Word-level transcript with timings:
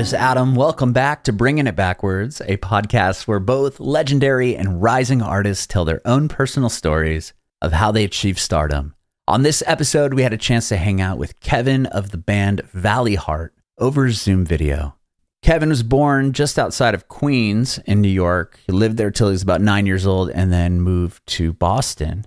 is 0.00 0.14
Adam. 0.14 0.54
Welcome 0.54 0.94
back 0.94 1.24
to 1.24 1.32
Bringing 1.32 1.66
It 1.66 1.76
Backwards, 1.76 2.40
a 2.46 2.56
podcast 2.56 3.26
where 3.26 3.38
both 3.38 3.78
legendary 3.78 4.56
and 4.56 4.80
rising 4.80 5.20
artists 5.20 5.66
tell 5.66 5.84
their 5.84 6.00
own 6.06 6.26
personal 6.26 6.70
stories 6.70 7.34
of 7.60 7.72
how 7.72 7.92
they 7.92 8.04
achieved 8.04 8.38
stardom. 8.38 8.94
On 9.28 9.42
this 9.42 9.62
episode, 9.66 10.14
we 10.14 10.22
had 10.22 10.32
a 10.32 10.38
chance 10.38 10.70
to 10.70 10.78
hang 10.78 11.02
out 11.02 11.18
with 11.18 11.38
Kevin 11.40 11.84
of 11.84 12.12
the 12.12 12.16
band 12.16 12.62
Valleyheart 12.74 13.50
over 13.76 14.10
Zoom 14.10 14.46
video. 14.46 14.96
Kevin 15.42 15.68
was 15.68 15.82
born 15.82 16.32
just 16.32 16.58
outside 16.58 16.94
of 16.94 17.08
Queens 17.08 17.78
in 17.84 18.00
New 18.00 18.08
York. 18.08 18.58
He 18.66 18.72
lived 18.72 18.96
there 18.96 19.10
till 19.10 19.28
he 19.28 19.32
was 19.32 19.42
about 19.42 19.60
nine 19.60 19.84
years 19.84 20.06
old 20.06 20.30
and 20.30 20.50
then 20.50 20.80
moved 20.80 21.26
to 21.26 21.52
Boston. 21.52 22.26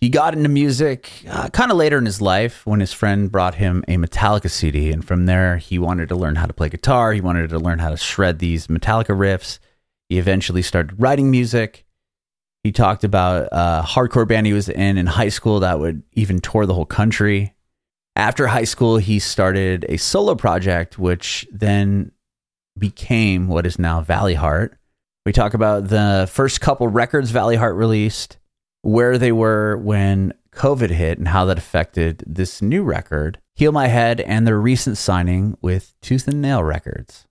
He 0.00 0.08
got 0.08 0.34
into 0.34 0.48
music 0.48 1.10
uh, 1.28 1.50
kind 1.50 1.70
of 1.70 1.76
later 1.76 1.98
in 1.98 2.06
his 2.06 2.22
life 2.22 2.64
when 2.64 2.80
his 2.80 2.92
friend 2.92 3.30
brought 3.30 3.56
him 3.56 3.84
a 3.86 3.96
Metallica 3.96 4.50
CD. 4.50 4.90
And 4.92 5.04
from 5.04 5.26
there, 5.26 5.58
he 5.58 5.78
wanted 5.78 6.08
to 6.08 6.16
learn 6.16 6.36
how 6.36 6.46
to 6.46 6.54
play 6.54 6.70
guitar. 6.70 7.12
He 7.12 7.20
wanted 7.20 7.50
to 7.50 7.58
learn 7.58 7.80
how 7.80 7.90
to 7.90 7.98
shred 7.98 8.38
these 8.38 8.68
Metallica 8.68 9.14
riffs. 9.14 9.58
He 10.08 10.18
eventually 10.18 10.62
started 10.62 10.98
writing 10.98 11.30
music. 11.30 11.84
He 12.64 12.72
talked 12.72 13.04
about 13.04 13.48
a 13.52 13.82
hardcore 13.86 14.26
band 14.26 14.46
he 14.46 14.54
was 14.54 14.70
in 14.70 14.96
in 14.96 15.06
high 15.06 15.28
school 15.28 15.60
that 15.60 15.78
would 15.78 16.02
even 16.14 16.40
tour 16.40 16.64
the 16.64 16.74
whole 16.74 16.86
country. 16.86 17.54
After 18.16 18.46
high 18.46 18.64
school, 18.64 18.96
he 18.96 19.18
started 19.18 19.84
a 19.88 19.98
solo 19.98 20.34
project, 20.34 20.98
which 20.98 21.46
then 21.52 22.12
became 22.78 23.48
what 23.48 23.66
is 23.66 23.78
now 23.78 24.02
Valleyheart. 24.02 24.72
We 25.26 25.32
talk 25.32 25.52
about 25.52 25.88
the 25.88 26.28
first 26.30 26.62
couple 26.62 26.88
records 26.88 27.32
Valleyheart 27.32 27.76
released, 27.76 28.38
where 28.82 29.18
they 29.18 29.32
were 29.32 29.76
when 29.76 30.32
COVID 30.52 30.90
hit 30.90 31.18
and 31.18 31.28
how 31.28 31.44
that 31.46 31.58
affected 31.58 32.24
this 32.26 32.60
new 32.60 32.82
record, 32.82 33.38
Heal 33.54 33.72
My 33.72 33.88
Head, 33.88 34.20
and 34.20 34.46
their 34.46 34.58
recent 34.58 34.98
signing 34.98 35.56
with 35.60 35.94
Tooth 36.00 36.26
and 36.26 36.42
Nail 36.42 36.62
Records. 36.62 37.26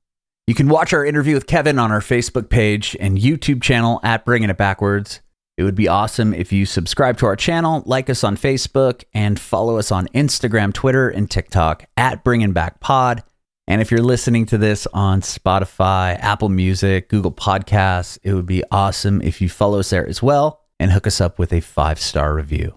You 0.48 0.56
can 0.56 0.68
watch 0.68 0.94
our 0.94 1.06
interview 1.06 1.36
with 1.36 1.48
Kevin 1.48 1.78
on 1.78 1.92
our 1.92 2.00
Facebook 2.00 2.50
page 2.50 2.98
and 3.00 3.18
YouTube 3.18 3.62
channel 3.62 4.00
at 4.04 4.26
Bringing 4.26 4.50
It 4.50 4.58
Backwards. 4.58 5.22
It 5.58 5.64
would 5.64 5.76
be 5.76 5.88
awesome 5.88 6.34
if 6.34 6.52
you 6.52 6.66
subscribe 6.66 7.18
to 7.18 7.26
our 7.26 7.36
channel, 7.36 7.84
like 7.86 8.10
us 8.10 8.24
on 8.24 8.38
Facebook, 8.38 9.04
and 9.14 9.40
follow 9.40 9.78
us 9.78 9.92
on 9.92 10.08
Instagram, 10.08 10.74
Twitter, 10.74 11.10
and 11.10 11.30
TikTok 11.30 11.86
at 11.98 12.24
Bringing 12.24 12.54
Back 12.54 12.80
Pod. 12.80 13.24
And 13.68 13.82
if 13.82 13.92
you're 13.92 14.02
listening 14.02 14.46
to 14.48 14.58
this 14.58 14.88
on 14.94 15.22
Spotify, 15.22 16.18
Apple 16.20 16.50
Music, 16.50 17.10
Google 17.10 17.32
Podcasts, 17.32 18.18
it 18.24 18.34
would 18.34 18.48
be 18.48 18.64
awesome 18.72 19.22
if 19.22 19.42
you 19.42 19.50
follow 19.50 19.80
us 19.80 19.92
there 19.92 20.08
as 20.08 20.24
well 20.24 20.62
and 20.80 20.92
hook 20.92 21.06
us 21.06 21.20
up 21.20 21.38
with 21.38 21.52
a 21.52 21.62
five 21.62 22.00
star 22.00 22.34
review. 22.34 22.76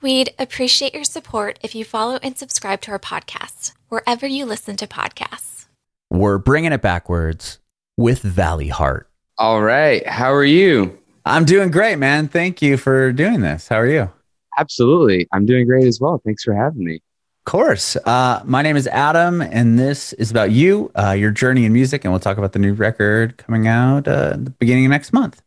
We'd 0.00 0.34
appreciate 0.38 0.94
your 0.94 1.04
support 1.04 1.58
if 1.62 1.74
you 1.74 1.84
follow 1.84 2.18
and 2.22 2.36
subscribe 2.36 2.80
to 2.82 2.90
our 2.90 2.98
podcast 2.98 3.72
wherever 3.88 4.26
you 4.26 4.44
listen 4.44 4.76
to 4.78 4.86
podcasts. 4.86 5.66
We're 6.10 6.38
bringing 6.38 6.72
it 6.72 6.82
backwards 6.82 7.58
with 7.96 8.22
Valleyheart. 8.22 9.04
All 9.38 9.62
right. 9.62 10.06
How 10.06 10.32
are 10.32 10.44
you? 10.44 10.98
I'm 11.24 11.44
doing 11.44 11.70
great, 11.70 11.96
man. 11.96 12.26
Thank 12.26 12.60
you 12.62 12.76
for 12.76 13.12
doing 13.12 13.42
this. 13.42 13.68
How 13.68 13.76
are 13.76 13.86
you? 13.86 14.10
Absolutely. 14.58 15.28
I'm 15.32 15.46
doing 15.46 15.66
great 15.66 15.86
as 15.86 16.00
well. 16.00 16.20
Thanks 16.24 16.42
for 16.42 16.54
having 16.54 16.84
me. 16.84 16.96
Of 16.96 17.50
course. 17.50 17.96
Uh, 17.96 18.42
my 18.44 18.62
name 18.62 18.76
is 18.76 18.86
Adam, 18.88 19.40
and 19.40 19.78
this 19.78 20.12
is 20.14 20.30
about 20.30 20.50
you, 20.50 20.90
uh, 20.94 21.10
your 21.10 21.30
journey 21.30 21.64
in 21.64 21.72
music, 21.72 22.04
and 22.04 22.12
we'll 22.12 22.20
talk 22.20 22.38
about 22.38 22.52
the 22.52 22.58
new 22.58 22.72
record 22.72 23.36
coming 23.36 23.66
out 23.66 24.06
uh, 24.06 24.36
the 24.36 24.50
beginning 24.50 24.86
of 24.86 24.90
next 24.90 25.12
month. 25.12 25.42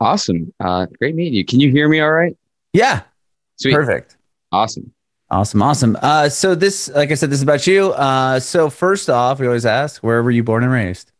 Awesome. 0.00 0.52
Uh, 0.60 0.86
great 0.98 1.14
meeting 1.14 1.34
you. 1.34 1.44
Can 1.44 1.60
you 1.60 1.70
hear 1.70 1.88
me 1.88 2.00
all 2.00 2.12
right? 2.12 2.36
Yeah. 2.72 3.02
Sweet. 3.56 3.74
Perfect. 3.74 4.16
Awesome. 4.52 4.92
Awesome. 5.30 5.62
Awesome. 5.62 5.96
Uh, 6.02 6.28
so 6.28 6.54
this, 6.54 6.88
like 6.88 7.10
I 7.10 7.14
said, 7.14 7.30
this 7.30 7.38
is 7.38 7.42
about 7.42 7.66
you. 7.66 7.92
Uh, 7.92 8.38
so 8.38 8.70
first 8.70 9.10
off, 9.10 9.40
we 9.40 9.46
always 9.46 9.66
ask, 9.66 10.02
where 10.02 10.22
were 10.22 10.30
you 10.30 10.44
born 10.44 10.62
and 10.62 10.72
raised? 10.72 11.10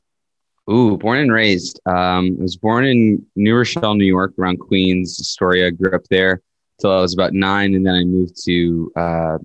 Ooh, 0.71 0.97
born 0.97 1.19
and 1.19 1.33
raised. 1.33 1.81
Um, 1.87 2.37
I 2.39 2.43
was 2.43 2.57
born 2.57 2.85
in 2.85 3.25
New 3.37 3.57
Rochelle, 3.57 3.95
New 3.95 4.05
York, 4.05 4.35
around 4.39 4.59
Queens, 4.59 5.19
Astoria. 5.21 5.69
I 5.69 5.71
grew 5.71 5.95
up 5.95 6.05
there 6.11 6.41
till 6.81 6.93
I 6.93 7.01
was 7.01 7.15
about 7.15 7.33
nine, 7.33 7.75
and 7.75 7.87
then 7.87 7.95
I 7.95 8.05
moved 8.05 8.43
to 8.45 8.93
uh, 8.97 9.39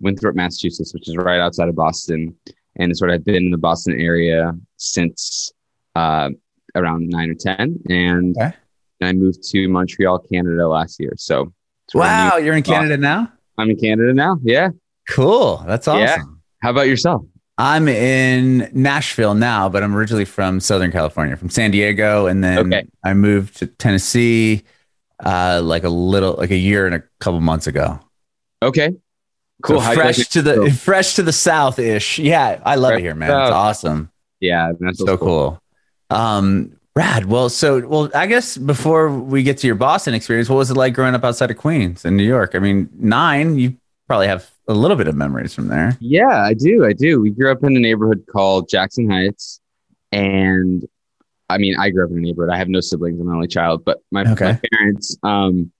Winthrop, 0.00 0.36
Massachusetts, 0.36 0.92
which 0.94 1.08
is 1.08 1.16
right 1.16 1.40
outside 1.40 1.68
of 1.68 1.74
Boston, 1.74 2.36
and 2.76 2.96
sort 2.96 3.10
of 3.10 3.14
I've 3.14 3.24
been 3.24 3.36
in 3.36 3.50
the 3.50 3.58
Boston 3.58 3.98
area 3.98 4.52
since 4.76 5.50
uh, 5.94 6.30
around 6.74 7.08
nine 7.08 7.30
or 7.30 7.34
ten, 7.34 7.80
and 7.88 8.36
Okay. 8.36 8.54
I 9.00 9.12
moved 9.12 9.42
to 9.50 9.68
Montreal, 9.68 10.18
Canada 10.20 10.68
last 10.68 10.98
year. 11.00 11.12
So 11.16 11.52
Wow, 11.94 12.36
you're 12.38 12.56
in 12.56 12.62
Canada 12.62 12.96
now? 12.96 13.32
I'm 13.58 13.70
in 13.70 13.76
Canada 13.76 14.12
now. 14.12 14.38
Yeah. 14.42 14.70
Cool. 15.08 15.62
That's 15.66 15.86
awesome. 15.86 16.00
Yeah. 16.02 16.18
How 16.62 16.70
about 16.70 16.88
yourself? 16.88 17.22
I'm 17.58 17.88
in 17.88 18.68
Nashville 18.74 19.34
now, 19.34 19.68
but 19.68 19.82
I'm 19.82 19.94
originally 19.96 20.24
from 20.24 20.60
Southern 20.60 20.90
California, 20.92 21.36
from 21.36 21.48
San 21.48 21.70
Diego, 21.70 22.26
and 22.26 22.42
then 22.44 22.58
Okay. 22.72 22.86
I 23.04 23.14
moved 23.14 23.56
to 23.58 23.66
Tennessee 23.66 24.64
uh, 25.24 25.62
like 25.64 25.84
a 25.84 25.88
little, 25.88 26.34
like 26.34 26.50
a 26.50 26.56
year 26.56 26.86
and 26.86 26.94
a 26.94 27.02
couple 27.20 27.40
months 27.40 27.66
ago. 27.66 27.98
Okay. 28.62 28.94
Cool. 29.62 29.76
So 29.76 29.80
How 29.80 29.90
do 29.92 29.96
you 29.96 30.02
fresh 30.02 30.18
like 30.18 30.28
to 30.30 30.42
the 30.42 30.56
Nashville? 30.56 30.74
fresh 30.76 31.14
to 31.14 31.22
the 31.22 31.32
south 31.32 31.78
ish. 31.78 32.18
Yeah, 32.18 32.60
I 32.64 32.74
love 32.74 32.92
it 32.94 33.00
here, 33.00 33.14
man. 33.14 33.30
It's 33.30 33.52
awesome. 33.52 34.10
Yeah, 34.40 34.72
that's 34.78 34.98
so 34.98 35.16
cool. 35.16 35.62
Um, 36.10 36.75
rad. 36.96 37.26
Well, 37.26 37.48
so 37.48 37.86
well, 37.86 38.10
I 38.14 38.26
guess 38.26 38.56
before 38.56 39.10
we 39.10 39.42
get 39.42 39.58
to 39.58 39.66
your 39.66 39.76
Boston 39.76 40.14
experience, 40.14 40.48
what 40.48 40.56
was 40.56 40.70
it 40.70 40.76
like 40.76 40.94
growing 40.94 41.14
up 41.14 41.22
outside 41.24 41.50
of 41.50 41.56
Queens 41.58 42.04
in 42.04 42.16
New 42.16 42.24
York? 42.24 42.54
I 42.54 42.58
mean, 42.58 42.88
nine, 42.98 43.58
you 43.58 43.76
probably 44.08 44.26
have 44.28 44.50
a 44.66 44.74
little 44.74 44.96
bit 44.96 45.06
of 45.06 45.14
memories 45.14 45.54
from 45.54 45.68
there. 45.68 45.96
Yeah, 46.00 46.42
I 46.42 46.54
do. 46.54 46.84
I 46.84 46.92
do. 46.92 47.20
We 47.20 47.30
grew 47.30 47.52
up 47.52 47.62
in 47.62 47.76
a 47.76 47.80
neighborhood 47.80 48.24
called 48.32 48.68
Jackson 48.68 49.08
Heights, 49.10 49.60
and 50.10 50.84
I 51.48 51.58
mean, 51.58 51.76
I 51.78 51.90
grew 51.90 52.04
up 52.04 52.10
in 52.10 52.18
a 52.18 52.20
neighborhood. 52.20 52.52
I 52.52 52.58
have 52.58 52.68
no 52.68 52.80
siblings. 52.80 53.20
I'm 53.20 53.28
an 53.28 53.34
only 53.34 53.46
child, 53.46 53.84
but 53.84 54.02
my, 54.10 54.22
Okay. 54.32 54.44
my 54.52 54.60
parents, 54.72 55.16
um, 55.22 55.70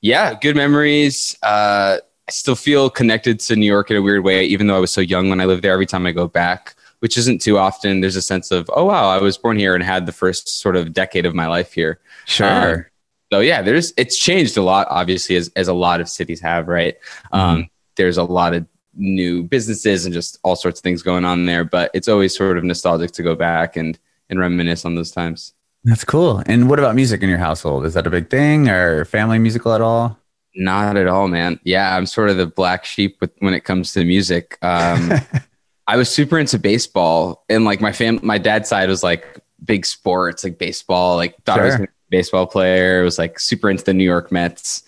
yeah, 0.00 0.34
good 0.40 0.56
memories. 0.56 1.36
Uh, 1.42 1.98
I 2.28 2.30
still 2.32 2.54
feel 2.56 2.88
connected 2.88 3.40
to 3.40 3.56
New 3.56 3.66
York 3.66 3.90
in 3.90 3.96
a 3.96 4.02
weird 4.02 4.24
way, 4.24 4.44
even 4.46 4.66
though 4.66 4.76
I 4.76 4.80
was 4.80 4.90
so 4.92 5.00
young 5.00 5.28
when 5.28 5.40
I 5.40 5.44
lived 5.44 5.62
there. 5.62 5.72
Every 5.72 5.86
time 5.86 6.06
I 6.06 6.12
go 6.12 6.26
back, 6.28 6.74
which 7.00 7.16
isn't 7.16 7.40
too 7.40 7.58
often, 7.58 8.00
there's 8.00 8.16
a 8.16 8.22
sense 8.22 8.50
of, 8.50 8.70
oh 8.74 8.84
wow, 8.84 9.08
I 9.08 9.18
was 9.18 9.38
born 9.38 9.58
here 9.58 9.74
and 9.74 9.82
had 9.82 10.06
the 10.06 10.12
first 10.12 10.60
sort 10.60 10.76
of 10.76 10.92
decade 10.92 11.26
of 11.26 11.34
my 11.34 11.46
life 11.46 11.72
here. 11.72 12.00
Sure. 12.24 12.90
So 13.32 13.40
yeah, 13.40 13.62
there's 13.62 13.92
it's 13.96 14.16
changed 14.16 14.56
a 14.56 14.62
lot, 14.62 14.86
obviously, 14.90 15.36
as 15.36 15.50
as 15.56 15.68
a 15.68 15.74
lot 15.74 16.00
of 16.00 16.08
cities 16.08 16.40
have, 16.40 16.68
right? 16.68 16.96
Um, 17.32 17.68
there's 17.96 18.18
a 18.18 18.22
lot 18.22 18.54
of 18.54 18.66
new 18.94 19.42
businesses 19.42 20.06
and 20.06 20.14
just 20.14 20.38
all 20.42 20.56
sorts 20.56 20.78
of 20.80 20.82
things 20.84 21.02
going 21.02 21.24
on 21.24 21.46
there, 21.46 21.64
but 21.64 21.90
it's 21.92 22.08
always 22.08 22.36
sort 22.36 22.56
of 22.56 22.64
nostalgic 22.64 23.10
to 23.12 23.22
go 23.22 23.34
back 23.34 23.76
and 23.76 23.98
and 24.30 24.38
reminisce 24.38 24.84
on 24.84 24.94
those 24.94 25.10
times. 25.10 25.54
That's 25.84 26.04
cool. 26.04 26.42
And 26.46 26.68
what 26.68 26.78
about 26.78 26.96
music 26.96 27.22
in 27.22 27.28
your 27.28 27.38
household? 27.38 27.84
Is 27.84 27.94
that 27.94 28.06
a 28.06 28.10
big 28.10 28.28
thing 28.28 28.68
or 28.68 29.04
family 29.04 29.38
musical 29.38 29.72
at 29.72 29.80
all? 29.80 30.18
Not 30.56 30.96
at 30.96 31.06
all, 31.06 31.28
man. 31.28 31.60
Yeah, 31.62 31.96
I'm 31.96 32.06
sort 32.06 32.30
of 32.30 32.38
the 32.38 32.46
black 32.46 32.84
sheep 32.84 33.18
with, 33.20 33.30
when 33.38 33.54
it 33.54 33.60
comes 33.60 33.92
to 33.92 34.04
music. 34.04 34.58
Um, 34.62 35.12
I 35.88 35.96
was 35.96 36.10
super 36.10 36.38
into 36.38 36.58
baseball, 36.58 37.44
and 37.48 37.64
like 37.64 37.80
my 37.80 37.92
fam, 37.92 38.20
my 38.22 38.38
dad's 38.38 38.68
side 38.68 38.88
was 38.88 39.02
like 39.02 39.40
big 39.64 39.86
sports, 39.86 40.44
like 40.44 40.58
baseball. 40.58 41.16
Like 41.16 41.36
thought 41.44 41.60
I 41.60 41.64
was 41.64 41.74
a 41.74 41.88
baseball 42.10 42.46
player. 42.46 43.02
Was 43.02 43.18
like 43.18 43.38
super 43.38 43.70
into 43.70 43.84
the 43.84 43.94
New 43.94 44.04
York 44.04 44.32
Mets, 44.32 44.82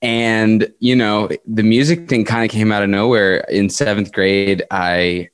and 0.00 0.72
you 0.80 0.96
know 0.96 1.28
the 1.46 1.62
music 1.62 2.08
thing 2.08 2.24
kind 2.24 2.44
of 2.44 2.50
came 2.50 2.72
out 2.72 2.82
of 2.82 2.88
nowhere. 2.88 3.38
In 3.50 3.70
seventh 3.70 4.12
grade, 4.12 4.64
I 4.70 5.30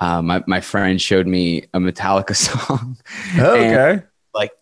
uh, 0.00 0.22
my 0.22 0.42
my 0.46 0.60
friend 0.60 1.00
showed 1.00 1.26
me 1.26 1.64
a 1.74 1.78
Metallica 1.78 2.34
song. 2.68 2.96
okay. 3.38 4.02
Like, 4.34 4.52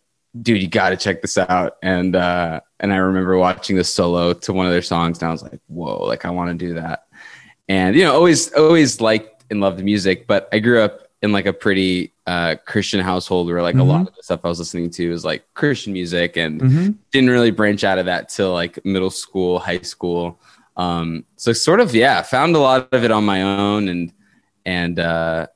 dude, 0.40 0.60
you 0.60 0.68
got 0.68 0.90
to 0.90 0.96
check 0.96 1.22
this 1.22 1.38
out. 1.38 1.76
And 1.82 2.14
uh, 2.14 2.60
and 2.80 2.92
I 2.92 2.96
remember 2.96 3.36
watching 3.38 3.76
the 3.76 3.84
solo 3.84 4.32
to 4.32 4.52
one 4.52 4.66
of 4.66 4.72
their 4.72 4.82
songs, 4.82 5.20
and 5.20 5.28
I 5.28 5.32
was 5.32 5.42
like, 5.42 5.60
whoa, 5.66 6.04
like 6.04 6.24
I 6.24 6.30
want 6.30 6.50
to 6.58 6.66
do 6.66 6.74
that. 6.74 7.06
And 7.68 7.94
you 7.94 8.04
know, 8.04 8.14
always 8.14 8.52
always 8.52 9.00
liked 9.00 9.37
and 9.50 9.60
loved 9.60 9.82
music, 9.82 10.26
but 10.26 10.48
I 10.52 10.58
grew 10.58 10.80
up 10.80 11.08
in 11.22 11.32
like 11.32 11.46
a 11.46 11.52
pretty 11.52 12.12
uh, 12.26 12.54
Christian 12.64 13.00
household 13.00 13.48
where 13.48 13.62
like 13.62 13.74
a 13.76 13.82
lot 13.82 14.06
of 14.06 14.14
the 14.14 14.22
stuff 14.22 14.40
I 14.44 14.48
was 14.48 14.58
listening 14.58 14.90
to 14.90 15.10
was 15.10 15.24
like 15.24 15.42
Christian 15.54 15.92
music, 15.92 16.36
and 16.36 16.60
Mhm. 16.60 16.94
didn't 17.10 17.30
really 17.30 17.50
branch 17.50 17.82
out 17.84 17.98
of 17.98 18.06
that 18.06 18.28
till 18.28 18.52
like 18.52 18.84
middle 18.84 19.10
school, 19.10 19.58
high 19.58 19.80
school. 19.80 20.38
Um, 20.76 21.24
so 21.36 21.52
sort 21.52 21.80
of 21.80 21.94
yeah, 21.94 22.22
found 22.22 22.54
a 22.54 22.60
lot 22.60 22.88
of 22.92 23.02
it 23.04 23.10
on 23.10 23.24
my 23.24 23.42
own, 23.42 23.88
and 23.88 24.12
and 24.64 24.98
uh, 25.00 25.46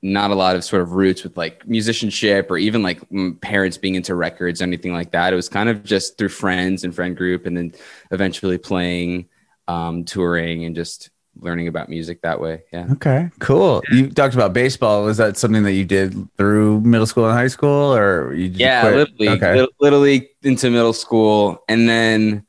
not 0.00 0.30
a 0.30 0.34
lot 0.34 0.56
of 0.56 0.64
sort 0.64 0.80
of 0.82 0.92
roots 0.92 1.22
with 1.24 1.36
like 1.36 1.66
musicianship 1.68 2.50
or 2.50 2.56
even 2.56 2.82
like 2.82 3.00
parents 3.40 3.76
being 3.76 3.96
into 3.96 4.14
records 4.14 4.60
or 4.60 4.64
anything 4.64 4.92
like 4.92 5.10
that. 5.10 5.32
It 5.32 5.36
was 5.36 5.48
kind 5.48 5.68
of 5.68 5.84
just 5.84 6.16
through 6.16 6.28
friends 6.30 6.84
and 6.84 6.94
friend 6.94 7.16
group, 7.16 7.46
and 7.46 7.56
then 7.56 7.72
eventually 8.10 8.58
playing, 8.58 9.26
um, 9.68 10.04
touring, 10.04 10.64
and 10.64 10.74
just 10.74 11.10
learning 11.40 11.68
about 11.68 11.88
music 11.88 12.22
that 12.22 12.40
way. 12.40 12.62
Yeah. 12.72 12.86
Okay. 12.92 13.30
Cool. 13.38 13.82
You 13.90 14.10
talked 14.10 14.34
about 14.34 14.52
baseball. 14.52 15.04
Was 15.04 15.16
that 15.18 15.36
something 15.36 15.62
that 15.64 15.72
you 15.72 15.84
did 15.84 16.14
through 16.36 16.80
middle 16.80 17.06
school 17.06 17.24
and 17.26 17.34
high 17.34 17.48
school 17.48 17.94
or 17.94 18.34
you 18.34 18.48
just 18.48 18.60
yeah, 18.60 18.82
quit? 18.82 18.94
little 18.94 19.14
league, 19.18 19.30
Okay. 19.30 19.54
little, 19.54 19.70
little 19.80 20.00
league 20.00 20.26
into 20.42 20.70
middle 20.70 20.92
school, 20.92 21.62
and 21.68 21.88
then 21.88 22.44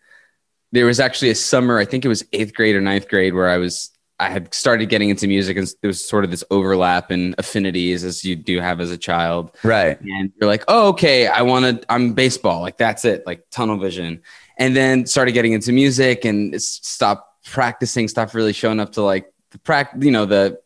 there 0.72 0.86
was 0.86 1.00
actually 1.00 1.32
a 1.32 1.36
summer. 1.36 1.80
I 1.80 1.86
think 1.86 2.06
it 2.06 2.10
was 2.10 2.24
eighth 2.34 2.54
grade 2.54 2.76
or 2.76 2.82
ninth 2.82 3.08
grade 3.08 3.34
where 3.34 3.50
I 3.50 3.58
was 3.58 3.92
I 4.22 4.30
had 4.30 4.54
started 4.54 4.90
getting 4.90 5.10
into 5.10 5.28
music 5.28 5.56
and 5.56 5.66
there 5.82 5.88
was 5.88 6.06
sort 6.06 6.26
of 6.26 6.32
this 6.32 6.44
overlap 6.52 7.10
and 7.10 7.36
affinities 7.38 8.04
as 8.04 8.26
you 8.26 8.36
do 8.36 8.60
have 8.60 8.82
as 8.82 8.92
a 8.92 8.98
child. 8.98 9.56
Right. 9.64 10.00
And 10.02 10.34
you're 10.40 10.50
like, 10.50 10.66
oh, 10.68 10.90
okay, 10.90 11.28
I 11.28 11.42
want 11.44 11.82
to, 11.82 11.92
I'm 11.92 12.14
baseball. 12.14 12.60
Like 12.62 12.78
that's 12.78 13.06
it, 13.06 13.26
like 13.26 13.46
tunnel 13.50 13.78
vision. 13.78 14.22
And 14.58 14.76
then 14.76 15.06
started 15.06 15.32
getting 15.32 15.54
into 15.54 15.72
music 15.72 16.26
and 16.26 16.62
stopped 16.62 17.29
practicing, 17.52 18.08
stuff, 18.08 18.36
really 18.36 18.54
showing 18.54 18.80
up 18.80 18.94
to 18.94 19.02
like 19.02 19.32
the 19.52 19.60
practice, 19.60 20.04
you 20.04 20.12
know, 20.12 20.26
the 20.26 20.60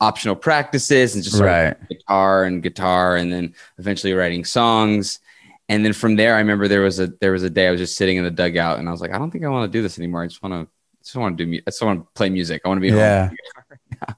optional 0.00 0.36
practices 0.36 1.14
and 1.14 1.24
just 1.24 1.40
right. 1.40 1.76
guitar 1.88 2.44
and 2.44 2.62
guitar 2.62 3.16
and 3.16 3.32
then 3.32 3.54
eventually 3.78 4.12
writing 4.12 4.44
songs 4.44 5.18
and 5.68 5.84
then 5.84 5.92
from 5.92 6.14
there 6.14 6.36
i 6.36 6.38
remember 6.38 6.68
there 6.68 6.82
was 6.82 7.00
a 7.00 7.08
there 7.20 7.32
was 7.32 7.42
a 7.42 7.50
day 7.50 7.66
i 7.66 7.70
was 7.70 7.80
just 7.80 7.96
sitting 7.96 8.16
in 8.16 8.22
the 8.22 8.30
dugout 8.30 8.78
and 8.78 8.88
i 8.88 8.92
was 8.92 9.00
like 9.00 9.12
i 9.12 9.18
don't 9.18 9.32
think 9.32 9.44
i 9.44 9.48
want 9.48 9.70
to 9.70 9.76
do 9.76 9.82
this 9.82 9.98
anymore 9.98 10.22
i 10.22 10.26
just 10.26 10.42
want 10.42 10.52
to 10.52 10.60
I 10.60 11.02
just 11.02 11.16
want 11.16 11.38
to 11.38 11.44
do 11.44 11.54
i 11.54 11.70
just 11.70 11.82
want 11.82 12.00
to 12.00 12.12
play 12.14 12.28
music 12.30 12.62
i 12.64 12.68
want 12.68 12.78
to 12.78 12.82
be 12.82 12.96
yeah. 12.96 13.30
yeah. 13.90 14.14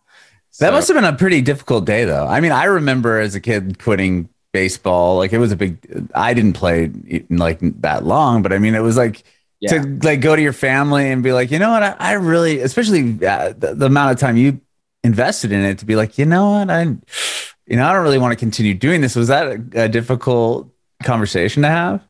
So, 0.51 0.67
that 0.67 0.73
must 0.73 0.89
have 0.89 0.97
been 0.97 1.05
a 1.05 1.17
pretty 1.17 1.41
difficult 1.41 1.87
day 1.87 2.05
though 2.05 2.27
i 2.27 2.41
mean 2.41 2.53
i 2.53 2.65
remember 2.65 3.19
as 3.19 3.35
a 3.35 3.41
kid 3.41 3.79
quitting 3.79 4.29
baseball 4.53 5.17
like 5.17 5.33
it 5.33 5.39
was 5.39 5.53
a 5.53 5.57
big 5.57 6.11
i 6.15 6.35
didn't 6.35 6.55
play 6.55 6.91
like 7.31 7.61
that 7.81 8.05
long 8.05 8.43
but 8.43 8.53
i 8.53 8.59
mean 8.59 8.75
it 8.75 8.81
was 8.81 8.97
like 8.97 9.23
yeah. 9.61 9.83
to 9.83 9.99
like 10.03 10.21
go 10.21 10.35
to 10.35 10.43
your 10.43 10.53
family 10.53 11.11
and 11.11 11.23
be 11.23 11.33
like 11.33 11.51
you 11.51 11.59
know 11.59 11.71
what 11.71 11.83
i, 11.83 11.97
I 11.99 12.13
really 12.13 12.61
especially 12.61 13.25
uh, 13.27 13.53
the, 13.57 13.75
the 13.75 13.87
amount 13.87 14.13
of 14.13 14.19
time 14.19 14.37
you 14.37 14.61
invested 15.03 15.53
in 15.53 15.61
it 15.65 15.79
to 15.79 15.87
be 15.87 15.97
like, 15.97 16.19
you 16.19 16.27
know 16.27 16.51
what, 16.51 16.71
I, 16.71 16.83
you 16.83 17.77
know, 17.77 17.87
I 17.87 17.93
don't 17.93 18.03
really 18.03 18.19
want 18.19 18.33
to 18.33 18.37
continue 18.37 18.75
doing 18.75 19.01
this. 19.01 19.17
Was 19.17 19.29
that 19.29 19.47
a, 19.47 19.85
a 19.85 19.89
difficult 19.89 20.71
conversation 21.03 21.63
to 21.63 21.69
have? 21.69 22.07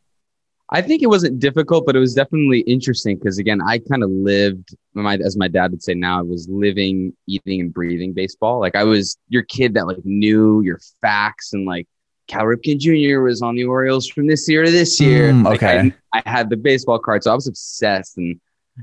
I 0.72 0.82
think 0.82 1.02
it 1.02 1.08
wasn't 1.08 1.40
difficult, 1.40 1.84
but 1.84 1.96
it 1.96 1.98
was 1.98 2.14
definitely 2.14 2.60
interesting 2.60 3.16
because 3.18 3.38
again, 3.38 3.60
I 3.60 3.78
kind 3.78 4.04
of 4.04 4.10
lived 4.10 4.76
my 4.94 5.16
as 5.16 5.36
my 5.36 5.48
dad 5.48 5.72
would 5.72 5.82
say 5.82 5.94
now, 5.94 6.20
I 6.20 6.22
was 6.22 6.48
living, 6.48 7.12
eating, 7.26 7.60
and 7.60 7.74
breathing 7.74 8.12
baseball. 8.12 8.60
Like 8.60 8.76
I 8.76 8.84
was 8.84 9.16
your 9.28 9.42
kid 9.42 9.74
that 9.74 9.88
like 9.88 10.04
knew 10.04 10.60
your 10.60 10.78
facts 11.00 11.52
and 11.52 11.66
like 11.66 11.88
Cal 12.30 12.44
Ripken 12.44 12.78
Jr. 12.78 13.22
was 13.22 13.42
on 13.42 13.56
the 13.56 13.64
Orioles 13.64 14.06
from 14.06 14.28
this 14.28 14.48
year 14.48 14.64
to 14.64 14.70
this 14.70 15.00
year. 15.00 15.32
Mm, 15.32 15.52
okay. 15.52 15.82
Like 15.82 15.94
I, 16.14 16.22
I, 16.24 16.30
had 16.30 16.48
the 16.48 16.56
baseball 16.56 17.00
card, 17.00 17.24
so 17.24 17.32
I 17.32 17.34
was 17.34 17.48
obsessed 17.48 18.18
and 18.18 18.40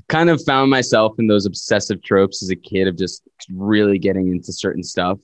kind 0.10 0.30
of 0.30 0.44
found 0.44 0.70
myself 0.70 1.16
in 1.18 1.28
those 1.28 1.46
obsessive 1.46 2.04
tropes 2.04 2.44
as 2.44 2.50
a 2.50 2.58
kid 2.58 2.90
of 2.90 2.98
just 2.98 3.24
really 3.50 4.00
getting 4.00 4.28
into 4.28 4.52
certain 4.52 4.84
stuff. 4.84 5.18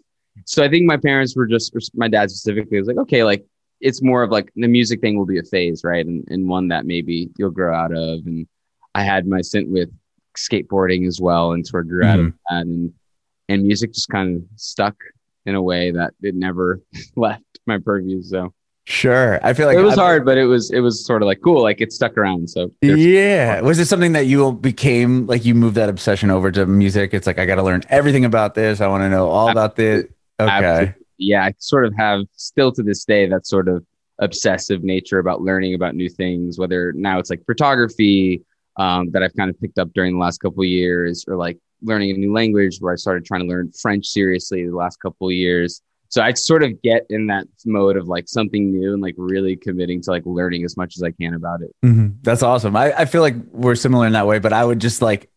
So 0.46 0.64
I 0.64 0.70
think 0.70 0.86
my 0.86 0.96
parents 0.96 1.36
were 1.36 1.46
just, 1.46 1.76
my 1.96 2.08
dad 2.08 2.32
specifically 2.32 2.80
was 2.80 2.88
like, 2.88 2.98
okay, 2.98 3.26
like 3.26 3.46
it's 3.82 4.02
more 4.02 4.24
of 4.24 4.32
like 4.32 4.50
the 4.56 4.70
music 4.70 5.02
thing 5.02 5.18
will 5.18 5.26
be 5.26 5.40
a 5.40 5.44
phase, 5.44 5.84
right? 5.84 6.06
And, 6.06 6.26
and 6.30 6.48
one 6.48 6.70
that 6.70 6.86
maybe 6.86 7.30
you'll 7.38 7.52
grow 7.52 7.76
out 7.76 7.92
of. 7.92 8.26
And 8.26 8.48
I 8.96 9.04
had 9.04 9.28
my 9.28 9.42
stint 9.42 9.70
with 9.70 9.90
skateboarding 10.38 11.06
as 11.10 11.20
well 11.20 11.52
and 11.52 11.68
sort 11.68 11.84
of 11.84 11.90
grew 11.90 12.04
mm-hmm. 12.04 12.10
out 12.10 12.20
of 12.20 12.26
mm-hmm. 12.28 12.56
that. 12.56 12.62
And, 12.62 12.94
and 13.50 13.64
music 13.64 13.92
just 13.92 14.08
kind 14.08 14.38
of 14.38 14.44
stuck 14.56 14.96
in 15.46 15.56
a 15.56 15.62
way 15.62 15.92
that 15.92 16.14
it 16.22 16.36
never 16.36 16.82
left 17.16 17.44
my 17.66 17.78
purview. 17.80 18.22
So 18.22 18.54
Sure. 18.86 19.40
I 19.46 19.54
feel 19.54 19.68
like 19.68 19.78
it 19.78 19.82
was 19.82 19.94
I've, 19.94 20.00
hard, 20.00 20.26
but 20.26 20.38
it 20.38 20.44
was 20.44 20.72
it 20.72 20.82
was 20.82 21.06
sort 21.06 21.22
of 21.22 21.28
like 21.28 21.40
cool. 21.42 21.62
Like 21.62 21.80
it 21.80 21.94
stuck 21.94 22.18
around. 22.18 22.50
So 22.50 22.70
yeah. 22.82 23.62
Was 23.62 23.80
it 23.80 23.86
something 23.86 24.12
that 24.12 24.26
you 24.26 24.52
became 24.54 25.26
like 25.26 25.46
you 25.46 25.56
moved 25.56 25.76
that 25.76 25.88
obsession 25.88 26.30
over 26.30 26.52
to 26.52 26.66
music? 26.66 27.14
It's 27.14 27.26
like 27.26 27.40
I 27.40 27.46
got 27.46 27.56
to 27.56 27.64
learn 27.64 27.84
everything 27.90 28.26
about 28.26 28.56
this. 28.56 28.82
I 28.82 28.88
want 28.88 29.04
to 29.04 29.10
know 29.10 29.30
all 29.30 29.50
about 29.50 29.78
this. 29.78 30.06
Okay. 30.40 30.52
Absolutely. 30.52 30.94
Yeah, 31.18 31.46
I 31.46 31.54
sort 31.60 31.86
of 31.86 31.94
have 31.96 32.24
still 32.36 32.74
to 32.74 32.84
this 32.84 33.06
day 33.06 33.26
that 33.28 33.48
sort 33.48 33.70
of 33.70 33.86
obsessive 34.20 34.84
nature 34.84 35.20
about 35.20 35.42
learning 35.42 35.76
about 35.76 35.96
new 35.96 36.10
things. 36.10 36.60
Whether 36.60 36.92
now 36.94 37.20
it's 37.20 37.30
like 37.30 37.46
photography 37.46 38.42
um, 38.76 39.12
that 39.12 39.24
I've 39.24 39.36
kind 39.36 39.50
of 39.50 39.60
picked 39.62 39.80
up 39.80 39.94
during 39.94 40.16
the 40.16 40.20
last 40.20 40.40
couple 40.40 40.66
years, 40.66 41.24
or 41.26 41.38
like 41.38 41.58
learning 41.84 42.12
a 42.12 42.14
new 42.14 42.34
language 42.34 42.78
where 42.80 42.94
I 42.94 42.96
started 42.96 43.26
trying 43.26 43.42
to 43.42 43.48
learn 43.48 43.72
French 43.72 44.08
seriously 44.08 44.66
the 44.66 44.76
last 44.76 45.00
couple 45.00 45.28
of 45.28 45.34
years 45.34 45.82
so 46.14 46.22
I 46.22 46.32
sort 46.34 46.62
of 46.62 46.80
get 46.84 47.08
in 47.10 47.26
that 47.28 47.48
mode 47.66 47.98
of 47.98 48.08
like 48.08 48.30
something 48.30 48.72
new 48.72 48.94
and 48.94 49.02
like 49.02 49.16
really 49.18 49.56
committing 49.56 50.00
to 50.04 50.12
like 50.12 50.22
learning 50.28 50.64
as 50.64 50.78
much 50.78 50.96
as 50.96 51.02
I 51.02 51.10
can 51.10 51.34
about 51.34 51.64
it. 51.64 51.76
Mm-hmm. 51.84 52.18
That's 52.22 52.44
awesome. 52.44 52.76
I, 52.76 52.94
I 52.94 53.06
feel 53.06 53.24
like 53.24 53.34
we're 53.52 53.74
similar 53.74 54.06
in 54.06 54.14
that 54.14 54.28
way, 54.28 54.38
but 54.38 54.54
I 54.54 54.64
would 54.64 54.78
just 54.78 55.02
like 55.02 55.32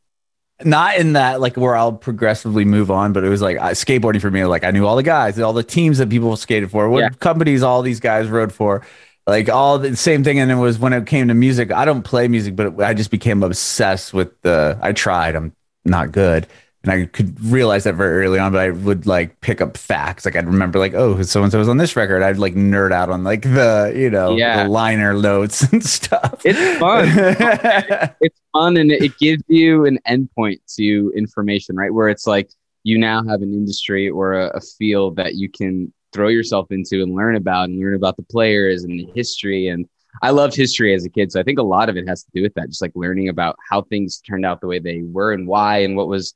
not 0.63 0.99
in 0.99 1.15
that 1.15 1.41
like 1.41 1.57
where 1.57 1.75
I'll 1.75 1.95
progressively 1.95 2.67
move 2.67 2.91
on, 2.91 3.15
but 3.15 3.25
it 3.25 3.31
was 3.31 3.41
like 3.41 3.57
uh, 3.57 3.71
skateboarding 3.71 4.21
for 4.21 4.31
me. 4.31 4.45
Like 4.45 4.65
I 4.65 4.71
knew 4.71 4.87
all 4.87 4.97
the 4.97 5.03
guys, 5.03 5.41
all 5.41 5.55
the 5.55 5.63
teams 5.63 5.97
that 5.97 6.11
people 6.11 6.37
skated 6.37 6.71
for, 6.71 6.91
what 6.91 7.01
yeah. 7.01 7.09
companies 7.09 7.63
all 7.63 7.81
these 7.81 8.01
guys 8.01 8.29
rode 8.29 8.53
for, 8.53 8.87
like 9.27 9.49
all 9.49 9.79
the 9.79 9.97
same 9.97 10.25
thing. 10.25 10.41
And 10.41 10.51
it 10.51 10.57
was 10.57 10.79
when 10.79 10.93
it 10.93 11.07
came 11.07 11.29
to 11.29 11.35
music. 11.35 11.73
I 11.73 11.87
don't 11.87 12.03
play 12.03 12.29
music, 12.29 12.55
but 12.55 12.83
I 12.83 12.93
just 12.93 13.11
became 13.11 13.43
obsessed 13.43 14.13
with 14.13 14.39
the. 14.43 14.79
I 14.83 14.93
tried. 14.93 15.37
I'm 15.37 15.55
not 15.87 16.13
good, 16.13 16.47
and 16.87 17.03
I 17.03 17.07
could 17.07 17.41
realize 17.45 17.83
that 17.83 17.97
very 17.97 18.25
early 18.25 18.39
on, 18.39 18.53
but 18.53 18.61
I 18.61 18.71
would 18.71 19.07
like 19.07 19.41
pick 19.41 19.61
up 19.61 19.77
facts. 19.77 20.25
Like 20.25 20.37
I'd 20.37 20.47
remember 20.47 20.79
like, 20.79 20.95
oh, 20.95 21.21
so 21.23 21.43
and 21.43 21.51
so 21.51 21.59
was 21.59 21.69
on 21.69 21.79
this 21.79 21.97
record. 21.97 22.23
I'd 22.23 22.39
like 22.39 22.55
nerd 22.55 22.93
out 22.93 23.11
on 23.11 23.25
like 23.25 23.43
the, 23.43 23.93
you 23.95 24.09
know, 24.09 24.37
yeah. 24.37 24.63
the 24.63 24.71
liner 24.71 25.13
notes 25.13 25.63
and 25.73 25.85
stuff. 25.85 26.43
It's 26.45 26.79
fun. 26.79 27.09
it's 28.21 28.41
fun 28.53 28.77
and 28.77 28.93
it 28.93 29.19
gives 29.19 29.43
you 29.49 29.85
an 29.85 29.99
endpoint 30.09 30.61
to 30.77 31.13
information, 31.17 31.75
right? 31.75 31.93
Where 31.93 32.09
it's 32.09 32.27
like 32.27 32.51
you 32.85 32.99
now 32.99 33.25
have 33.25 33.43
an 33.43 33.53
industry 33.53 34.09
or 34.09 34.35
a, 34.35 34.47
a 34.51 34.61
field 34.61 35.17
that 35.17 35.35
you 35.35 35.49
can 35.49 35.93
throw 36.13 36.29
yourself 36.29 36.69
into 36.71 37.03
and 37.03 37.17
learn 37.17 37.35
about 37.35 37.69
and 37.69 37.81
learn 37.81 37.97
about 37.97 38.17
the 38.17 38.23
players 38.23 38.85
and 38.85 38.97
the 38.97 39.09
history 39.13 39.67
and 39.67 39.89
I 40.23 40.31
loved 40.31 40.55
history 40.55 40.95
as 40.95 41.05
a 41.05 41.11
kid, 41.11 41.33
so 41.33 41.41
I 41.41 41.43
think 41.43 41.59
a 41.59 41.63
lot 41.63 41.89
of 41.89 41.97
it 41.97 42.09
has 42.09 42.25
to 42.25 42.31
do 42.35 42.43
with 42.43 42.55
that, 42.55 42.69
just 42.69 42.83
like 42.83 42.93
learning 42.95 43.29
about 43.29 43.57
how 43.71 43.83
things 43.83 44.21
turned 44.21 44.47
out 44.47 44.61
the 44.61 44.67
way 44.67 44.79
they 44.79 45.03
were 45.03 45.33
and 45.33 45.47
why, 45.47 45.79
and 45.79 45.97
what 45.97 46.09
was 46.09 46.35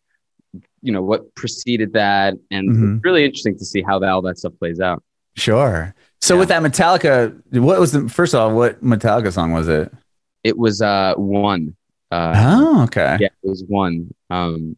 you 0.82 0.92
know 0.92 1.02
what 1.02 1.34
preceded 1.34 1.92
that 1.92 2.34
and 2.50 2.70
mm-hmm. 2.70 2.94
it's 2.96 3.04
really 3.04 3.24
interesting 3.24 3.56
to 3.58 3.64
see 3.64 3.82
how 3.82 3.98
that, 3.98 4.08
all 4.08 4.22
that 4.22 4.38
stuff 4.38 4.52
plays 4.58 4.80
out. 4.80 5.02
Sure. 5.36 5.94
So 6.20 6.34
yeah. 6.34 6.40
with 6.40 6.48
that 6.48 6.62
metallica 6.62 7.40
what 7.58 7.78
was 7.78 7.92
the 7.92 8.08
first 8.08 8.34
of 8.34 8.40
all 8.40 8.54
what 8.54 8.82
metallica 8.82 9.32
song 9.32 9.52
was 9.52 9.68
it? 9.68 9.92
It 10.44 10.56
was 10.56 10.82
uh 10.82 11.14
one 11.16 11.76
uh 12.10 12.34
oh 12.36 12.84
okay. 12.84 13.18
yeah 13.20 13.28
it 13.42 13.48
was 13.48 13.64
one. 13.66 14.10
Um 14.30 14.76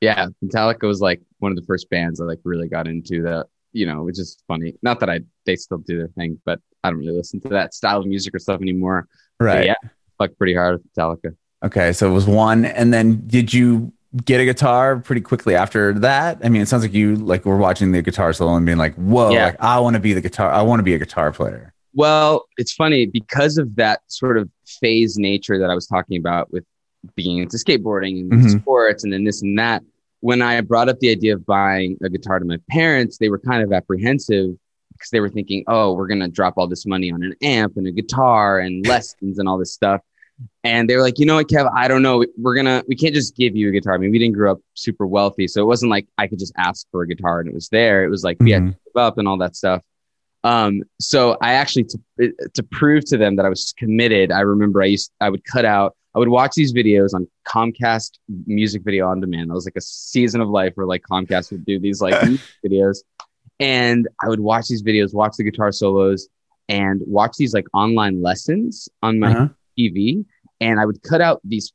yeah 0.00 0.26
metallica 0.44 0.86
was 0.86 1.00
like 1.00 1.20
one 1.38 1.52
of 1.52 1.56
the 1.56 1.64
first 1.64 1.88
bands 1.90 2.20
i 2.20 2.24
like 2.24 2.40
really 2.44 2.68
got 2.68 2.86
into 2.86 3.22
that 3.22 3.46
you 3.72 3.86
know 3.86 4.02
which 4.02 4.18
is 4.18 4.38
funny. 4.48 4.74
Not 4.82 5.00
that 5.00 5.10
i 5.10 5.20
they 5.44 5.56
still 5.56 5.78
do 5.78 5.98
their 5.98 6.08
thing 6.08 6.40
but 6.44 6.60
i 6.86 6.90
don't 6.90 6.98
really 6.98 7.16
listen 7.16 7.40
to 7.40 7.48
that 7.48 7.74
style 7.74 8.00
of 8.00 8.06
music 8.06 8.34
or 8.34 8.38
stuff 8.38 8.60
anymore 8.60 9.06
right 9.40 9.58
but 9.58 9.66
yeah 9.66 9.90
fuck 10.18 10.30
pretty 10.38 10.54
hard 10.54 10.74
with 10.74 10.94
metallica 10.94 11.34
okay 11.64 11.92
so 11.92 12.08
it 12.08 12.12
was 12.12 12.26
one 12.26 12.64
and 12.64 12.92
then 12.92 13.22
did 13.26 13.52
you 13.52 13.92
get 14.24 14.40
a 14.40 14.44
guitar 14.44 14.96
pretty 14.98 15.20
quickly 15.20 15.54
after 15.54 15.92
that? 15.94 16.38
I 16.42 16.48
mean, 16.48 16.62
it 16.62 16.68
sounds 16.68 16.82
like 16.82 16.94
you 16.94 17.16
like 17.16 17.44
were 17.44 17.56
watching 17.56 17.92
the 17.92 18.02
guitar 18.02 18.32
solo 18.32 18.54
and 18.54 18.64
being 18.64 18.78
like, 18.78 18.94
"Whoa, 18.94 19.30
yeah. 19.30 19.46
like 19.46 19.56
I 19.60 19.78
want 19.80 19.94
to 19.94 20.00
be 20.00 20.14
the 20.14 20.20
guitar. 20.20 20.50
I 20.50 20.62
want 20.62 20.78
to 20.80 20.84
be 20.84 20.94
a 20.94 20.98
guitar 20.98 21.32
player." 21.32 21.72
Well, 21.94 22.46
it's 22.56 22.72
funny 22.72 23.06
because 23.06 23.58
of 23.58 23.74
that 23.76 24.00
sort 24.06 24.38
of 24.38 24.50
phase 24.80 25.16
nature 25.16 25.58
that 25.58 25.70
I 25.70 25.74
was 25.74 25.86
talking 25.86 26.18
about 26.18 26.52
with 26.52 26.64
being 27.14 27.38
into 27.38 27.56
skateboarding 27.56 28.20
and 28.20 28.32
mm-hmm. 28.32 28.58
sports 28.58 29.04
and 29.04 29.12
then 29.12 29.24
this 29.24 29.42
and 29.42 29.58
that. 29.58 29.82
When 30.20 30.42
I 30.42 30.60
brought 30.60 30.88
up 30.88 30.98
the 31.00 31.10
idea 31.10 31.34
of 31.34 31.46
buying 31.46 31.98
a 32.02 32.08
guitar 32.08 32.38
to 32.38 32.44
my 32.44 32.58
parents, 32.70 33.18
they 33.18 33.28
were 33.28 33.38
kind 33.38 33.62
of 33.62 33.72
apprehensive 33.72 34.56
because 34.96 35.10
they 35.10 35.20
were 35.20 35.28
thinking, 35.28 35.64
"Oh, 35.66 35.92
we're 35.94 36.06
going 36.06 36.20
to 36.20 36.28
drop 36.28 36.54
all 36.56 36.66
this 36.66 36.86
money 36.86 37.10
on 37.10 37.22
an 37.22 37.34
amp 37.42 37.76
and 37.76 37.86
a 37.86 37.92
guitar 37.92 38.60
and 38.60 38.86
lessons 38.88 39.38
and 39.38 39.48
all 39.48 39.58
this 39.58 39.72
stuff." 39.72 40.00
And 40.64 40.88
they 40.88 40.96
were 40.96 41.02
like, 41.02 41.18
you 41.18 41.24
know 41.24 41.36
what, 41.36 41.48
Kev, 41.48 41.70
I 41.74 41.88
don't 41.88 42.02
know. 42.02 42.24
We're 42.36 42.54
gonna 42.54 42.84
we 42.88 42.94
can't 42.94 43.14
just 43.14 43.36
give 43.36 43.56
you 43.56 43.68
a 43.68 43.72
guitar. 43.72 43.94
I 43.94 43.98
mean, 43.98 44.10
we 44.10 44.18
didn't 44.18 44.34
grow 44.34 44.52
up 44.52 44.60
super 44.74 45.06
wealthy, 45.06 45.48
so 45.48 45.62
it 45.62 45.66
wasn't 45.66 45.90
like 45.90 46.06
I 46.18 46.26
could 46.26 46.38
just 46.38 46.52
ask 46.58 46.86
for 46.90 47.02
a 47.02 47.08
guitar 47.08 47.40
and 47.40 47.48
it 47.48 47.54
was 47.54 47.68
there. 47.68 48.04
It 48.04 48.10
was 48.10 48.22
like 48.22 48.36
we 48.40 48.50
mm-hmm. 48.50 48.66
had 48.66 48.72
to 48.74 48.78
give 48.84 49.00
up 49.00 49.18
and 49.18 49.26
all 49.26 49.38
that 49.38 49.56
stuff. 49.56 49.82
Um, 50.44 50.82
so 51.00 51.38
I 51.40 51.54
actually 51.54 51.84
to 51.84 52.32
to 52.54 52.62
prove 52.62 53.04
to 53.06 53.16
them 53.16 53.36
that 53.36 53.46
I 53.46 53.48
was 53.48 53.74
committed, 53.78 54.30
I 54.30 54.40
remember 54.40 54.82
I 54.82 54.86
used 54.86 55.10
I 55.20 55.30
would 55.30 55.44
cut 55.44 55.64
out 55.64 55.96
I 56.16 56.18
would 56.18 56.30
watch 56.30 56.54
these 56.54 56.72
videos 56.72 57.12
on 57.12 57.28
Comcast 57.46 58.12
Music 58.46 58.82
Video 58.82 59.06
on 59.06 59.20
Demand. 59.20 59.50
That 59.50 59.54
was 59.54 59.66
like 59.66 59.76
a 59.76 59.82
season 59.82 60.40
of 60.40 60.48
life 60.48 60.72
where 60.74 60.86
like 60.86 61.02
Comcast 61.02 61.52
would 61.52 61.66
do 61.66 61.78
these 61.78 62.00
like 62.00 62.14
videos, 62.64 63.00
and 63.60 64.08
I 64.22 64.28
would 64.28 64.40
watch 64.40 64.68
these 64.68 64.82
videos, 64.82 65.14
watch 65.14 65.36
the 65.36 65.44
guitar 65.44 65.72
solos, 65.72 66.28
and 66.68 67.00
watch 67.06 67.36
these 67.36 67.54
like 67.54 67.66
online 67.72 68.22
lessons 68.22 68.88
on 69.02 69.18
my 69.18 69.32
uh-huh. 69.32 69.48
TV, 69.78 70.24
and 70.60 70.80
I 70.80 70.84
would 70.84 71.02
cut 71.02 71.20
out 71.20 71.40
these 71.44 71.72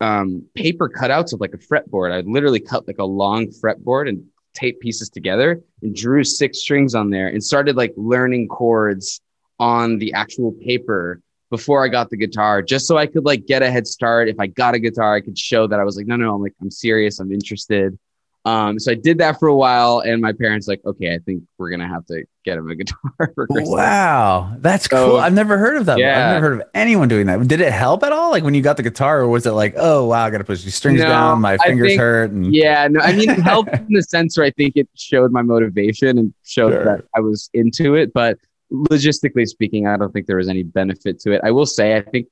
um, 0.00 0.44
paper 0.54 0.88
cutouts 0.88 1.32
of 1.32 1.40
like 1.40 1.54
a 1.54 1.58
fretboard. 1.58 2.12
I'd 2.12 2.26
literally 2.26 2.60
cut 2.60 2.86
like 2.86 2.98
a 2.98 3.04
long 3.04 3.46
fretboard 3.48 4.08
and 4.08 4.24
tape 4.54 4.80
pieces 4.80 5.08
together 5.08 5.60
and 5.82 5.94
drew 5.94 6.24
six 6.24 6.58
strings 6.58 6.94
on 6.94 7.10
there 7.10 7.28
and 7.28 7.42
started 7.42 7.76
like 7.76 7.92
learning 7.96 8.48
chords 8.48 9.20
on 9.58 9.98
the 9.98 10.12
actual 10.12 10.52
paper 10.52 11.20
before 11.50 11.84
I 11.84 11.88
got 11.88 12.10
the 12.10 12.16
guitar, 12.16 12.62
just 12.62 12.86
so 12.86 12.96
I 12.96 13.06
could 13.06 13.24
like 13.24 13.46
get 13.46 13.62
a 13.62 13.70
head 13.70 13.86
start. 13.86 14.28
If 14.28 14.40
I 14.40 14.46
got 14.46 14.74
a 14.74 14.78
guitar, 14.78 15.14
I 15.14 15.20
could 15.20 15.38
show 15.38 15.66
that 15.66 15.78
I 15.78 15.84
was 15.84 15.96
like, 15.96 16.06
no, 16.06 16.16
no, 16.16 16.34
I'm 16.34 16.42
like, 16.42 16.54
I'm 16.60 16.70
serious, 16.70 17.20
I'm 17.20 17.30
interested. 17.30 17.98
Um, 18.44 18.80
so 18.80 18.90
I 18.90 18.94
did 18.96 19.18
that 19.18 19.38
for 19.38 19.46
a 19.46 19.54
while, 19.54 20.00
and 20.00 20.20
my 20.20 20.32
parents 20.32 20.66
like, 20.66 20.80
okay, 20.84 21.14
I 21.14 21.18
think 21.18 21.44
we're 21.58 21.70
gonna 21.70 21.86
have 21.86 22.04
to 22.06 22.24
get 22.44 22.58
him 22.58 22.68
a 22.68 22.74
guitar 22.76 22.98
for 23.16 23.46
Christmas. 23.46 23.68
Wow, 23.68 24.56
that's 24.58 24.90
So- 24.90 25.10
cool. 25.10 25.16
I've 25.18 25.32
never 25.32 25.58
heard 25.58 25.76
of 25.76 25.86
that. 25.86 25.98
Yeah. 25.98 26.10
I've 26.30 26.34
never 26.34 26.48
heard 26.54 26.60
of 26.62 26.68
anyone 26.74 27.06
doing 27.06 27.26
that. 27.26 27.46
Did 27.46 27.60
it 27.60 27.72
help 27.72 28.02
at 28.02 28.10
all? 28.10 28.32
Like 28.32 28.42
when 28.42 28.54
you 28.54 28.60
got 28.62 28.76
the 28.76 28.82
guitar, 28.82 29.20
or 29.20 29.28
was 29.28 29.46
it 29.46 29.52
like, 29.52 29.74
oh 29.76 30.06
wow, 30.06 30.24
I 30.24 30.30
got 30.30 30.38
to 30.38 30.44
push 30.44 30.64
these 30.64 30.74
strings 30.74 31.00
No, 31.00 31.06
down, 31.08 31.40
my 31.40 31.56
fingers 31.58 31.90
think- 31.90 32.00
hurt, 32.00 32.30
and 32.32 32.52
Yeah, 32.52 32.88
no, 32.88 32.98
I 33.00 33.12
mean, 33.12 33.30
it 33.30 33.38
helped 33.42 33.72
in 33.74 33.86
the 33.90 34.02
sense 34.02 34.36
where 34.36 34.46
I 34.46 34.50
think 34.50 34.72
it 34.76 34.88
showed 34.94 35.30
my 35.30 35.42
motivation 35.42 36.18
and 36.18 36.34
showed 36.42 36.72
Sure. 36.72 36.84
that 36.84 37.04
I 37.14 37.20
was 37.20 37.48
into 37.54 37.94
it. 37.94 38.12
But 38.12 38.38
logistically 38.72 39.46
speaking, 39.46 39.86
I 39.86 39.96
don't 39.96 40.12
think 40.12 40.26
there 40.26 40.36
was 40.38 40.48
any 40.48 40.62
benefit 40.64 41.20
to 41.20 41.32
it. 41.32 41.40
I 41.44 41.50
will 41.52 41.66
say, 41.66 41.94
I 41.96 42.02
think 42.02 42.26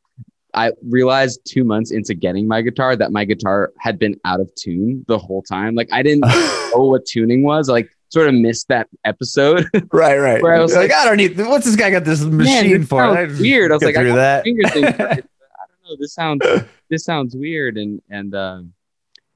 I 0.54 0.72
realized 0.88 1.40
two 1.44 1.64
months 1.64 1.90
into 1.90 2.14
getting 2.14 2.46
my 2.48 2.62
guitar 2.62 2.96
that 2.96 3.12
my 3.12 3.24
guitar 3.24 3.72
had 3.78 3.98
been 3.98 4.18
out 4.24 4.40
of 4.40 4.54
tune 4.54 5.04
the 5.08 5.18
whole 5.18 5.42
time. 5.42 5.74
Like 5.74 5.88
I 5.92 6.02
didn't 6.02 6.20
know 6.74 6.84
what 6.86 7.06
tuning 7.06 7.42
was. 7.42 7.68
Like 7.68 7.90
sort 8.08 8.28
of 8.28 8.34
missed 8.34 8.68
that 8.68 8.88
episode. 9.04 9.66
right, 9.92 10.18
right. 10.18 10.42
Where 10.42 10.54
I 10.54 10.60
was 10.60 10.74
like, 10.74 10.90
like- 10.90 10.98
I 10.98 11.04
don't 11.04 11.16
need. 11.16 11.38
What's 11.38 11.64
this 11.64 11.76
guy 11.76 11.90
got 11.90 12.04
this 12.04 12.22
machine 12.22 12.80
this 12.80 12.88
for? 12.88 13.02
I 13.02 13.24
weird. 13.26 13.70
I 13.70 13.74
was 13.74 13.82
like, 13.82 13.96
I 13.96 14.04
that. 14.04 14.44
finger 14.44 14.68
thing, 14.68 14.82
but 14.84 15.00
I 15.00 15.14
don't 15.14 15.24
know. 15.84 15.96
This 15.98 16.14
sounds 16.14 16.44
this 16.88 17.04
sounds 17.04 17.36
weird, 17.36 17.76
and 17.78 18.00
and 18.10 18.34
um, 18.34 18.72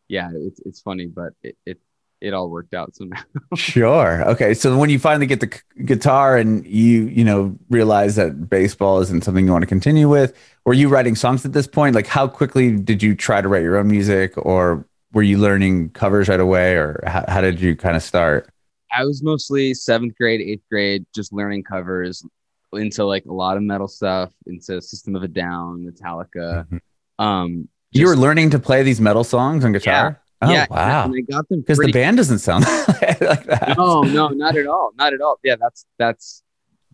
yeah, 0.09 0.31
it's 0.35 0.61
it's 0.67 0.81
funny, 0.81 1.07
but 1.07 1.33
it, 1.43 1.57
it 1.65 1.79
it 2.25 2.33
all 2.33 2.49
worked 2.49 2.73
out 2.73 2.97
somehow. 2.97 3.23
Sure. 3.55 4.25
Okay. 4.31 4.55
So 4.55 4.77
when 4.79 4.89
you 4.91 4.99
finally 4.99 5.27
get 5.27 5.41
the 5.41 5.51
c- 5.53 5.85
guitar 5.85 6.37
and 6.37 6.67
you, 6.67 7.03
you 7.07 7.23
know, 7.23 7.57
realize 7.69 8.17
that 8.17 8.49
baseball 8.49 9.01
isn't 9.01 9.23
something 9.23 9.45
you 9.45 9.53
want 9.53 9.63
to 9.63 9.67
continue 9.67 10.09
with, 10.09 10.35
were 10.65 10.73
you 10.73 10.89
writing 10.89 11.15
songs 11.15 11.45
at 11.45 11.53
this 11.53 11.67
point? 11.67 11.95
Like, 11.95 12.07
how 12.07 12.27
quickly 12.27 12.77
did 12.77 13.03
you 13.03 13.15
try 13.15 13.41
to 13.41 13.49
write 13.49 13.63
your 13.63 13.77
own 13.77 13.89
music, 13.89 14.33
or 14.39 14.87
were 15.13 15.23
you 15.23 15.39
learning 15.39 15.91
covers 15.91 16.29
right 16.29 16.41
away, 16.41 16.75
or 16.75 17.01
how, 17.07 17.25
how 17.29 17.41
did 17.43 17.61
you 17.61 17.77
kind 17.77 17.95
of 17.97 18.03
start? 18.03 18.49
I 18.91 19.05
was 19.05 19.23
mostly 19.23 19.75
seventh 19.75 20.17
grade, 20.17 20.41
eighth 20.41 20.65
grade, 20.71 21.05
just 21.15 21.33
learning 21.33 21.65
covers 21.65 22.25
into 22.73 23.05
like 23.05 23.27
a 23.27 23.33
lot 23.33 23.57
of 23.57 23.63
metal 23.63 23.87
stuff, 23.89 24.33
into 24.47 24.81
System 24.81 25.15
of 25.15 25.23
a 25.23 25.29
Down, 25.29 25.85
Metallica. 25.85 26.81
Um, 27.19 27.69
you 27.93 28.07
were 28.07 28.17
learning 28.17 28.51
to 28.51 28.59
play 28.59 28.83
these 28.83 29.01
metal 29.01 29.23
songs 29.23 29.65
on 29.65 29.73
guitar. 29.73 30.21
Oh, 30.49 30.53
yeah, 30.53 30.67
wow. 30.71 31.05
and 31.05 31.15
I 31.17 31.21
got 31.33 31.49
them 31.49 31.61
Because 31.61 31.79
the 31.79 31.93
band 31.93 32.17
doesn't 32.17 32.39
sound 32.41 32.65
like 32.89 33.45
that. 33.47 33.75
no, 33.77 34.03
no, 34.03 34.29
not 34.29 34.57
at 34.57 34.67
all. 34.67 34.93
Not 34.97 35.13
at 35.15 35.21
all. 35.21 35.39
Yeah, 35.45 35.57
that's 35.61 35.87
that's 35.99 36.43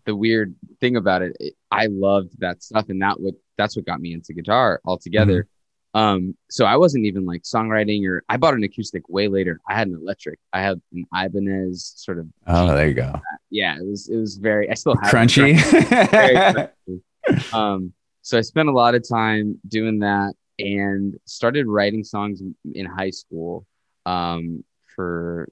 the 0.05 0.15
weird 0.15 0.55
thing 0.79 0.95
about 0.95 1.21
it. 1.21 1.35
It- 1.39 1.55
I 1.71 1.85
loved 1.87 2.39
that 2.39 2.61
stuff, 2.61 2.89
and 2.89 3.01
that 3.01 3.19
what 3.19 3.35
that's 3.57 3.75
what 3.75 3.85
got 3.85 4.01
me 4.01 4.13
into 4.13 4.33
guitar 4.33 4.81
altogether. 4.85 5.47
Um, 5.93 6.35
so 6.49 6.65
I 6.65 6.77
wasn't 6.77 7.05
even 7.05 7.25
like 7.25 7.43
songwriting, 7.43 8.07
or 8.07 8.23
I 8.29 8.37
bought 8.37 8.53
an 8.53 8.63
acoustic 8.63 9.07
way 9.09 9.27
later. 9.27 9.59
I 9.69 9.73
had 9.75 9.87
an 9.87 9.95
electric. 9.95 10.39
I 10.53 10.61
had 10.61 10.81
an 10.93 11.05
Ibanez 11.13 11.93
sort 11.97 12.17
of. 12.19 12.27
Oh, 12.47 12.73
there 12.75 12.87
you 12.87 12.93
go. 12.93 13.13
Yeah, 13.49 13.77
it 13.77 13.85
was 13.85 14.09
it 14.09 14.17
was 14.17 14.37
very. 14.37 14.69
I 14.69 14.73
still 14.73 14.95
have 15.01 15.13
it. 15.13 15.15
Crunchy. 15.15 16.09
Very 16.09 16.35
crunchy. 17.29 17.53
um, 17.53 17.93
so 18.21 18.37
I 18.37 18.41
spent 18.41 18.69
a 18.69 18.71
lot 18.73 18.95
of 18.95 19.07
time 19.07 19.59
doing 19.67 19.99
that 19.99 20.33
and 20.61 21.19
started 21.25 21.67
writing 21.67 22.03
songs 22.03 22.41
in 22.73 22.85
high 22.85 23.09
school 23.09 23.65
um, 24.05 24.63
for 24.95 25.49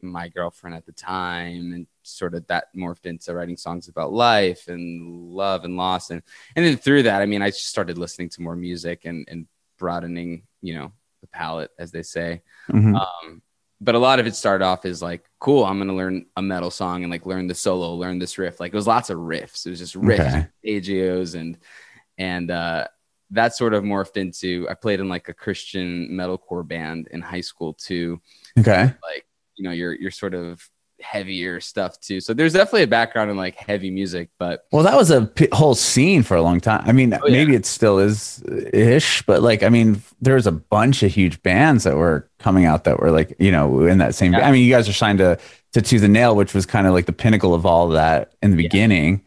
my 0.00 0.28
girlfriend 0.28 0.76
at 0.76 0.86
the 0.86 0.92
time, 0.92 1.72
and 1.72 1.86
sort 2.02 2.34
of 2.34 2.46
that 2.46 2.66
morphed 2.76 3.06
into 3.06 3.34
writing 3.34 3.56
songs 3.56 3.88
about 3.88 4.12
life 4.12 4.68
and 4.68 5.32
love 5.32 5.64
and 5.64 5.76
loss, 5.76 6.10
and 6.10 6.22
and 6.56 6.64
then 6.64 6.76
through 6.76 7.04
that, 7.04 7.20
I 7.20 7.26
mean, 7.26 7.42
I 7.42 7.50
just 7.50 7.66
started 7.66 7.98
listening 7.98 8.28
to 8.30 8.42
more 8.42 8.56
music 8.56 9.04
and 9.04 9.26
and 9.28 9.46
broadening, 9.78 10.42
you 10.60 10.74
know, 10.74 10.92
the 11.20 11.26
palette, 11.28 11.70
as 11.78 11.90
they 11.90 12.02
say. 12.02 12.42
Mhm. 12.70 13.00
Um, 13.00 13.42
but 13.80 13.94
a 13.94 13.98
lot 13.98 14.18
of 14.18 14.26
it 14.26 14.34
started 14.34 14.64
off 14.64 14.84
as 14.84 15.00
like, 15.00 15.24
cool, 15.38 15.64
I'm 15.64 15.78
gonna 15.78 15.94
learn 15.94 16.26
a 16.36 16.42
metal 16.42 16.70
song 16.70 17.02
and 17.02 17.10
like 17.12 17.26
learn 17.26 17.46
the 17.46 17.54
solo, 17.54 17.94
learn 17.94 18.18
this 18.18 18.38
riff. 18.38 18.60
Like 18.60 18.72
it 18.72 18.76
was 18.76 18.86
lots 18.88 19.10
of 19.10 19.18
riffs. 19.18 19.66
It 19.66 19.70
was 19.70 19.78
just 19.78 19.94
riffs, 19.94 20.20
Okay. 20.20 20.46
AGOs, 20.64 21.34
and 21.34 21.58
and 22.18 22.50
uh, 22.50 22.88
that 23.30 23.54
sort 23.54 23.74
of 23.74 23.84
morphed 23.84 24.16
into. 24.16 24.66
I 24.70 24.74
played 24.74 25.00
in 25.00 25.08
like 25.08 25.28
a 25.28 25.34
Christian 25.34 26.08
metalcore 26.10 26.66
band 26.66 27.08
in 27.10 27.20
high 27.20 27.42
school 27.42 27.74
too. 27.74 28.20
okay. 28.58 28.92
Like 29.02 29.26
you 29.56 29.64
know, 29.64 29.70
your 29.72 29.92
your 29.94 30.10
sort 30.10 30.34
of 30.34 30.68
heavier 31.00 31.60
stuff 31.60 32.00
too. 32.00 32.20
So 32.20 32.34
there's 32.34 32.52
definitely 32.54 32.82
a 32.82 32.88
background 32.88 33.30
in 33.30 33.36
like 33.36 33.54
heavy 33.54 33.88
music, 33.90 34.30
but 34.36 34.66
Well, 34.72 34.82
that 34.82 34.96
was 34.96 35.12
a 35.12 35.26
p- 35.26 35.46
whole 35.52 35.76
scene 35.76 36.24
for 36.24 36.36
a 36.36 36.42
long 36.42 36.58
time. 36.60 36.82
I 36.86 36.90
mean, 36.92 37.14
Oh, 37.14 37.20
yeah. 37.26 37.32
maybe 37.32 37.54
it 37.54 37.64
still 37.66 38.00
is 38.00 38.42
ish, 38.72 39.22
but 39.22 39.40
like, 39.42 39.62
I 39.62 39.68
mean, 39.68 40.02
there 40.20 40.34
was 40.34 40.48
a 40.48 40.52
bunch 40.52 41.04
of 41.04 41.12
huge 41.12 41.40
bands 41.44 41.84
that 41.84 41.94
were 41.96 42.28
coming 42.40 42.64
out 42.64 42.82
that 42.82 42.98
were 42.98 43.12
like, 43.12 43.36
you 43.38 43.52
know, 43.52 43.86
in 43.86 43.98
that 43.98 44.16
same. 44.16 44.32
Yeah. 44.32 44.48
I 44.48 44.50
mean, 44.50 44.64
you 44.64 44.72
guys 44.74 44.88
are 44.88 44.92
signed 44.92 45.18
to 45.18 45.38
to 45.74 45.82
Tooth 45.82 46.02
and 46.02 46.12
Nail, 46.14 46.34
which 46.34 46.52
was 46.52 46.66
kind 46.66 46.86
of 46.88 46.94
like 46.94 47.06
the 47.06 47.12
pinnacle 47.12 47.54
of 47.54 47.64
all 47.64 47.86
of 47.86 47.92
that 47.92 48.32
in 48.42 48.50
the 48.56 48.56
Yeah. 48.62 48.68
beginning, 48.68 49.24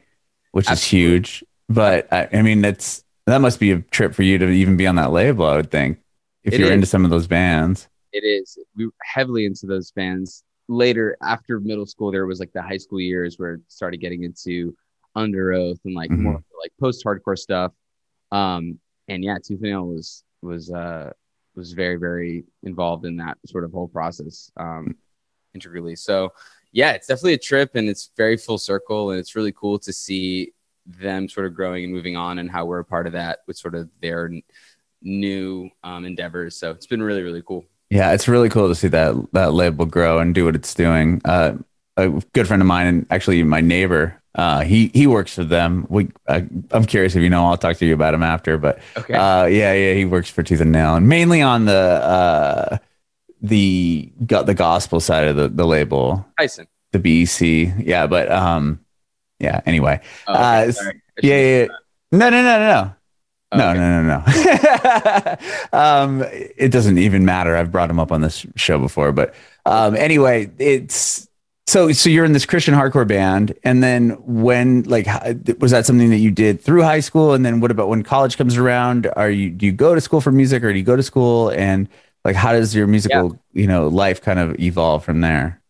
which 0.52 0.68
Absolutely. 0.70 0.76
is 1.20 1.30
huge. 1.30 1.44
But 1.70 2.12
I, 2.12 2.28
I 2.34 2.42
mean, 2.42 2.62
that's 2.62 3.06
that 3.28 3.40
must 3.42 3.60
be 3.60 3.72
a 3.72 3.80
trip 3.80 4.14
for 4.14 4.24
you 4.24 4.38
to 4.38 4.48
even 4.50 4.78
be 4.78 4.88
on 4.88 4.96
that 4.96 5.12
label. 5.12 5.46
I 5.46 5.56
would 5.56 5.72
think 5.72 6.00
if 6.44 6.54
It 6.54 6.60
you're 6.60 6.70
is. 6.70 6.74
into 6.76 6.88
some 6.88 7.04
of 7.06 7.12
those 7.12 7.28
bands. 7.28 7.88
it 8.14 8.24
is 8.26 8.58
we 8.76 8.86
were 8.88 8.94
heavily 9.04 9.46
into 9.46 9.66
those 9.66 9.92
bands 9.92 10.44
later 10.68 11.16
after 11.22 11.60
middle 11.60 11.86
school 11.86 12.12
there 12.12 12.26
was 12.26 12.40
like 12.40 12.52
the 12.54 12.62
high 12.62 12.78
school 12.78 13.00
years 13.00 13.38
where 13.40 13.54
it 13.56 13.62
started 13.68 14.00
getting 14.02 14.24
into 14.24 14.76
Underoath 15.18 15.80
and 15.86 15.94
like 15.94 16.10
Mhm. 16.12 16.20
more 16.20 16.44
like 16.62 16.72
post 16.80 17.04
hardcore 17.06 17.38
stuff 17.38 17.72
um 18.32 18.80
and 19.08 19.24
yeah 19.24 19.36
tooth 19.38 19.60
and 19.62 19.72
nail 19.72 19.86
was 19.88 20.24
was 20.42 20.72
uh 20.72 21.12
was 21.56 21.72
very 21.74 21.98
very 21.98 22.44
involved 22.64 23.06
in 23.06 23.18
that 23.18 23.38
sort 23.46 23.64
of 23.66 23.72
whole 23.72 23.88
process 23.90 24.52
um 24.58 24.96
integrally 25.54 25.96
so 25.96 26.32
yeah 26.72 26.92
it's 26.92 27.08
definitely 27.08 27.34
a 27.34 27.38
trip 27.38 27.76
and 27.76 27.88
it's 27.90 28.12
very 28.18 28.38
full 28.38 28.58
circle 28.58 29.12
and 29.12 29.20
it's 29.20 29.36
really 29.36 29.52
cool 29.54 29.78
to 29.80 29.92
see 29.94 30.52
them 30.86 31.30
sort 31.30 31.46
of 31.46 31.54
growing 31.54 31.84
and 31.84 31.94
moving 31.94 32.16
on 32.18 32.40
and 32.40 32.50
how 32.50 32.66
we're 32.66 32.80
a 32.80 32.86
part 32.86 33.08
of 33.08 33.14
that 33.14 33.40
with 33.48 33.58
sort 33.58 33.76
of 33.76 33.90
their 34.02 34.26
n- 34.26 34.42
new 35.02 35.70
um, 35.84 36.06
endeavors 36.06 36.56
so 36.56 36.72
it's 36.72 36.88
been 36.88 37.02
really 37.02 37.22
really 37.24 37.42
cool 37.46 37.66
Yeah, 37.90 38.14
it's 38.14 38.28
really 38.28 38.50
cool 38.50 38.68
to 38.70 38.76
see 38.76 38.88
that 38.90 39.16
that 39.34 39.54
label 39.54 39.86
grow 39.86 40.20
and 40.20 40.34
do 40.34 40.46
what 40.46 40.56
it's 40.56 40.74
doing. 40.74 41.22
Uh, 41.26 41.54
a 41.98 42.08
good 42.34 42.48
friend 42.48 42.62
of 42.62 42.68
mine 42.68 42.88
and 42.88 43.06
actually 43.10 43.44
my 43.44 43.60
neighbor, 43.60 44.16
uh, 44.36 44.62
he 44.64 44.90
he 44.94 45.08
works 45.08 45.36
for 45.36 45.44
them. 45.44 45.86
We, 45.90 46.08
I, 46.28 46.48
I'm 46.72 46.86
curious 46.86 47.16
if 47.18 47.22
you 47.22 47.30
know. 47.30 47.46
I'll 47.46 47.58
talk 47.58 47.76
to 47.78 47.86
you 47.86 47.94
about 47.94 48.14
him 48.14 48.24
after. 48.24 48.58
But 48.58 48.80
okay 48.96 49.14
uh, 49.14 49.46
yeah, 49.46 49.74
yeah, 49.74 49.94
he 49.94 50.06
works 50.06 50.30
for 50.30 50.42
Tooth 50.42 50.62
and 50.62 50.72
Nail 50.72 50.96
and 50.96 51.10
mainly 51.10 51.42
on 51.42 51.66
the 51.66 51.74
uh, 51.74 52.78
the 53.42 54.10
got 54.26 54.46
the 54.46 54.54
gospel 54.54 55.02
side 55.02 55.28
of 55.28 55.36
the 55.36 55.50
the 55.50 55.66
label, 55.68 56.26
Tyson. 56.40 56.68
the 56.94 57.00
BEC. 57.00 57.86
Yeah, 57.86 58.08
but 58.08 58.32
um, 58.32 58.80
yeah. 59.42 59.62
Anyway, 59.66 60.00
Oh, 60.28 60.34
Uh. 60.34 60.72
Yeah, 61.22 61.36
yeah, 61.36 61.60
yeah. 61.64 61.68
No, 62.12 62.30
no, 62.30 62.42
no, 62.42 62.60
no, 62.60 62.74
no. 62.74 62.96
Oh, 63.54 63.58
No, 63.58 63.70
okay. 63.72 63.80
no, 63.80 64.02
no, 64.02 64.24
no. 65.74 65.74
um, 65.78 66.24
it 66.58 66.72
doesn't 66.72 66.98
even 66.98 67.26
matter. 67.26 67.56
I've 67.56 67.72
brought 67.72 67.90
him 67.90 68.00
up 68.00 68.12
on 68.12 68.22
this 68.22 68.46
show 68.56 68.80
before, 68.80 69.12
but 69.12 69.34
um, 69.66 69.96
anyway, 69.96 70.50
it's 70.58 71.28
so 71.68 71.92
so 71.92 72.10
you're 72.10 72.26
in 72.26 72.34
this 72.34 72.46
Christian 72.46 72.74
hardcore 72.74 73.08
band, 73.08 73.54
and 73.64 73.84
then 73.84 74.12
when 74.26 74.84
like 74.84 75.06
was 75.60 75.72
that 75.72 75.86
something 75.86 76.10
that 76.10 76.18
you 76.18 76.32
did 76.32 76.62
through 76.62 76.82
high 76.84 77.02
school, 77.02 77.34
and 77.34 77.46
then 77.46 77.60
what 77.60 77.72
about 77.72 77.90
when 77.90 78.04
college 78.04 78.38
comes 78.38 78.58
around? 78.58 79.10
Are 79.16 79.30
you 79.30 79.50
do 79.50 79.66
you 79.66 79.72
go 79.72 79.96
to 79.96 80.02
school 80.02 80.22
for 80.22 80.32
music, 80.32 80.64
or 80.64 80.72
do 80.72 80.80
you 80.80 80.86
go 80.86 80.96
to 80.96 81.04
school 81.04 81.50
and 81.50 81.88
like 82.26 82.36
how 82.36 82.52
does 82.54 82.74
your 82.76 82.88
musical 82.88 83.38
you 83.54 83.68
know 83.68 83.88
life 83.88 84.22
kind 84.22 84.40
of 84.40 84.60
evolve 84.60 85.04
from 85.04 85.22
there? 85.22 85.62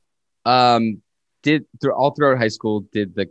Um, 0.45 1.01
did 1.43 1.65
through 1.81 1.93
all 1.93 2.11
throughout 2.11 2.37
high 2.37 2.47
school, 2.47 2.81
did 2.91 3.15
the, 3.15 3.27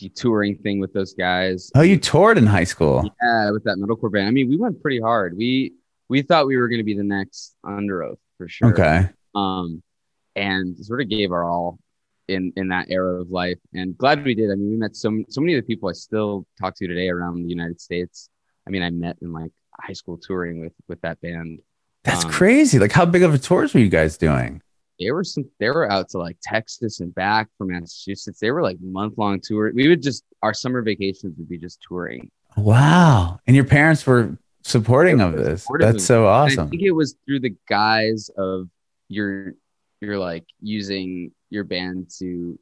the 0.00 0.08
touring 0.10 0.56
thing 0.56 0.80
with 0.80 0.92
those 0.92 1.14
guys. 1.14 1.70
Oh, 1.74 1.82
you 1.82 1.98
toured 1.98 2.38
in 2.38 2.46
high 2.46 2.64
school. 2.64 3.02
Yeah, 3.22 3.50
with 3.50 3.64
that 3.64 3.76
metalcore 3.78 4.12
band. 4.12 4.28
I 4.28 4.30
mean, 4.30 4.48
we 4.48 4.56
went 4.56 4.80
pretty 4.82 5.00
hard. 5.00 5.36
We 5.36 5.74
we 6.08 6.22
thought 6.22 6.46
we 6.46 6.56
were 6.56 6.68
going 6.68 6.78
to 6.78 6.84
be 6.84 6.94
the 6.96 7.04
next 7.04 7.54
Underoath 7.64 8.18
for 8.38 8.48
sure. 8.48 8.68
Okay. 8.72 9.08
Um, 9.34 9.82
and 10.36 10.76
sort 10.78 11.00
of 11.00 11.08
gave 11.08 11.32
our 11.32 11.44
all 11.44 11.78
in 12.28 12.52
in 12.56 12.68
that 12.68 12.86
era 12.90 13.20
of 13.20 13.30
life, 13.30 13.58
and 13.74 13.96
glad 13.96 14.24
we 14.24 14.34
did. 14.34 14.50
I 14.50 14.54
mean, 14.54 14.70
we 14.70 14.76
met 14.76 14.94
so 14.96 15.22
so 15.28 15.40
many 15.40 15.54
of 15.54 15.62
the 15.62 15.66
people 15.66 15.88
I 15.88 15.92
still 15.92 16.46
talk 16.60 16.74
to 16.76 16.86
today 16.86 17.08
around 17.08 17.42
the 17.42 17.48
United 17.48 17.80
States. 17.80 18.28
I 18.66 18.70
mean, 18.70 18.82
I 18.82 18.90
met 18.90 19.16
in 19.22 19.32
like 19.32 19.50
high 19.80 19.92
school 19.94 20.18
touring 20.18 20.60
with 20.60 20.72
with 20.88 21.00
that 21.02 21.20
band. 21.20 21.60
That's 22.04 22.24
Um, 22.24 22.30
crazy. 22.30 22.78
Like 22.78 22.92
how 22.92 23.04
big 23.06 23.22
of 23.22 23.34
a 23.34 23.38
tours 23.38 23.74
were 23.74 23.80
you 23.80 23.88
guys 23.88 24.16
doing? 24.16 24.62
They 24.98 25.10
were 25.10 25.24
some 25.24 25.44
they 25.60 25.68
were 25.68 25.90
out 25.90 26.08
to 26.10 26.18
like 26.18 26.36
Texas 26.42 27.00
and 27.00 27.14
back 27.14 27.48
from 27.56 27.68
Massachusetts. 27.68 28.40
They 28.40 28.50
were 28.50 28.62
like 28.62 28.78
month 28.80 29.14
long 29.18 29.40
tour. 29.40 29.70
We 29.74 29.88
would 29.88 30.02
just 30.02 30.24
our 30.42 30.54
summer 30.54 30.82
vacations 30.82 31.36
would 31.38 31.48
be 31.48 31.58
just 31.58 31.80
touring. 31.86 32.30
Wow. 32.56 33.38
And 33.46 33.54
your 33.54 33.64
parents 33.64 34.06
were 34.06 34.36
supporting 34.64 35.20
of 35.20 35.36
this. 35.36 35.62
Supportive 35.62 35.88
of 35.88 35.92
That's 35.94 36.04
so 36.04 36.20
And 36.22 36.28
I 36.28 36.30
awesome. 36.30 36.70
think 36.70 36.82
it 36.82 36.90
was 36.92 37.14
through 37.26 37.40
the 37.40 37.54
guise 37.68 38.30
of 38.36 38.68
you're 39.08 39.54
you're 40.00 40.18
like 40.18 40.44
using 40.60 41.32
your 41.50 41.64
band 41.64 42.10
to 42.18 42.58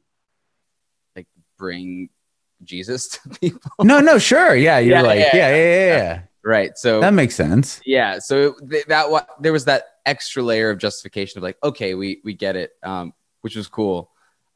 like 1.15 1.27
bring 1.57 2.09
Jesus 2.63 3.07
to 3.09 3.29
people. 3.41 3.71
No, 3.83 3.99
no, 3.99 4.17
sure. 4.17 4.55
Yeah, 4.55 4.79
you're 4.79 4.95
Yeah, 4.97 5.01
like, 5.01 5.19
yeah, 5.19 5.29
yeah, 5.33 5.49
yeah, 5.49 5.55
yeah, 5.55 5.85
yeah. 5.97 6.21
Right. 6.47 6.77
So 6.77 7.01
That 7.01 7.13
makes 7.13 7.35
sense. 7.35 7.81
yeah 7.85 8.19
so 8.19 8.53
th- 8.53 8.85
that 8.85 9.11
wa- 9.11 9.25
there 9.41 9.51
was 9.51 9.65
that 9.65 9.83
extra 10.05 10.41
layer 10.41 10.69
of 10.69 10.77
justification 10.77 11.37
of 11.39 11.43
like 11.43 11.57
okay 11.61 11.93
we 11.93 12.21
we 12.23 12.33
get 12.33 12.55
it 12.55 12.71
um 12.83 13.13
which 13.41 13.57
was 13.57 13.67
cool 13.67 14.09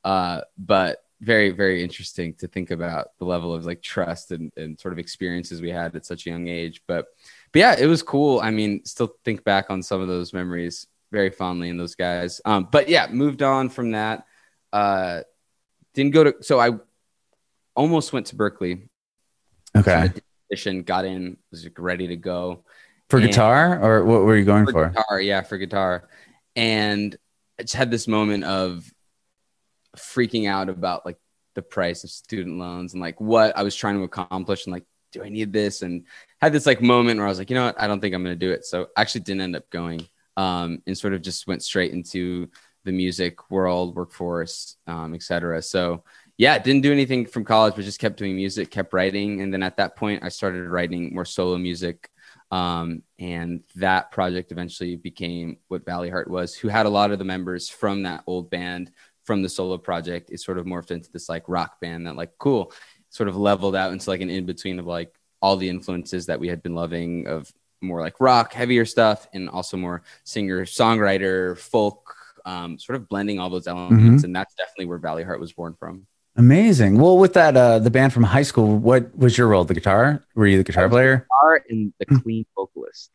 uh 0.06 0.40
but 0.58 1.04
very 1.20 1.52
very 1.52 1.84
interesting 1.84 2.34
to 2.36 2.48
think 2.48 2.72
about 2.72 3.10
the 3.20 3.26
level 3.26 3.54
of 3.54 3.66
like 3.66 3.82
trust 3.82 4.32
and, 4.32 4.52
and 4.56 4.80
sort 4.80 4.94
of 4.94 5.00
experiences 5.00 5.62
we 5.62 5.70
had 5.70 5.94
at 5.98 6.06
such 6.06 6.26
a 6.26 6.30
young 6.30 6.48
age 6.48 6.82
but 6.88 7.08
but 7.52 7.60
yeah 7.60 7.76
it 7.78 7.86
was 7.88 8.02
cool 8.02 8.40
i 8.40 8.50
mean 8.50 8.84
still 8.86 9.14
think 9.26 9.44
back 9.44 9.66
on 9.70 9.84
some 9.84 10.00
of 10.00 10.08
those 10.08 10.32
memories 10.34 10.88
very 11.12 11.30
fondly 11.30 11.68
in 11.68 11.76
those 11.78 11.96
guys 11.96 12.40
um 12.46 12.68
but 12.72 12.88
yeah 12.88 13.08
moved 13.12 13.42
on 13.44 13.68
from 13.68 13.92
that 13.92 14.26
uh 14.72 15.20
didn't 15.94 16.14
go 16.14 16.24
to 16.24 16.34
so 16.42 16.58
i 16.62 16.70
almost 17.76 18.14
went 18.14 18.26
to 18.28 18.36
Berklee 18.38 18.88
Okay. 19.76 20.12
Audition 20.52 20.84
got 20.84 21.06
in 21.06 21.38
was 21.50 21.68
ready 21.78 22.08
to 22.08 22.16
go 22.16 22.64
For 23.10 23.18
And- 23.20 23.28
guitar 23.28 23.80
or 23.82 24.04
what 24.06 24.24
were 24.24 24.36
you 24.38 24.46
going 24.46 24.66
for? 24.66 24.90
guitar, 24.90 25.22
yeah, 25.22 25.42
for 25.42 25.58
guitar. 25.58 26.10
And 26.56 27.16
I 27.60 27.64
just 27.64 27.76
had 27.76 27.90
this 27.92 28.08
moment 28.08 28.44
of 28.44 28.86
freaking 29.98 30.50
out 30.50 30.70
about 30.70 31.06
like 31.06 31.18
the 31.56 31.62
price 31.62 32.04
of 32.04 32.10
student 32.10 32.58
loans 32.58 32.94
and 32.94 33.02
like 33.02 33.20
what 33.20 33.58
I 33.58 33.64
was 33.64 33.76
trying 33.76 33.98
to 33.98 34.04
accomplish 34.04 34.66
and 34.66 34.74
like, 34.74 34.86
do 35.12 35.24
I 35.24 35.30
need 35.30 35.52
this? 35.52 35.82
And 35.82 36.06
had 36.42 36.54
this 36.54 36.66
like 36.66 36.82
moment 36.82 37.18
where 37.20 37.28
I 37.28 37.30
was 37.30 37.40
like, 37.40 37.50
you 37.50 37.56
know 37.56 37.66
what, 37.66 37.82
I 37.82 37.88
don't 37.88 38.00
think 38.00 38.16
I'm 38.16 38.24
gonna 38.24 38.36
do 38.36 38.52
it. 38.52 38.66
So 38.66 38.88
I 38.96 39.02
actually 39.02 39.22
didn't 39.22 39.42
end 39.42 39.56
up 39.56 39.70
going. 39.70 40.08
Um, 40.38 40.82
and 40.88 40.98
sort 40.98 41.14
of 41.14 41.22
just 41.22 41.46
went 41.48 41.62
straight 41.62 41.92
into 41.92 42.50
the 42.86 42.92
music 42.94 43.52
world, 43.52 43.96
workforce, 43.96 44.78
um, 44.88 45.14
etc. 45.14 45.62
So 45.62 46.04
yeah, 46.42 46.58
didn't 46.58 46.82
do 46.82 46.92
anything 46.92 47.28
from 47.28 47.46
college, 47.46 47.76
but 47.76 47.86
just 47.86 48.00
kept 48.00 48.18
doing 48.18 48.36
music, 48.36 48.72
kept 48.72 48.94
writing. 48.94 49.42
And 49.42 49.54
then 49.54 49.62
at 49.62 49.78
that 49.78 49.96
point 49.96 50.24
I 50.24 50.30
started 50.30 50.68
writing 50.68 51.14
more 51.14 51.24
solo 51.24 51.56
music 51.60 52.10
um, 52.50 53.04
and 53.20 53.64
that 53.76 54.10
project 54.10 54.52
eventually 54.52 54.96
became 54.96 55.58
what 55.68 55.86
Valleyheart 55.86 56.28
was, 56.28 56.56
who 56.56 56.68
had 56.68 56.88
a 56.88 56.90
lot 56.90 57.12
of 57.12 57.20
the 57.20 57.26
members 57.26 57.70
from 57.70 58.02
that 58.04 58.24
old 58.26 58.50
band 58.50 58.90
from 59.24 59.44
the 59.44 59.50
solo 59.50 59.78
project. 59.78 60.32
It 60.32 60.40
sort 60.40 60.58
of 60.58 60.66
morphed 60.66 60.90
into 60.90 61.12
this 61.12 61.30
like 61.30 61.44
rock 61.48 61.80
band 61.80 62.08
that 62.08 62.16
like 62.16 62.32
cool, 62.40 62.74
sort 63.10 63.30
of 63.30 63.38
leveled 63.38 63.76
out 63.76 63.94
into 63.94 64.10
like 64.10 64.22
an 64.22 64.32
in 64.32 64.48
between 64.48 64.80
of 64.80 64.88
like 64.88 65.14
all 65.44 65.58
the 65.58 65.70
influences 65.70 66.26
that 66.26 66.40
we 66.40 66.48
had 66.48 66.64
been 66.64 66.74
loving 66.74 67.28
of 67.28 67.54
more 67.82 68.02
like 68.02 68.20
rock, 68.20 68.52
heavier 68.52 68.86
stuff, 68.86 69.28
and 69.32 69.48
also 69.48 69.78
more 69.78 70.02
singer, 70.24 70.66
songwriter, 70.66 71.56
folk, 71.56 72.16
um, 72.46 72.80
sort 72.80 72.96
of 72.96 73.08
blending 73.08 73.38
all 73.38 73.52
those 73.52 73.68
elements. 73.68 74.24
And 74.24 74.36
that's 74.36 74.56
definitely 74.56 74.88
where 74.88 74.98
Valleyheart 74.98 75.40
was 75.40 75.54
born 75.54 75.76
from. 75.80 76.08
Amazing. 76.38 76.98
Well, 76.98 77.18
with 77.18 77.34
that, 77.34 77.58
uh, 77.58 77.80
the 77.80 77.92
band 77.92 78.14
from 78.14 78.24
high 78.24 78.44
school, 78.44 78.78
what 78.78 79.16
was 79.18 79.38
your 79.38 79.48
role? 79.48 79.64
The 79.66 79.74
guitar? 79.74 80.24
Were 80.36 80.48
you 80.48 80.58
the 80.58 80.64
guitar 80.64 80.88
player? 80.88 81.28
Guitar 81.42 81.62
and 81.70 81.94
the 82.00 82.06
clean 82.06 82.46
vocalist. 82.56 83.12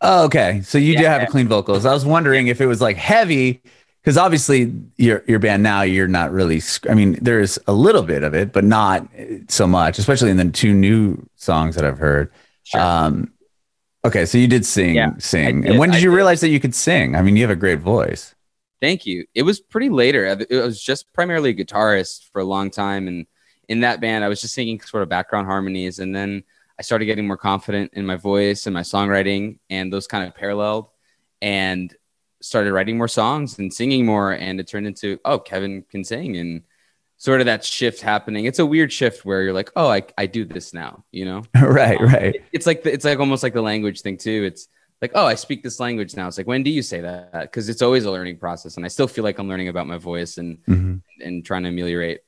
Oh, 0.00 0.24
okay. 0.26 0.60
So 0.62 0.78
you 0.78 0.96
do 0.96 1.04
have 1.04 1.22
a 1.22 1.26
clean 1.26 1.48
vocals. 1.48 1.86
I 1.86 1.92
was 1.92 2.04
wondering 2.04 2.46
if 2.48 2.60
it 2.60 2.66
was 2.66 2.80
like 2.80 2.96
heavy, 2.96 3.62
because 4.02 4.16
obviously 4.18 4.72
your 4.96 5.24
your 5.26 5.38
band 5.38 5.62
now 5.62 5.82
you're 5.82 6.06
not 6.08 6.30
really. 6.30 6.60
I 6.88 6.94
mean, 6.94 7.18
there's 7.22 7.58
a 7.66 7.72
little 7.72 8.02
bit 8.02 8.22
of 8.22 8.34
it, 8.34 8.52
but 8.52 8.64
not 8.64 9.02
uh, 9.18 9.24
so 9.48 9.66
much, 9.66 9.98
especially 9.98 10.30
in 10.30 10.36
the 10.36 10.50
two 10.50 10.72
new 10.74 11.26
songs 11.36 11.74
that 11.74 11.84
I've 11.84 11.98
heard. 11.98 12.30
Sure. 12.64 12.80
Um, 12.80 13.32
okay, 14.04 14.26
so 14.26 14.36
you 14.38 14.46
did 14.46 14.64
sing, 14.66 14.94
Yeah, 14.94 15.12
sing, 15.18 15.64
I 15.66 15.70
and 15.70 15.78
when 15.78 15.90
did 15.90 15.96
I 15.96 16.00
you 16.00 16.10
did. 16.10 16.16
realize 16.16 16.42
that 16.42 16.50
you 16.50 16.60
could 16.60 16.74
sing? 16.74 17.16
I 17.16 17.22
mean, 17.22 17.34
you 17.36 17.42
have 17.42 17.50
a 17.50 17.56
great 17.56 17.80
voice. 17.80 18.34
Thank 18.80 19.06
you. 19.06 19.26
It 19.34 19.42
was 19.42 19.60
pretty 19.60 19.88
later. 19.88 20.24
It 20.26 20.50
was 20.50 20.82
just 20.82 21.12
primarily 21.12 21.50
a 21.50 21.54
guitarist 21.54 22.30
for 22.30 22.40
a 22.40 22.44
long 22.44 22.70
time. 22.70 23.08
And 23.08 23.26
in 23.68 23.80
that 23.80 24.00
band, 24.00 24.24
I 24.24 24.28
was 24.28 24.40
just 24.40 24.54
singing 24.54 24.80
sort 24.80 25.02
of 25.02 25.08
background 25.08 25.46
harmonies. 25.46 25.98
And 25.98 26.14
then 26.14 26.44
I 26.78 26.82
started 26.82 27.06
getting 27.06 27.26
more 27.26 27.36
confident 27.36 27.92
in 27.94 28.06
my 28.06 28.16
voice 28.16 28.66
and 28.66 28.74
my 28.74 28.82
songwriting, 28.82 29.58
and 29.68 29.92
those 29.92 30.06
kind 30.06 30.26
of 30.26 30.34
paralleled 30.34 30.88
and 31.42 31.94
started 32.40 32.72
writing 32.72 32.96
more 32.96 33.08
songs 33.08 33.58
and 33.58 33.72
singing 33.74 34.06
more. 34.06 34.32
And 34.32 34.60
it 34.60 34.68
turned 34.68 34.86
into, 34.86 35.18
oh, 35.24 35.40
Kevin 35.40 35.82
can 35.90 36.04
sing. 36.04 36.36
And 36.36 36.62
sort 37.16 37.40
of 37.40 37.46
that 37.46 37.64
shift 37.64 38.00
happening. 38.00 38.44
It's 38.44 38.60
a 38.60 38.66
weird 38.66 38.92
shift 38.92 39.24
where 39.24 39.42
you're 39.42 39.52
like, 39.52 39.72
oh, 39.74 39.88
I, 39.88 40.02
I 40.16 40.26
do 40.26 40.44
this 40.44 40.72
now, 40.72 41.04
you 41.10 41.24
know? 41.24 41.42
right, 41.60 42.00
um, 42.00 42.06
right. 42.06 42.34
It- 42.36 42.44
it's 42.52 42.66
like 42.66 42.84
the, 42.84 42.92
it's 42.92 43.04
like 43.04 43.18
almost 43.18 43.42
like 43.42 43.54
the 43.54 43.62
language 43.62 44.02
thing 44.02 44.16
too. 44.18 44.44
It's 44.46 44.68
like, 45.00 45.12
oh, 45.14 45.26
I 45.26 45.34
speak 45.34 45.62
this 45.62 45.78
language 45.80 46.16
now. 46.16 46.26
It's 46.26 46.38
like, 46.38 46.46
when 46.46 46.62
do 46.62 46.70
you 46.70 46.82
say 46.82 47.00
that? 47.00 47.32
Because 47.42 47.68
it's 47.68 47.82
always 47.82 48.04
a 48.04 48.10
learning 48.10 48.38
process, 48.38 48.76
and 48.76 48.84
I 48.84 48.88
still 48.88 49.08
feel 49.08 49.24
like 49.24 49.38
I'm 49.38 49.48
learning 49.48 49.68
about 49.68 49.86
my 49.86 49.98
voice 49.98 50.38
and 50.38 50.58
Mhm. 50.66 51.02
and 51.20 51.44
trying 51.44 51.62
to 51.64 51.68
ameliorate 51.70 52.20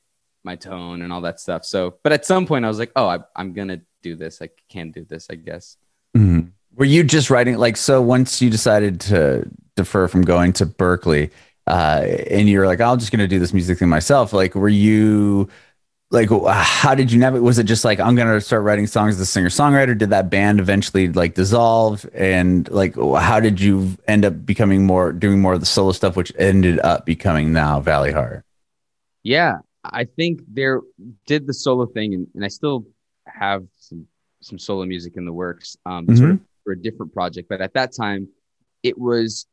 my 0.43 0.55
tone 0.55 1.01
and 1.01 1.13
all 1.13 1.21
that 1.21 1.39
stuff. 1.39 1.65
So, 1.65 1.95
but 2.03 2.11
at 2.13 2.25
some 2.25 2.45
point, 2.45 2.65
I 2.65 2.67
was 2.67 2.79
like, 2.79 2.91
oh, 2.95 3.07
I, 3.07 3.19
I'm 3.35 3.53
gonna 3.53 3.81
do 4.01 4.15
this. 4.15 4.41
I 4.41 4.49
can 4.69 4.91
do 4.91 5.05
this, 5.07 5.27
I 5.29 5.35
guess. 5.35 5.77
Mhm. 6.17 6.51
Were 6.75 6.85
you 6.85 7.03
just 7.03 7.29
writing 7.29 7.57
like 7.57 7.77
so? 7.77 8.01
Once 8.01 8.41
you 8.41 8.49
decided 8.49 8.99
to 9.01 9.47
defer 9.75 10.07
from 10.07 10.21
going 10.23 10.53
to 10.53 10.65
Berklee, 10.65 11.29
uh, 11.67 12.03
and 12.31 12.49
you're 12.49 12.65
like, 12.65 12.81
I'm 12.81 12.97
just 12.97 13.11
going 13.11 13.19
to 13.19 13.27
do 13.27 13.37
this 13.39 13.53
music 13.53 13.77
thing 13.77 13.87
myself. 13.89 14.33
Like, 14.33 14.55
were 14.55 14.67
you 14.67 15.47
like, 16.11 16.29
how 16.45 16.93
did 16.93 17.11
you 17.11 17.17
never 17.19 17.41
Was 17.41 17.57
it 17.57 17.63
just 17.63 17.85
like 17.85 17.99
I'm 17.99 18.15
going 18.15 18.27
to 18.27 18.41
start 18.41 18.63
writing 18.63 18.85
songs 18.85 19.15
as 19.15 19.21
a 19.21 19.25
singer 19.25 19.49
songwriter? 19.49 19.97
Did 19.97 20.09
that 20.11 20.29
band 20.29 20.59
eventually 20.59 21.07
like 21.11 21.33
dissolve? 21.35 22.05
And 22.13 22.69
like, 22.69 22.95
how 22.95 23.39
did 23.39 23.59
you 23.59 23.97
end 24.07 24.25
up 24.25 24.45
becoming 24.45 24.85
more 24.85 25.13
doing 25.13 25.39
more 25.41 25.53
of 25.53 25.61
the 25.61 25.65
solo 25.65 25.93
stuff, 25.93 26.15
which 26.15 26.31
ended 26.37 26.79
up 26.79 27.05
becoming 27.05 27.53
now 27.53 27.81
Valleyheart? 27.81 28.43
Yeah, 29.23 29.59
I 29.83 30.03
think 30.05 30.41
there 30.47 30.81
did 31.25 31.47
the 31.47 31.53
solo 31.53 31.85
thing, 31.85 32.13
and, 32.13 32.27
and 32.35 32.43
I 32.43 32.49
still 32.49 32.85
have 33.25 33.65
some 33.77 34.07
some 34.41 34.59
solo 34.59 34.85
music 34.85 35.15
in 35.15 35.25
the 35.25 35.33
works, 35.33 35.77
um, 35.85 36.07
Mm-hmm. 36.07 36.15
sort 36.17 36.31
of 36.31 36.39
for 36.63 36.73
a 36.73 36.77
different 36.77 37.13
project. 37.13 37.47
But 37.47 37.61
at 37.61 37.73
that 37.75 37.93
time, 37.95 38.27
it 38.83 38.97
was 38.97 39.45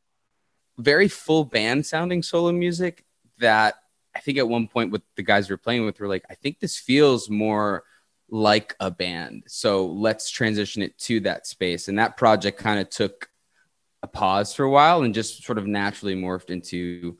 very 0.77 1.07
full 1.07 1.45
band 1.45 1.85
sounding 1.85 2.21
solo 2.23 2.51
music 2.51 3.03
that 3.39 3.75
I 4.19 4.21
think 4.21 4.37
at 4.37 4.49
one 4.49 4.67
point 4.67 4.91
with 4.91 5.01
the 5.15 5.23
guys 5.23 5.47
we 5.47 5.53
were 5.53 5.57
playing 5.57 5.85
with, 5.85 5.97
were 5.97 6.09
like, 6.09 6.25
I 6.29 6.35
think 6.35 6.59
this 6.59 6.77
feels 6.77 7.29
more 7.29 7.85
like 8.29 8.75
a 8.81 8.91
band. 8.91 9.43
So 9.47 9.85
let's 9.85 10.29
transition 10.29 10.81
it 10.81 10.97
to 10.99 11.21
that 11.21 11.47
space. 11.47 11.87
And 11.87 11.97
that 11.99 12.17
project 12.17 12.59
kind 12.59 12.81
of 12.81 12.89
took 12.89 13.29
a 14.03 14.07
pause 14.07 14.53
for 14.53 14.65
a 14.65 14.69
while 14.69 15.03
and 15.03 15.13
just 15.13 15.45
sort 15.45 15.57
of 15.57 15.67
naturally 15.67 16.15
morphed 16.15 16.49
into 16.49 17.17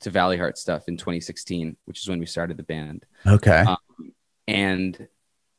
to 0.00 0.10
Valleyheart 0.10 0.58
stuff 0.58 0.88
in 0.88 0.98
2016, 0.98 1.74
which 1.86 2.00
is 2.00 2.08
when 2.08 2.20
we 2.20 2.26
started 2.26 2.58
the 2.58 2.64
band. 2.64 3.06
Okay. 3.26 3.64
Um, 3.66 4.12
and 4.46 5.08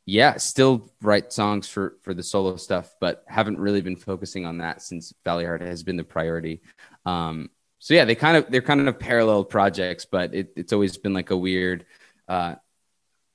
yeah, 0.06 0.38
still 0.38 0.92
write 1.02 1.34
songs 1.34 1.68
for 1.68 1.98
for 2.04 2.14
the 2.14 2.22
solo 2.22 2.56
stuff, 2.58 2.94
but 3.02 3.24
haven't 3.28 3.58
really 3.58 3.82
been 3.82 3.96
focusing 3.96 4.46
on 4.46 4.60
that 4.60 4.84
since 4.84 5.12
Valleyheart 5.26 5.62
has 5.62 5.82
been 5.82 5.98
the 5.98 6.04
priority. 6.04 6.62
Um, 7.04 7.50
so 7.84 7.94
yeah, 7.94 8.06
they 8.06 8.16
kind 8.16 8.38
of 8.38 8.50
they're 8.50 8.62
kind 8.62 8.88
of 8.88 8.98
parallel 8.98 9.44
projects, 9.44 10.06
but 10.06 10.34
it, 10.34 10.54
it's 10.56 10.72
always 10.72 10.96
been 10.98 11.14
like 11.14 11.32
a 11.32 11.36
weird 11.36 11.86
uh, 12.30 12.56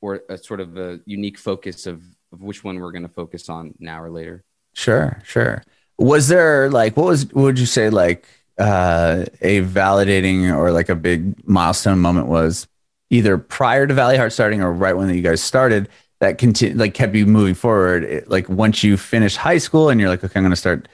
or 0.01 0.23
a 0.31 0.39
sort 0.39 0.61
of 0.61 0.79
a 0.79 1.01
unique 1.05 1.37
focus 1.37 1.87
of 1.87 2.03
of 2.33 2.41
which 2.41 2.65
one 2.65 2.81
we're 2.81 2.91
going 2.91 3.03
to 3.03 3.11
focus 3.11 3.51
on 3.51 3.75
now 3.79 4.03
or 4.03 4.09
later. 4.09 4.43
Sure, 4.73 5.21
sure. 5.23 5.63
Was 5.99 6.29
there 6.29 6.71
like 6.71 6.97
what 6.97 7.05
was 7.09 7.27
what 7.27 7.43
would 7.43 7.59
you 7.59 7.67
say 7.67 7.91
like 7.91 8.27
uh 8.57 9.27
a 9.43 9.61
validating 9.61 10.51
or 10.57 10.73
like 10.73 10.89
a 10.89 10.95
big 10.97 11.47
milestone 11.47 11.99
moment 11.99 12.27
was 12.27 12.67
either 13.11 13.37
prior 13.37 13.87
to 13.87 13.93
Valleyheart 13.93 14.33
starting 14.33 14.63
or 14.63 14.73
right 14.73 14.97
when 14.97 15.15
you 15.15 15.21
guys 15.21 15.43
started 15.43 15.91
that 16.21 16.39
continue 16.39 16.75
like 16.75 16.95
kept 16.95 17.15
you 17.15 17.27
moving 17.27 17.55
forward 17.55 18.03
It- 18.03 18.31
like 18.31 18.49
once 18.49 18.83
you 18.83 18.97
finished 18.97 19.37
high 19.37 19.59
school 19.59 19.91
and 19.91 20.01
you're 20.01 20.09
like 20.09 20.25
okay 20.25 20.41
I'm 20.41 20.43
going 20.43 20.53
to 20.53 20.57
start 20.57 20.89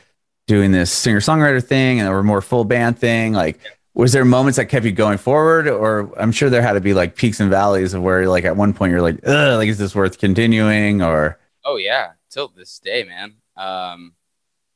doing 0.46 0.72
this 0.72 0.92
singer 0.92 1.20
songwriter 1.20 1.62
thing 1.62 2.00
and 2.00 2.09
or 2.09 2.22
more 2.22 2.42
full 2.42 2.64
band 2.64 2.98
thing 2.98 3.33
like 3.33 3.59
was 3.94 4.12
there 4.12 4.24
moments 4.24 4.57
that 4.57 4.66
kept 4.66 4.85
you 4.85 4.92
going 4.92 5.16
forward 5.18 5.68
or 5.68 6.12
I'm 6.18 6.33
sure 6.33 6.50
there 6.50 6.61
had 6.62 6.72
to 6.74 6.80
be 6.80 6.94
like 6.94 7.16
peaks 7.16 7.40
and 7.40 7.48
valleys 7.48 7.94
of 7.94 8.02
where 8.02 8.28
like 8.28 8.44
at 8.44 8.57
one 8.57 8.74
point 8.74 8.90
you're 8.90 9.00
like 9.02 9.20
Ugh, 9.26 9.57
like 9.57 9.68
is 9.68 9.78
this 9.78 9.94
worth 9.94 10.18
continuing 10.18 11.00
or 11.02 11.38
Oh 11.66 11.76
yeah, 11.76 12.11
till 12.28 12.48
this 12.48 12.78
day, 12.78 13.04
man. 13.04 13.37
Um, 13.57 14.12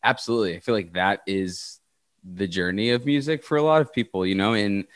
absolutely. 0.03 0.57
I 0.57 0.61
feel 0.61 0.75
like 0.75 0.95
that 0.95 1.21
is 1.27 1.81
the 2.25 2.49
journey 2.49 2.91
of 2.91 3.05
music 3.05 3.45
for 3.45 3.59
a 3.59 3.63
lot 3.63 3.83
of 3.83 3.93
people, 3.93 4.25
you 4.25 4.35
know, 4.35 4.55
and 4.55 4.87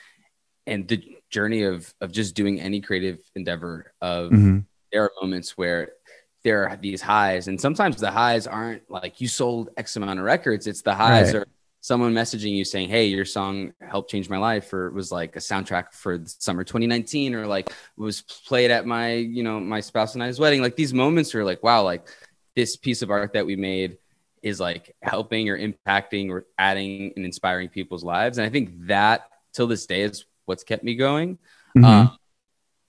and 0.66 0.88
the 0.88 1.04
journey 1.28 1.64
of 1.64 1.92
of 2.00 2.11
just 2.12 2.35
doing 2.35 2.61
any 2.62 2.80
creative 2.80 3.18
endeavor. 3.35 3.92
Of 4.00 4.30
Mhm. 4.30 4.64
there 4.90 5.02
are 5.02 5.12
moments 5.20 5.58
where 5.58 5.92
there 6.44 6.68
are 6.68 6.76
these 6.76 7.00
highs, 7.00 7.48
and 7.48 7.61
sometimes 7.61 7.96
the 7.96 8.11
highs 8.11 8.46
aren't 8.46 8.90
like 8.90 9.20
you 9.20 9.28
sold 9.28 9.70
X 9.76 9.96
amount 9.96 10.18
of 10.18 10.24
records. 10.24 10.66
It's 10.66 10.83
the 10.83 10.94
highs 10.94 11.33
Right. 11.35 11.42
or 11.42 11.46
someone 11.81 12.12
messaging 12.14 12.52
you 12.57 12.64
saying, 12.64 12.88
"Hey, 12.88 13.07
your 13.07 13.24
song 13.24 13.72
helped 13.81 14.11
change 14.11 14.28
my 14.28 14.38
life," 14.38 14.72
or 14.72 14.87
it 14.88 14.94
was 14.94 15.12
like 15.12 15.37
a 15.37 15.40
soundtrack 15.40 15.92
for 15.92 16.18
the 16.18 16.28
summer 16.28 16.64
2019, 16.64 17.35
or 17.35 17.46
like 17.46 17.72
was 17.96 18.22
played 18.22 18.70
at 18.70 18.87
my 18.87 19.14
you 19.14 19.42
know 19.42 19.61
my 19.61 19.81
spouse 19.81 20.14
and 20.14 20.22
I's 20.22 20.38
wedding. 20.40 20.62
Like 20.62 20.76
these 20.76 20.92
moments 20.94 21.35
are 21.35 21.44
like, 21.44 21.62
wow, 21.62 21.83
like 21.83 22.07
this 22.57 22.76
piece 22.76 23.02
of 23.02 23.11
art 23.11 23.33
that 23.35 23.46
we 23.46 23.57
made 23.57 23.98
is 24.42 24.59
like 24.59 24.94
helping 25.02 25.48
or 25.48 25.57
impacting 25.57 26.28
or 26.28 26.44
adding 26.59 27.12
and 27.16 27.24
inspiring 27.24 27.68
people's 27.68 28.02
lives. 28.02 28.38
And 28.38 28.44
I 28.46 28.50
think 28.50 28.87
that 28.88 29.28
till 29.52 29.68
this 29.68 29.87
day 29.87 30.02
is 30.02 30.24
what's 30.46 30.64
kept 30.64 30.83
me 30.83 30.96
going. 30.96 31.38
Mhm. 31.76 31.85
Um, 31.85 32.18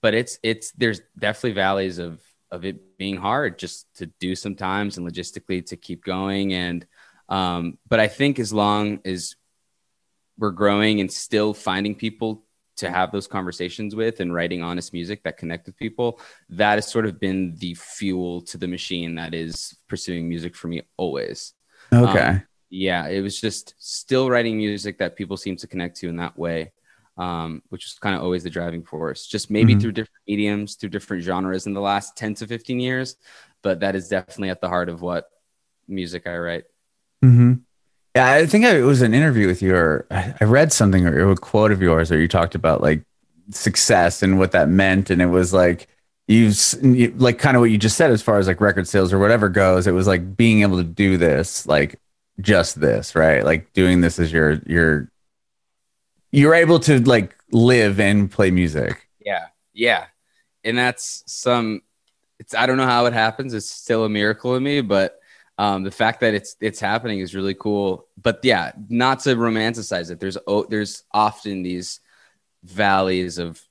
but 0.02 0.16
it's 0.16 0.39
it's 0.44 0.72
there's 0.72 1.02
definitely 1.18 1.52
valleys 1.54 2.00
of 2.00 2.20
of 2.54 2.66
it 2.66 2.98
being 2.98 3.18
hard 3.18 3.58
just 3.58 3.88
to 3.96 4.06
do 4.20 4.36
sometimes 4.36 4.98
and 4.98 5.10
logistically 5.10 5.66
to 5.66 5.76
keep 5.76 6.04
going. 6.04 6.54
And, 6.54 6.86
um, 7.28 7.80
but 7.89 8.00
I 8.00 8.08
think 8.08 8.38
as 8.38 8.54
long 8.54 9.00
as 9.04 9.36
we're 10.38 10.52
growing 10.52 11.02
and 11.02 11.12
still 11.12 11.54
finding 11.54 11.96
people 11.96 12.46
to 12.78 12.89
have 12.89 13.12
those 13.12 13.28
conversations 13.28 13.96
with 13.96 14.20
and 14.20 14.34
writing 14.34 14.62
honest 14.62 14.94
music 14.94 15.24
that 15.24 15.38
connect 15.38 15.66
with 15.66 15.78
people, 15.78 16.20
that 16.50 16.76
has 16.76 16.88
sort 16.88 17.06
of 17.06 17.20
been 17.20 17.56
the 17.58 17.74
fuel 17.74 18.42
to 18.42 18.58
the 18.58 18.68
machine 18.68 19.16
that 19.16 19.34
is 19.34 19.76
pursuing 19.88 20.30
music 20.30 20.56
for 20.56 20.68
me 20.68 20.84
always. 20.96 21.54
Okay. 21.92 22.20
Um, 22.20 22.44
yeah, 22.70 23.08
it 23.08 23.22
was 23.22 23.39
just 23.39 23.76
still 23.78 24.30
writing 24.30 24.58
music 24.58 25.00
that 25.00 25.16
people 25.16 25.38
seem 25.38 25.56
to 25.58 25.68
connect 25.68 25.98
to 25.98 26.10
in 26.10 26.18
that 26.18 26.38
way, 26.38 26.72
um, 27.17 27.62
which 27.69 27.86
was 27.86 27.97
kind 27.99 28.15
of 28.15 28.23
always 28.23 28.43
the 28.43 28.49
driving 28.49 28.84
force. 28.84 29.28
Just 29.28 29.52
maybe 29.52 29.76
Mhm. 29.76 29.82
through 29.82 29.91
different 29.93 30.23
mediums, 30.28 30.76
through 30.76 30.89
different 30.89 31.23
genres 31.23 31.67
in 31.67 31.73
the 31.73 31.82
last 31.82 32.17
10 32.17 32.34
to 32.36 32.47
15 32.47 32.80
years, 32.80 33.15
but 33.62 33.80
that 33.82 33.95
is 33.95 34.08
definitely 34.08 34.49
at 34.49 34.62
the 34.62 34.69
heart 34.69 34.89
of 34.89 35.02
what 35.02 35.30
music 35.88 36.26
I 36.28 36.38
write. 36.38 36.63
Mm-hmm. 37.23 37.54
Yeah, 38.15 38.32
I 38.32 38.45
think 38.45 38.65
it 38.65 38.84
was 38.84 39.02
an 39.02 39.13
interview 39.13 39.47
with 39.47 39.62
you, 39.62 39.76
or 39.76 40.06
I 40.12 40.34
I 40.41 40.43
read 40.45 40.71
something 40.71 41.06
or 41.08 41.32
a 41.32 41.36
quote 41.36 41.71
of 41.71 41.82
yours, 41.82 42.12
or 42.12 42.19
you 42.19 42.28
talked 42.28 42.56
about 42.56 42.82
like 42.82 43.04
success 43.52 44.21
and 44.23 44.38
what 44.39 44.52
that 44.52 44.69
meant, 44.69 45.10
and 45.10 45.21
it 45.21 45.28
was 45.28 45.54
like 45.54 45.88
you've 46.28 46.58
like 47.19 47.38
kind 47.39 47.58
of 47.58 47.62
what 47.62 47.71
you 47.71 47.78
just 47.78 47.97
said 47.97 48.10
as 48.12 48.21
far 48.21 48.38
as 48.39 48.47
like 48.47 48.62
record 48.62 48.88
sales 48.88 49.12
or 49.12 49.19
whatever 49.19 49.49
goes. 49.49 49.88
It 49.88 49.91
was 49.93 50.08
like 50.08 50.38
being 50.38 50.62
able 50.62 50.78
to 50.78 50.84
do 50.84 51.17
this, 51.17 51.65
like 51.67 51.99
just 52.39 52.80
this, 52.80 53.15
right? 53.15 53.43
Like 53.43 53.73
doing 53.73 54.02
this 54.02 54.19
as 54.19 54.32
your 54.32 54.54
your 54.65 55.10
you're 56.34 56.56
able 56.56 56.80
to 56.80 57.00
like 57.02 57.36
live 57.52 58.00
and 58.00 58.30
play 58.30 58.50
music. 58.52 59.08
Yeah. 59.24 59.48
Yeah. 59.72 60.06
And 60.63 60.78
that's 60.78 61.24
some 61.28 61.84
it's 62.39 62.56
I 62.56 62.65
don't 62.65 62.78
know 62.78 62.88
how 62.88 63.06
it 63.06 63.13
happens. 63.13 63.54
It's 63.54 63.69
still 63.69 64.04
a 64.04 64.10
miracle 64.10 64.56
to 64.56 64.60
me, 64.60 64.82
but 64.82 65.19
um, 65.60 65.84
the 65.84 65.91
fact 65.91 66.22
that 66.22 66.34
it's 66.34 66.56
it's 66.60 66.80
happening 66.80 67.19
is 67.19 67.36
really 67.36 67.54
cool. 67.54 68.08
But 68.22 68.39
yeah, 68.43 68.72
not 68.89 69.19
to 69.22 69.36
romanticize 69.36 70.10
it. 70.10 70.19
There's 70.19 70.38
oh, 70.48 70.65
there's 70.65 71.04
often 71.13 71.62
these 71.62 72.00
valleys 72.63 73.38
of 73.38 73.62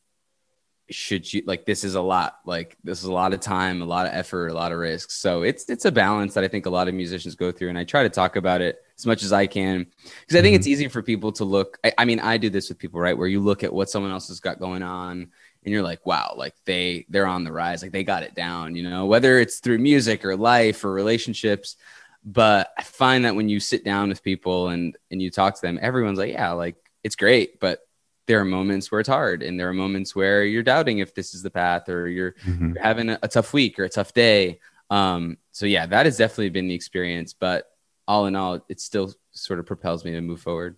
should 0.90 1.32
you 1.32 1.42
like 1.46 1.64
this 1.64 1.84
is 1.84 1.94
a 1.94 2.00
lot 2.00 2.38
like 2.44 2.76
this 2.84 2.98
is 2.98 3.04
a 3.04 3.12
lot 3.12 3.32
of 3.32 3.40
time 3.40 3.80
a 3.80 3.84
lot 3.84 4.04
of 4.04 4.12
effort 4.12 4.48
a 4.48 4.54
lot 4.54 4.72
of 4.72 4.78
risks 4.78 5.14
so 5.14 5.42
it's 5.42 5.70
it's 5.70 5.86
a 5.86 5.92
balance 5.92 6.34
that 6.34 6.44
i 6.44 6.48
think 6.48 6.66
a 6.66 6.70
lot 6.70 6.86
of 6.86 6.92
musicians 6.92 7.34
go 7.34 7.50
through 7.50 7.70
and 7.70 7.78
i 7.78 7.84
try 7.84 8.02
to 8.02 8.10
talk 8.10 8.36
about 8.36 8.60
it 8.60 8.82
as 9.02 9.06
much 9.06 9.22
as 9.22 9.32
i 9.32 9.46
can. 9.46 9.86
Because 10.20 10.36
i 10.38 10.42
think 10.42 10.54
it's 10.56 10.66
easy 10.66 10.88
for 10.88 11.02
people 11.02 11.32
to 11.32 11.44
look 11.44 11.78
I, 11.84 11.92
I 11.98 12.04
mean 12.04 12.20
i 12.20 12.36
do 12.38 12.48
this 12.50 12.68
with 12.68 12.78
people 12.78 13.00
right? 13.00 13.16
Where 13.18 13.26
you 13.28 13.40
look 13.40 13.64
at 13.64 13.72
what 13.72 13.90
someone 13.90 14.12
else 14.12 14.28
has 14.28 14.40
got 14.40 14.58
going 14.60 14.82
on 14.82 15.30
and 15.64 15.72
you're 15.72 15.82
like 15.82 16.06
wow 16.06 16.34
like 16.36 16.54
they 16.64 17.04
they're 17.08 17.26
on 17.26 17.44
the 17.44 17.52
rise 17.52 17.82
like 17.82 17.92
they 17.92 18.04
got 18.04 18.22
it 18.22 18.34
down 18.34 18.76
you 18.76 18.82
know? 18.88 19.06
Whether 19.06 19.38
it's 19.40 19.58
through 19.58 19.78
music 19.78 20.24
or 20.24 20.36
life 20.36 20.84
or 20.84 20.92
relationships. 20.92 21.76
But 22.24 22.70
i 22.78 22.82
find 22.84 23.24
that 23.24 23.34
when 23.34 23.48
you 23.48 23.58
sit 23.58 23.84
down 23.84 24.08
with 24.08 24.22
people 24.22 24.68
and 24.68 24.96
and 25.10 25.20
you 25.20 25.30
talk 25.30 25.56
to 25.56 25.62
them 25.62 25.78
everyone's 25.82 26.18
like 26.18 26.32
yeah 26.32 26.52
like 26.52 26.76
it's 27.02 27.16
great 27.16 27.58
but 27.58 27.80
there 28.26 28.38
are 28.38 28.44
moments 28.44 28.92
where 28.92 29.00
it's 29.00 29.08
hard 29.08 29.42
and 29.42 29.58
there 29.58 29.68
are 29.68 29.72
moments 29.74 30.14
where 30.14 30.44
you're 30.44 30.62
doubting 30.62 30.98
if 30.98 31.12
this 31.12 31.34
is 31.34 31.42
the 31.42 31.50
path 31.50 31.88
or 31.88 32.06
you're, 32.08 32.34
Mhm. 32.46 32.74
you're 32.74 32.82
having 32.82 33.08
a, 33.08 33.18
a 33.24 33.26
tough 33.26 33.52
week 33.52 33.80
or 33.80 33.84
a 33.84 33.88
tough 33.88 34.14
day. 34.14 34.60
Um 34.90 35.38
so 35.50 35.66
yeah 35.66 35.86
that 35.86 36.06
has 36.06 36.16
definitely 36.18 36.50
been 36.50 36.68
the 36.68 36.74
experience 36.74 37.32
but 37.32 37.71
all 38.06 38.26
in 38.26 38.36
all 38.36 38.64
it 38.68 38.80
still 38.80 39.12
sort 39.32 39.58
of 39.58 39.66
propels 39.66 40.04
me 40.04 40.12
to 40.12 40.20
move 40.20 40.40
forward 40.40 40.76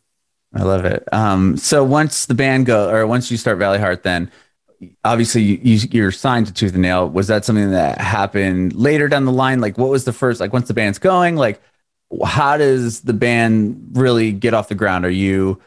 I 0.55 0.63
love 0.63 0.85
it. 0.85 1.03
Um, 1.13 1.57
so 1.57 1.83
once 1.83 2.27
the 2.27 2.35
band 2.35 2.67
go, 2.67 2.89
or 2.89 3.07
once 3.07 3.31
you 3.31 3.37
start 3.37 3.59
Valleyheart, 3.59 4.03
then 4.03 4.31
obviously 5.05 5.43
you, 5.43 5.61
you, 5.63 5.89
you're 5.91 6.13
signed 6.13 6.47
to 6.47 6.53
Tooth 6.53 6.75
and 6.75 6.83
Nail. 6.83 7.09
Was 7.09 7.27
that 7.27 7.45
something 7.45 7.73
that 7.73 8.01
happened 8.01 8.75
later 8.75 9.09
down 9.09 9.25
the 9.25 9.33
line? 9.33 9.61
Like, 9.61 9.79
what 9.79 9.91
was 9.91 10.05
the 10.05 10.13
first? 10.13 10.41
Like, 10.41 10.53
once 10.53 10.69
the 10.69 10.75
band's 10.75 10.99
going, 10.99 11.37
like, 11.37 11.61
how 12.25 12.57
does 12.57 13.01
the 13.01 13.13
band 13.13 13.91
really 13.95 14.31
get 14.31 14.55
off 14.55 14.69
the 14.69 14.75
ground? 14.77 15.05
Are 15.05 15.11
you 15.11 15.61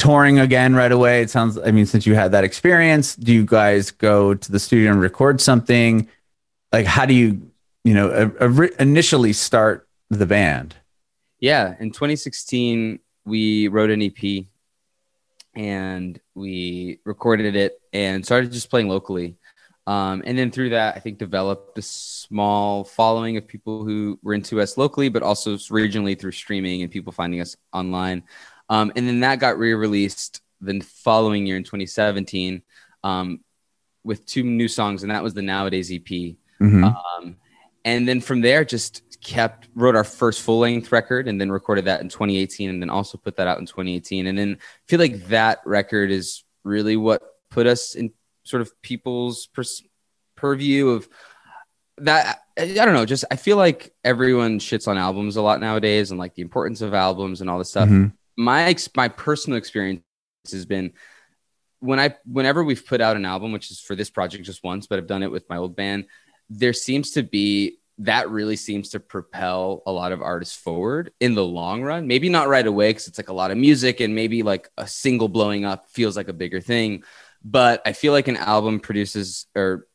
touring 0.00 0.40
again 0.40 0.74
right 0.74 0.90
away? 0.90 1.22
It 1.22 1.30
sounds. 1.30 1.56
I 1.56 1.70
mean, 1.70 1.86
since 1.86 2.06
you 2.06 2.14
had 2.14 2.32
that 2.32 2.42
experience, 2.42 3.14
do 3.14 3.32
you 3.32 3.44
guys 3.44 3.92
go 3.92 4.34
to 4.34 4.52
the 4.52 4.58
studio 4.58 4.90
and 4.90 5.00
record 5.00 5.40
something? 5.40 6.08
Like, 6.72 6.86
how 6.86 7.06
do 7.06 7.14
you, 7.14 7.50
you 7.84 7.94
know, 7.94 8.32
a, 8.40 8.48
a, 8.48 8.82
initially 8.82 9.32
start 9.32 9.87
the 10.10 10.26
band? 10.26 10.76
yeah 11.40 11.74
in 11.78 11.90
2016 11.92 12.98
we 13.24 13.68
wrote 13.68 13.90
an 13.90 14.02
ep 14.02 14.46
and 15.54 16.20
we 16.34 16.98
recorded 17.04 17.54
it 17.56 17.80
and 17.92 18.24
started 18.24 18.50
just 18.52 18.70
playing 18.70 18.88
locally 18.88 19.36
um, 19.86 20.22
and 20.26 20.36
then 20.36 20.50
through 20.50 20.70
that 20.70 20.96
i 20.96 20.98
think 20.98 21.18
developed 21.18 21.78
a 21.78 21.82
small 21.82 22.82
following 22.84 23.36
of 23.36 23.46
people 23.46 23.84
who 23.84 24.18
were 24.22 24.34
into 24.34 24.60
us 24.60 24.76
locally 24.76 25.08
but 25.08 25.22
also 25.22 25.54
regionally 25.56 26.18
through 26.18 26.32
streaming 26.32 26.82
and 26.82 26.90
people 26.90 27.12
finding 27.12 27.40
us 27.40 27.56
online 27.72 28.22
um, 28.68 28.92
and 28.96 29.06
then 29.06 29.20
that 29.20 29.38
got 29.38 29.58
re-released 29.58 30.42
the 30.60 30.80
following 30.80 31.46
year 31.46 31.56
in 31.56 31.62
2017 31.62 32.62
um, 33.04 33.40
with 34.04 34.26
two 34.26 34.42
new 34.42 34.66
songs 34.68 35.02
and 35.02 35.10
that 35.12 35.22
was 35.22 35.34
the 35.34 35.42
nowadays 35.42 35.92
ep 35.92 36.08
Mhm. 36.60 36.82
um, 37.20 37.36
and 37.84 38.08
then 38.08 38.20
from 38.20 38.40
there 38.40 38.64
just 38.64 39.02
kept 39.22 39.68
wrote 39.74 39.96
our 39.96 40.04
first 40.04 40.42
full 40.42 40.60
length 40.60 40.92
record 40.92 41.26
and 41.28 41.40
then 41.40 41.50
recorded 41.50 41.86
that 41.86 42.00
in 42.00 42.08
2018 42.08 42.70
and 42.70 42.80
then 42.80 42.88
also 42.90 43.18
put 43.18 43.36
that 43.36 43.48
out 43.48 43.58
in 43.58 43.66
2018 43.66 44.26
and 44.28 44.38
then 44.38 44.56
I 44.60 44.84
feel 44.86 45.00
like 45.00 45.26
that 45.26 45.58
record 45.66 46.10
is 46.10 46.44
really 46.64 46.96
what 46.96 47.22
put 47.50 47.66
us 47.66 47.94
in 47.94 48.12
sort 48.44 48.60
of 48.60 48.80
people's 48.82 49.46
pers- 49.48 49.82
purview 50.36 50.88
of 50.90 51.08
that. 51.98 52.42
I 52.56 52.66
don't 52.74 52.94
know 52.94 53.04
just 53.06 53.24
I 53.30 53.36
feel 53.36 53.56
like 53.56 53.92
everyone 54.04 54.60
shits 54.60 54.86
on 54.86 54.96
albums 54.96 55.36
a 55.36 55.42
lot 55.42 55.60
nowadays 55.60 56.10
and 56.10 56.18
like 56.18 56.34
the 56.34 56.42
importance 56.42 56.80
of 56.80 56.94
albums 56.94 57.40
and 57.40 57.50
all 57.50 57.58
this 57.58 57.70
stuff. 57.70 57.88
Mhm. 57.88 58.12
my 58.36 58.64
ex- 58.64 58.88
my 58.96 59.08
personal 59.08 59.56
experience 59.58 60.02
has 60.52 60.64
been 60.64 60.92
when 61.80 61.98
I 61.98 62.14
whenever 62.24 62.62
we've 62.62 62.86
put 62.86 63.00
out 63.00 63.16
an 63.16 63.24
album, 63.24 63.50
which 63.52 63.70
is 63.72 63.80
for 63.80 63.96
this 63.96 64.10
project 64.10 64.44
just 64.44 64.62
once, 64.62 64.86
but 64.86 64.98
I've 64.98 65.06
done 65.08 65.22
it 65.24 65.30
with 65.30 65.48
my 65.48 65.56
old 65.56 65.74
band, 65.74 66.06
there 66.48 66.72
seems 66.72 67.10
to 67.12 67.22
be 67.24 67.78
that 67.98 68.30
really 68.30 68.56
seems 68.56 68.90
to 68.90 69.00
propel 69.00 69.82
a 69.86 69.92
lot 69.92 70.12
of 70.12 70.22
artists 70.22 70.56
forward 70.56 71.12
in 71.20 71.34
the 71.34 71.44
long 71.44 71.82
run. 71.82 72.06
Maybe 72.06 72.28
not 72.28 72.48
right 72.48 72.66
away 72.66 72.90
because 72.90 73.08
it's 73.08 73.18
like 73.18 73.28
a 73.28 73.34
lot 73.34 73.50
of 73.50 73.58
music 73.58 74.00
and 74.00 74.14
maybe 74.14 74.42
like 74.42 74.68
a 74.78 74.86
single 74.86 75.28
blowing 75.28 75.64
up 75.64 75.88
feels 75.90 76.16
like 76.16 76.28
a 76.28 76.32
bigger 76.32 76.60
thing. 76.60 77.02
But 77.44 77.82
I 77.84 77.92
feel 77.92 78.12
like 78.12 78.28
an 78.28 78.36
album 78.36 78.78
produces 78.80 79.46
or 79.56 79.86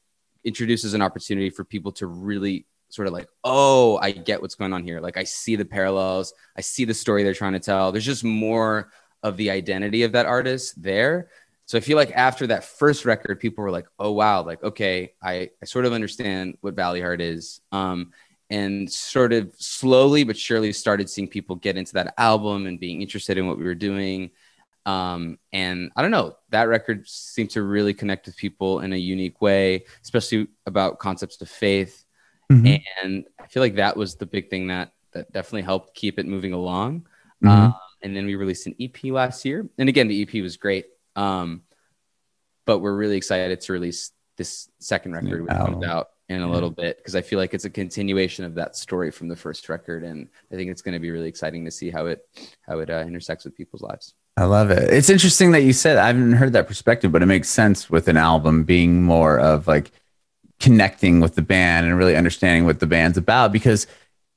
introduces 0.43 0.93
an 0.93 1.01
opportunity 1.01 1.49
for 1.49 1.63
people 1.63 1.93
to 1.93 2.07
really 2.07 2.65
sort 2.89 3.07
of 3.07 3.13
like, 3.13 3.29
oh, 3.43 3.97
I 4.01 4.11
get 4.11 4.41
what's 4.41 4.55
going 4.55 4.73
on 4.73 4.83
here. 4.83 4.99
Like 4.99 5.17
I 5.17 5.23
see 5.23 5.55
the 5.55 5.65
parallels, 5.65 6.33
I 6.57 6.61
see 6.61 6.85
the 6.85 6.93
story 6.93 7.23
they're 7.23 7.33
trying 7.33 7.53
to 7.53 7.59
tell. 7.59 7.91
There's 7.91 8.05
just 8.05 8.23
more 8.23 8.91
of 9.23 9.37
the 9.37 9.49
identity 9.49 10.03
of 10.03 10.11
that 10.11 10.25
artist 10.25 10.81
there. 10.81 11.29
So 11.65 11.78
I 11.78 11.82
feel 11.82 11.97
like 11.97 12.12
after 12.12 12.47
that 12.47 12.63
first 12.65 13.06
record, 13.06 13.39
people 13.39 13.63
were 13.63 13.71
like, 13.71 13.88
"Oh 13.99 14.12
wow, 14.12 14.43
like 14.43 14.63
okay, 14.63 15.13
I, 15.21 15.49
I 15.62 15.65
sort 15.65 15.86
of 15.86 15.93
understand 15.93 16.58
what 16.62 16.76
Valleyheart 16.76 17.21
is," 17.21 17.62
um, 17.71 18.12
and 18.49 18.91
sort 18.91 19.34
of 19.34 19.54
slowly 19.58 20.23
but 20.23 20.38
surely 20.38 20.73
started 20.73 21.10
seeing 21.10 21.28
people 21.28 21.56
get 21.56 21.78
into 21.78 21.93
that 21.93 22.13
album 22.17 22.67
and 22.67 22.80
being 22.80 23.02
interested 23.02 23.38
in 23.38 23.47
what 23.47 23.58
we 23.58 23.63
were 23.63 23.76
doing. 23.76 24.32
Um, 24.86 25.39
and 25.54 25.91
I 25.95 26.02
don't 26.02 26.12
know, 26.12 26.36
that 26.49 26.67
record 26.67 27.08
seemed 27.08 27.52
to 27.52 27.63
really 27.63 27.93
connect 27.93 28.26
with 28.26 28.36
people 28.36 28.82
in 28.82 28.91
a 28.91 28.97
unique 28.97 29.41
way, 29.41 29.86
especially 30.04 30.47
about 30.65 30.99
concepts 30.99 31.41
of 31.41 31.49
faith. 31.49 32.04
Mhm. 32.52 32.84
And 33.02 33.26
I 33.39 33.47
feel 33.47 33.63
like 33.63 33.76
that 33.76 33.95
was 33.95 34.15
the 34.15 34.26
big 34.26 34.49
thing 34.49 34.67
that 34.67 34.93
that 35.13 35.32
definitely 35.32 35.62
helped 35.62 35.95
keep 35.95 36.19
it 36.19 36.26
moving 36.26 36.54
along. 36.54 37.08
Mhm. 37.43 37.49
Um, 37.49 37.76
and 38.02 38.15
then 38.15 38.26
we 38.26 38.36
released 38.36 38.67
an 38.67 38.76
EP 38.80 39.12
last 39.12 39.45
year, 39.45 39.67
and 39.78 39.88
again, 39.89 40.08
the 40.10 40.15
EP 40.21 40.41
was 40.41 40.58
great. 40.58 40.86
Um, 41.15 41.62
but 42.65 42.80
we're 42.80 42.95
really 42.95 43.17
excited 43.17 43.60
to 43.62 43.73
release 43.73 44.12
this 44.38 44.69
second 44.80 45.13
record 45.13 45.43
which 45.43 45.52
comes 45.56 45.84
out 45.86 46.08
in 46.30 46.41
a 46.41 46.47
Yeah. 46.47 46.54
little 46.54 46.69
bit 46.71 46.97
because 46.97 47.15
I 47.15 47.21
feel 47.21 47.38
like 47.38 47.54
it's 47.54 47.65
a 47.65 47.69
continuation 47.69 48.45
of 48.45 48.56
that 48.56 48.76
story 48.76 49.12
from 49.12 49.28
the 49.28 49.36
first 49.36 49.67
record, 49.69 50.04
and 50.04 50.28
I 50.52 50.56
think 50.56 50.71
it's 50.71 50.82
going 50.82 50.93
to 50.93 50.99
be 50.99 51.12
really 51.12 51.28
exciting 51.28 51.65
to 51.65 51.71
see 51.71 51.89
how 51.91 52.08
it 52.08 52.26
how 52.62 52.80
it 52.80 52.89
uh, 52.89 53.04
intersects 53.06 53.45
with 53.45 53.56
people's 53.56 53.82
lives. 53.82 54.13
I 54.38 54.45
love 54.45 54.71
it. 54.71 54.91
It's 54.91 55.10
interesting 55.12 55.52
that 55.52 55.62
you 55.62 55.73
said 55.73 55.97
I 55.97 56.08
haven't 56.08 56.34
heard 56.34 56.54
that 56.54 56.67
perspective, 56.67 57.12
but 57.12 57.21
it 57.21 57.28
makes 57.28 57.49
sense 57.49 57.89
with 57.89 58.08
an 58.08 58.17
album 58.17 58.63
being 58.63 59.04
more 59.04 59.38
of 59.39 59.67
like 59.67 59.91
connecting 60.60 61.19
with 61.19 61.36
the 61.36 61.41
band 61.41 61.86
and 61.86 61.97
really 61.97 62.15
understanding 62.15 62.65
what 62.65 62.80
the 62.80 62.88
band's 62.88 63.17
about 63.17 63.52
because 63.52 63.86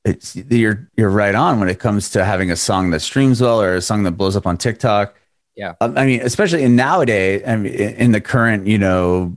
it's 0.05 0.35
you're 0.35 0.89
you're 0.97 1.09
right 1.09 1.33
on 1.35 1.59
when 1.59 1.69
it 1.69 1.79
comes 1.79 2.09
to 2.11 2.23
having 2.23 2.51
a 2.51 2.55
song 2.55 2.91
that 2.91 2.99
streams 2.99 3.41
well 3.41 3.61
or 3.61 3.75
a 3.75 3.81
song 3.81 4.03
that 4.03 4.11
blows 4.11 4.35
up 4.35 4.45
on 4.45 4.57
TikTok. 4.57 5.15
Yeah. 5.57 5.73
Um, 5.81 5.97
I 5.97 6.05
mean, 6.05 6.21
especially 6.21 6.63
in 6.63 6.75
nowadays, 6.75 7.41
I 7.45 7.55
mean, 7.57 7.73
in 7.73 8.11
the 8.11 8.21
current, 8.21 8.67
you 8.67 8.77
know, 8.77 9.35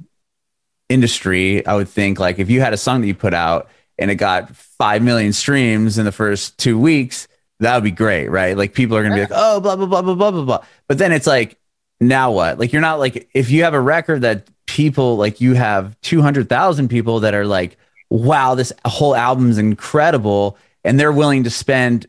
industry, 0.88 1.66
I 1.66 1.74
would 1.74 1.88
think 1.88 2.20
like 2.20 2.38
if 2.38 2.50
you 2.50 2.60
had 2.60 2.72
a 2.72 2.76
song 2.76 3.00
that 3.00 3.06
you 3.06 3.14
put 3.14 3.34
out 3.34 3.68
and 3.98 4.10
it 4.10 4.16
got 4.16 4.54
5 4.54 5.02
million 5.02 5.32
streams 5.32 5.98
in 5.98 6.04
the 6.04 6.12
first 6.12 6.58
2 6.58 6.78
weeks, 6.78 7.26
that 7.60 7.74
would 7.74 7.84
be 7.84 7.90
great, 7.90 8.28
right? 8.28 8.56
Like 8.56 8.74
people 8.74 8.96
are 8.96 9.02
going 9.02 9.12
to 9.12 9.16
be 9.16 9.22
like, 9.22 9.32
"Oh, 9.34 9.60
blah 9.60 9.76
blah 9.76 9.86
blah 9.86 10.02
blah 10.02 10.14
blah 10.14 10.30
blah 10.30 10.44
blah." 10.44 10.64
But 10.88 10.98
then 10.98 11.12
it's 11.12 11.26
like, 11.26 11.58
now 12.00 12.32
what? 12.32 12.58
Like 12.58 12.72
you're 12.72 12.80
not 12.80 12.98
like 12.98 13.28
if 13.34 13.50
you 13.50 13.64
have 13.64 13.74
a 13.74 13.80
record 13.80 14.22
that 14.22 14.48
people 14.66 15.16
like 15.16 15.40
you 15.40 15.54
have 15.54 16.00
200,000 16.00 16.88
people 16.88 17.20
that 17.20 17.34
are 17.34 17.44
like 17.44 17.76
wow, 18.10 18.56
this 18.56 18.72
whole 18.84 19.14
album's 19.14 19.56
incredible. 19.56 20.58
And 20.84 20.98
they're 20.98 21.12
willing 21.12 21.44
to 21.44 21.50
spend 21.50 22.06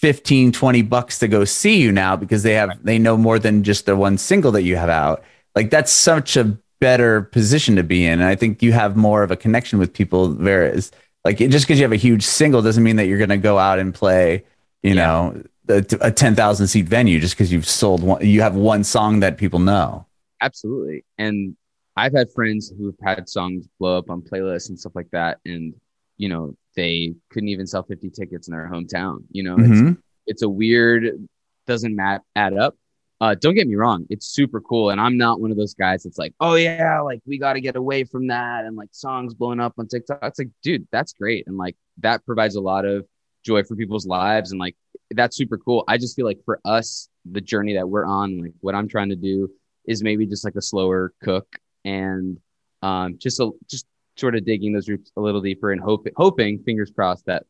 15, 0.00 0.52
20 0.52 0.82
bucks 0.82 1.18
to 1.18 1.28
go 1.28 1.44
see 1.44 1.80
you 1.80 1.92
now 1.92 2.16
because 2.16 2.42
they 2.42 2.54
have, 2.54 2.82
they 2.82 2.98
know 2.98 3.16
more 3.16 3.38
than 3.38 3.62
just 3.62 3.84
the 3.84 3.94
one 3.94 4.16
single 4.16 4.50
that 4.52 4.62
you 4.62 4.76
have 4.76 4.88
out. 4.88 5.22
Like 5.54 5.68
that's 5.68 5.92
such 5.92 6.36
a 6.36 6.56
better 6.80 7.22
position 7.22 7.76
to 7.76 7.82
be 7.82 8.06
in. 8.06 8.14
And 8.14 8.24
I 8.24 8.34
think 8.34 8.62
you 8.62 8.72
have 8.72 8.96
more 8.96 9.22
of 9.22 9.30
a 9.30 9.36
connection 9.36 9.78
with 9.78 9.92
people. 9.92 10.32
Whereas, 10.32 10.90
like, 11.24 11.36
just 11.36 11.66
because 11.66 11.78
you 11.78 11.84
have 11.84 11.92
a 11.92 11.96
huge 11.96 12.22
single 12.22 12.62
doesn't 12.62 12.82
mean 12.82 12.96
that 12.96 13.06
you're 13.06 13.18
going 13.18 13.30
to 13.30 13.36
go 13.36 13.58
out 13.58 13.78
and 13.78 13.94
play, 13.94 14.44
you 14.82 14.94
yeah. 14.94 14.94
know, 14.94 15.42
a, 15.68 15.84
a 16.00 16.10
10,000 16.10 16.66
seat 16.66 16.86
venue 16.86 17.20
just 17.20 17.34
because 17.34 17.52
you've 17.52 17.68
sold 17.68 18.02
one, 18.02 18.26
you 18.26 18.40
have 18.40 18.54
one 18.54 18.82
song 18.82 19.20
that 19.20 19.36
people 19.36 19.58
know. 19.58 20.06
Absolutely. 20.40 21.04
And 21.18 21.56
I've 21.96 22.14
had 22.14 22.32
friends 22.32 22.72
who've 22.76 22.96
had 23.02 23.28
songs 23.28 23.68
blow 23.78 23.98
up 23.98 24.08
on 24.08 24.22
playlists 24.22 24.70
and 24.70 24.78
stuff 24.78 24.92
like 24.94 25.10
that. 25.12 25.38
And, 25.44 25.74
you 26.16 26.30
know, 26.30 26.56
they 26.76 27.14
couldn't 27.30 27.48
even 27.48 27.66
sell 27.66 27.82
50 27.82 28.10
tickets 28.10 28.48
in 28.48 28.52
their 28.52 28.68
hometown. 28.70 29.24
You 29.30 29.42
know, 29.42 29.56
mm-hmm. 29.56 29.88
it's, 29.88 29.98
it's 30.26 30.42
a 30.42 30.48
weird, 30.48 31.28
doesn't 31.66 31.94
mat- 31.94 32.22
add 32.36 32.56
up. 32.56 32.76
Uh, 33.20 33.34
don't 33.34 33.54
get 33.54 33.68
me 33.68 33.74
wrong, 33.74 34.06
it's 34.08 34.26
super 34.26 34.62
cool. 34.62 34.88
And 34.88 34.98
I'm 34.98 35.18
not 35.18 35.40
one 35.40 35.50
of 35.50 35.58
those 35.58 35.74
guys 35.74 36.04
that's 36.04 36.16
like, 36.16 36.32
oh, 36.40 36.54
yeah, 36.54 37.00
like 37.00 37.20
we 37.26 37.38
got 37.38 37.52
to 37.52 37.60
get 37.60 37.76
away 37.76 38.04
from 38.04 38.28
that. 38.28 38.64
And 38.64 38.76
like 38.76 38.88
songs 38.92 39.34
blowing 39.34 39.60
up 39.60 39.74
on 39.78 39.88
TikTok. 39.88 40.20
It's 40.22 40.38
like, 40.38 40.48
dude, 40.62 40.88
that's 40.90 41.12
great. 41.12 41.46
And 41.46 41.58
like 41.58 41.76
that 41.98 42.24
provides 42.24 42.54
a 42.54 42.62
lot 42.62 42.86
of 42.86 43.06
joy 43.44 43.62
for 43.62 43.76
people's 43.76 44.06
lives. 44.06 44.52
And 44.52 44.60
like 44.60 44.74
that's 45.10 45.36
super 45.36 45.58
cool. 45.58 45.84
I 45.86 45.98
just 45.98 46.16
feel 46.16 46.24
like 46.24 46.42
for 46.46 46.60
us, 46.64 47.10
the 47.30 47.42
journey 47.42 47.74
that 47.74 47.88
we're 47.88 48.06
on, 48.06 48.38
like 48.38 48.54
what 48.60 48.74
I'm 48.74 48.88
trying 48.88 49.10
to 49.10 49.16
do 49.16 49.50
is 49.86 50.02
maybe 50.02 50.26
just 50.26 50.44
like 50.44 50.56
a 50.56 50.62
slower 50.62 51.12
cook 51.22 51.46
and 51.84 52.38
um, 52.82 53.18
just 53.18 53.40
a, 53.40 53.50
just 53.68 53.86
sort 54.20 54.36
of 54.36 54.44
digging 54.44 54.72
those 54.72 54.88
roots 54.88 55.10
a 55.16 55.20
little 55.20 55.40
deeper 55.40 55.72
and 55.72 55.80
hoping, 55.80 56.12
hoping, 56.16 56.62
fingers 56.62 56.90
crossed, 56.94 57.26
that 57.26 57.44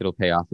it'll 0.00 0.12
pay 0.12 0.30
off. 0.30 0.46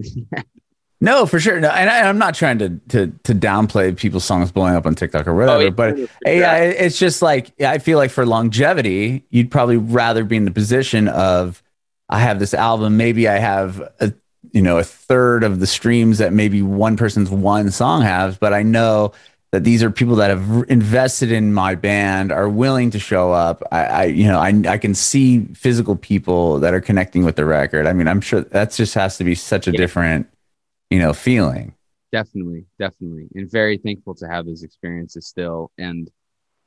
no, 1.00 1.26
for 1.26 1.40
sure. 1.40 1.58
No, 1.58 1.70
and 1.70 1.90
I, 1.90 2.08
am 2.08 2.18
not 2.18 2.34
trying 2.34 2.58
to, 2.58 2.80
to 2.90 3.06
to 3.24 3.34
downplay 3.34 3.96
people's 3.96 4.24
songs 4.24 4.52
blowing 4.52 4.74
up 4.74 4.86
on 4.86 4.94
TikTok 4.94 5.26
or 5.26 5.34
whatever, 5.34 5.56
oh, 5.56 5.60
yeah, 5.60 5.70
but 5.70 5.98
yeah, 6.24 6.56
it's 6.58 6.98
just 6.98 7.22
like 7.22 7.52
I 7.60 7.78
feel 7.78 7.98
like 7.98 8.10
for 8.10 8.24
longevity, 8.26 9.24
you'd 9.30 9.50
probably 9.50 9.78
rather 9.78 10.24
be 10.24 10.36
in 10.36 10.44
the 10.44 10.52
position 10.52 11.08
of 11.08 11.62
I 12.08 12.20
have 12.20 12.38
this 12.38 12.54
album, 12.54 12.96
maybe 12.96 13.26
I 13.26 13.38
have 13.38 13.80
a 14.00 14.12
you 14.52 14.62
know 14.62 14.78
a 14.78 14.84
third 14.84 15.44
of 15.44 15.60
the 15.60 15.66
streams 15.66 16.18
that 16.18 16.32
maybe 16.32 16.62
one 16.62 16.96
person's 16.96 17.30
one 17.30 17.70
song 17.70 18.02
has, 18.02 18.36
but 18.36 18.52
I 18.52 18.62
know 18.62 19.12
that 19.52 19.64
these 19.64 19.82
are 19.82 19.90
people 19.90 20.16
that 20.16 20.30
have 20.30 20.64
invested 20.68 21.30
in 21.30 21.52
my 21.52 21.74
band 21.74 22.32
are 22.32 22.48
willing 22.48 22.90
to 22.90 22.98
show 22.98 23.32
up. 23.32 23.62
I, 23.70 23.84
I 23.84 24.04
you 24.04 24.26
know 24.26 24.38
I, 24.38 24.48
I 24.66 24.78
can 24.78 24.94
see 24.94 25.44
physical 25.54 25.94
people 25.94 26.58
that 26.60 26.74
are 26.74 26.80
connecting 26.80 27.24
with 27.24 27.36
the 27.36 27.44
record. 27.44 27.86
I 27.86 27.92
mean 27.92 28.08
i'm 28.08 28.20
sure 28.20 28.40
that 28.40 28.72
just 28.72 28.94
has 28.94 29.18
to 29.18 29.24
be 29.24 29.34
such 29.34 29.68
a 29.68 29.72
yeah. 29.72 29.76
different 29.76 30.26
you 30.90 30.98
know 30.98 31.12
feeling. 31.12 31.74
Definitely 32.10 32.64
definitely. 32.78 33.28
And 33.34 33.50
very 33.50 33.78
thankful 33.78 34.14
to 34.16 34.26
have 34.26 34.46
those 34.46 34.62
experiences 34.62 35.26
still. 35.26 35.70
And 35.78 36.10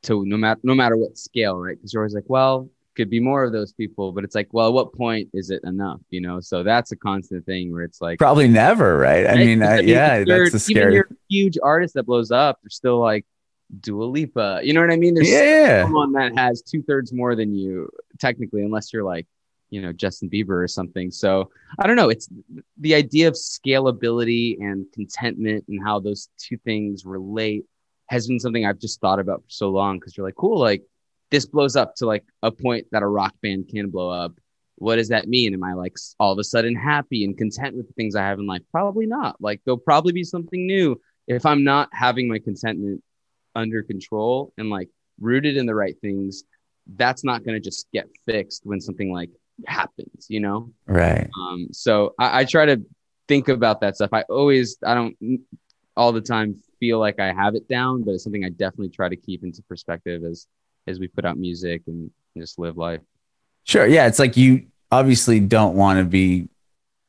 to 0.04 0.24
no 0.26 0.38
matter 0.38 0.60
no 0.64 0.76
matter 0.76 0.96
what 0.96 1.18
scale 1.18 1.58
right? 1.58 1.76
Because 1.76 1.94
you're 1.94 2.04
always 2.04 2.14
like 2.14 2.26
well 2.30 2.70
could 2.96 3.10
be 3.10 3.20
more 3.20 3.44
of 3.44 3.52
those 3.52 3.74
people, 3.74 4.12
but 4.12 4.24
it's 4.24 4.36
like, 4.36 4.48
well, 4.52 4.68
at 4.68 4.74
what 4.74 4.94
point 4.94 5.30
is 5.34 5.50
it 5.50 5.62
enough? 5.64 6.00
You 6.10 6.22
know, 6.22 6.40
so 6.40 6.64
that's 6.64 6.92
a 6.92 6.96
constant 6.96 7.46
thing 7.46 7.72
where 7.72 7.84
it's 7.84 8.02
like 8.02 8.20
probably 8.20 8.48
never, 8.48 8.98
right? 8.98 9.28
I 9.28 9.36
mean, 9.36 9.62
I, 9.62 9.80
yeah, 9.82 10.24
that's 10.24 10.52
the 10.52 10.60
scary. 10.60 10.82
Even 10.82 10.94
your 10.94 11.10
huge 11.30 11.58
artist 11.62 11.94
that 11.96 12.04
blows 12.04 12.32
up, 12.32 12.60
they're 12.64 12.70
still 12.70 13.00
like 13.00 13.26
Dua 13.80 14.06
Lipa. 14.06 14.62
You 14.64 14.74
know 14.74 14.82
what 14.82 14.92
I 14.92 14.98
mean? 14.98 15.14
There's 15.14 15.30
yeah. 15.30 15.84
someone 15.84 16.14
that 16.14 16.38
has 16.38 16.62
two 16.62 16.84
thirds 16.84 17.12
more 17.14 17.36
than 17.36 17.54
you, 17.54 17.90
technically, 18.20 18.64
unless 18.64 18.94
you're 18.94 19.04
like, 19.04 19.28
you 19.70 19.82
know, 19.82 19.92
Justin 19.92 20.30
Bieber 20.30 20.64
or 20.64 20.68
something. 20.68 21.12
So 21.12 21.50
I 21.80 21.88
don't 21.88 21.96
know. 21.96 22.10
It's 22.10 22.30
the 22.78 22.96
idea 22.96 23.28
of 23.28 23.34
scalability 23.34 24.60
and 24.62 24.86
contentment 24.94 25.66
and 25.68 25.84
how 25.84 26.00
those 26.00 26.30
two 26.38 26.58
things 26.58 27.06
relate 27.06 27.66
has 28.08 28.28
been 28.28 28.40
something 28.40 28.66
I've 28.66 28.80
just 28.80 29.02
thought 29.02 29.20
about 29.20 29.42
for 29.44 29.50
so 29.50 29.70
long 29.70 30.00
because 30.00 30.16
you're 30.16 30.26
like, 30.26 30.36
cool, 30.36 30.60
like 30.60 30.84
this 31.36 31.46
blows 31.46 31.76
up 31.76 31.96
to 31.96 32.06
like 32.06 32.24
a 32.44 32.52
point 32.52 32.88
that 32.92 33.04
a 33.04 33.08
rock 33.08 33.34
band 33.42 33.68
can 33.68 33.90
blow 33.90 34.10
up 34.10 34.32
what 34.78 34.98
does 34.98 35.10
that 35.10 35.28
mean? 35.28 35.54
Am 35.54 35.64
i 35.64 35.74
like 35.74 35.96
all 36.20 36.34
of 36.34 36.40
a 36.40 36.44
sudden 36.44 36.76
happy 36.76 37.24
and 37.24 37.38
content 37.38 37.76
with 37.76 37.88
the 37.88 37.94
things 37.94 38.16
i 38.16 38.22
have 38.22 38.40
in 38.40 38.48
life? 38.48 38.62
Probably 38.72 39.06
not. 39.06 39.40
Like 39.42 39.62
there'll 39.66 39.78
probably 39.78 40.14
be 40.14 40.24
something 40.24 40.66
new 40.66 41.00
if 41.28 41.46
i'm 41.46 41.64
not 41.64 41.90
having 41.92 42.28
my 42.28 42.40
contentment 42.40 43.02
under 43.56 43.84
control 43.84 44.54
and 44.58 44.70
like 44.70 44.90
rooted 45.20 45.58
in 45.58 45.66
the 45.66 45.76
right 45.76 45.96
things. 46.02 46.44
That's 46.98 47.24
not 47.24 47.44
going 47.44 47.56
to 47.56 47.62
just 47.62 47.88
get 47.94 48.08
fixed 48.26 48.66
when 48.66 48.82
something 48.82 49.12
like 49.12 49.30
happens 49.66 50.28
you 50.30 50.42
know? 50.42 50.72
Right. 50.86 51.30
Um 51.40 51.70
so 51.72 52.14
I, 52.20 52.42
I 52.42 52.46
try 52.46 52.66
to 52.66 52.82
think 53.28 53.48
about 53.48 53.82
that 53.82 53.96
stuff. 53.96 54.12
I 54.14 54.24
always 54.24 54.78
i 54.86 54.94
don't 54.94 55.16
all 55.98 56.12
the 56.12 56.22
time 56.22 56.62
feel 56.78 57.00
like 57.00 57.22
i 57.22 57.32
have 57.32 57.56
it 57.56 57.70
down 57.70 58.04
but 58.04 58.12
it's 58.12 58.24
something 58.26 58.44
i 58.44 58.50
definitely 58.50 58.90
try 58.90 59.08
to 59.08 59.16
keep 59.16 59.46
into 59.46 59.64
perspective 59.64 60.26
as 60.26 60.46
as 60.88 61.00
we 61.00 61.08
put 61.08 61.26
out 61.26 61.38
music 61.38 61.84
and 61.88 62.12
just 62.38 62.60
live 62.60 62.78
life. 62.78 63.02
Sure. 63.64 63.88
Yeah. 63.88 64.08
It's 64.08 64.20
like 64.20 64.38
you 64.38 64.68
obviously 64.92 65.40
don't 65.40 65.76
want 65.76 66.00
to 66.00 66.06
be, 66.06 66.48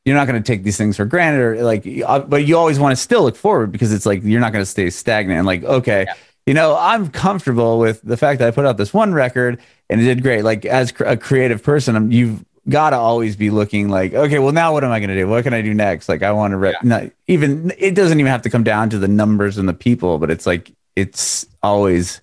you're 0.05 0.17
not 0.17 0.27
going 0.27 0.43
to 0.43 0.47
take 0.47 0.62
these 0.62 0.77
things 0.77 0.97
for 0.97 1.05
granted 1.05 1.41
or 1.41 1.62
like, 1.62 1.87
uh, 2.07 2.21
but 2.21 2.47
you 2.47 2.57
always 2.57 2.79
want 2.79 2.93
to 2.93 2.97
still 2.97 3.23
look 3.23 3.37
forward 3.37 3.73
because 3.73 3.93
it's 3.93 4.07
like 4.07 4.23
you're 4.23 4.41
not 4.41 4.53
going 4.53 4.62
to 4.62 4.71
stay 4.71 4.89
stagnant 4.89 5.39
and 5.39 5.47
like, 5.47 5.65
okay, 5.65 6.05
yeah. 6.07 6.15
you 6.47 6.55
know, 6.55 6.77
I'm 6.79 7.09
comfortable 7.09 7.79
with 7.79 8.03
the 8.03 8.17
fact 8.17 8.39
that 8.39 8.49
I 8.49 8.51
put 8.53 8.65
out 8.65 8.77
this 8.77 8.95
one 8.95 9.12
record 9.12 9.61
and 9.91 10.01
it 10.01 10.05
did 10.05 10.23
great. 10.23 10.43
Like, 10.43 10.65
as 10.65 10.93
a 11.01 11.17
creative 11.17 11.62
person, 11.62 11.97
I'm, 11.97 12.12
you've 12.12 12.45
got 12.69 12.91
to 12.91 12.97
always 12.97 13.37
be 13.37 13.51
looking 13.51 13.89
like, 13.89 14.15
okay, 14.15 14.39
well, 14.39 14.53
now 14.53 14.73
what 14.73 14.85
am 14.85 14.91
I 14.91 15.01
going 15.01 15.11
to 15.11 15.17
do? 15.17 15.29
What 15.29 15.45
can 15.45 15.55
I 15.55 15.61
do 15.61 15.75
next? 15.75 16.09
Like, 16.09 16.23
I 16.23 16.33
want 16.33 16.53
to, 16.53 16.57
re- 16.57 16.71
yeah. 16.71 16.79
not 16.83 17.05
even, 17.27 17.73
it 17.77 17.95
doesn't 17.95 18.19
even 18.19 18.31
have 18.31 18.43
to 18.43 18.51
come 18.51 18.65
down 18.65 18.91
to 18.91 18.99
the 18.99 19.09
numbers 19.09 19.59
and 19.59 19.69
the 19.69 19.75
people, 19.75 20.19
but 20.19 20.31
it's 20.31 20.47
like, 20.47 20.73
it's 20.95 21.47
always, 21.62 22.21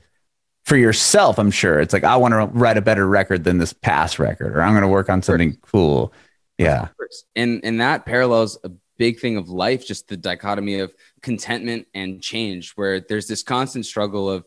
for 0.66 0.78
yourself, 0.78 1.38
I'm 1.38 1.52
sure 1.52 1.80
it's 1.80 1.94
like 1.94 2.04
I 2.04 2.16
want 2.16 2.34
to 2.34 2.46
write 2.58 2.78
a 2.78 2.82
better 2.82 3.08
record 3.08 3.44
than 3.44 3.58
this 3.58 3.74
past 3.74 4.20
record, 4.20 4.56
or 4.56 4.62
I'm 4.62 4.74
going 4.74 4.84
to 4.84 4.88
work 4.88 5.10
on 5.10 5.22
something 5.22 5.58
cool. 5.62 6.14
Yeah, 6.58 6.90
and 7.36 7.62
and 7.64 7.82
that 7.82 8.06
parallels 8.06 8.58
a 8.64 8.72
big 8.98 9.20
thing 9.20 9.38
of 9.38 9.50
life, 9.50 9.86
just 9.86 10.08
the 10.08 10.16
dichotomy 10.16 10.80
of 10.80 10.94
contentment 11.22 11.88
and 11.94 12.22
change, 12.22 12.74
where 12.74 13.00
there's 13.00 13.28
this 13.28 13.44
constant 13.44 13.86
struggle 13.86 14.30
of, 14.30 14.46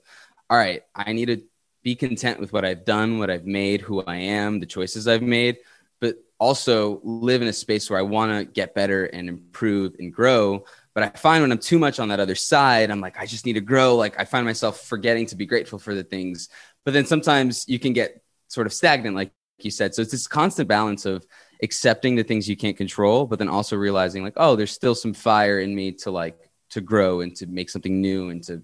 all 0.49 0.57
right, 0.57 0.83
I 0.95 1.13
need 1.13 1.27
to 1.27 1.43
be 1.83 1.95
content 1.95 2.41
with 2.41 2.53
what 2.53 2.65
I've 2.65 2.85
done, 2.85 3.19
what 3.19 3.31
I've 3.31 3.45
made, 3.45 3.81
who 3.81 4.03
I 4.03 4.17
am, 4.17 4.61
the 4.61 4.67
choices 4.67 5.09
I've 5.09 5.23
made, 5.23 5.59
but 6.01 6.17
also 6.39 7.01
live 7.03 7.43
in 7.43 7.49
a 7.49 7.53
space 7.53 7.91
where 7.91 7.99
I 7.99 8.03
want 8.03 8.33
to 8.33 8.45
get 8.45 8.75
better 8.75 9.07
and 9.07 9.29
improve 9.29 9.97
and 9.99 10.13
grow. 10.13 10.65
But 10.97 11.05
I 11.05 11.09
find 11.11 11.43
when 11.43 11.53
I'm 11.53 11.59
too 11.59 11.79
much 11.79 12.01
on 12.01 12.09
that 12.09 12.21
other 12.21 12.35
side, 12.35 12.91
I'm 12.91 13.03
like, 13.03 13.19
I 13.19 13.27
just 13.27 13.45
need 13.45 13.53
to 13.53 13.61
grow. 13.61 13.97
Like 13.97 14.19
I 14.19 14.25
find 14.25 14.47
myself 14.47 14.81
forgetting 14.81 15.27
to 15.27 15.37
be 15.37 15.45
grateful 15.45 15.79
for 15.79 15.95
the 15.95 16.03
things. 16.03 16.49
But 16.87 16.95
then 16.95 17.05
sometimes 17.05 17.69
you 17.69 17.79
can 17.79 17.93
get 17.93 18.23
sort 18.49 18.67
of 18.67 18.73
stagnant, 18.73 19.15
like 19.15 19.31
you 19.59 19.71
said. 19.71 19.95
So 19.95 20.01
it's 20.01 20.11
this 20.11 20.27
constant 20.27 20.71
balance 20.71 21.05
of 21.05 21.27
accepting 21.63 22.17
the 22.17 22.25
things 22.25 22.49
you 22.49 22.57
can't 22.57 22.79
control, 22.79 23.27
but 23.27 23.39
then 23.39 23.51
also 23.51 23.77
realizing 23.77 24.25
like, 24.25 24.33
oh, 24.39 24.57
there's 24.57 24.73
still 24.73 24.95
some 24.95 25.13
fire 25.13 25.61
in 25.61 25.75
me 25.75 25.93
to 25.93 26.11
like 26.11 26.51
to 26.71 26.81
grow 26.81 27.21
and 27.21 27.37
to 27.37 27.47
make 27.47 27.69
something 27.69 28.01
new 28.01 28.31
and 28.31 28.43
to 28.45 28.63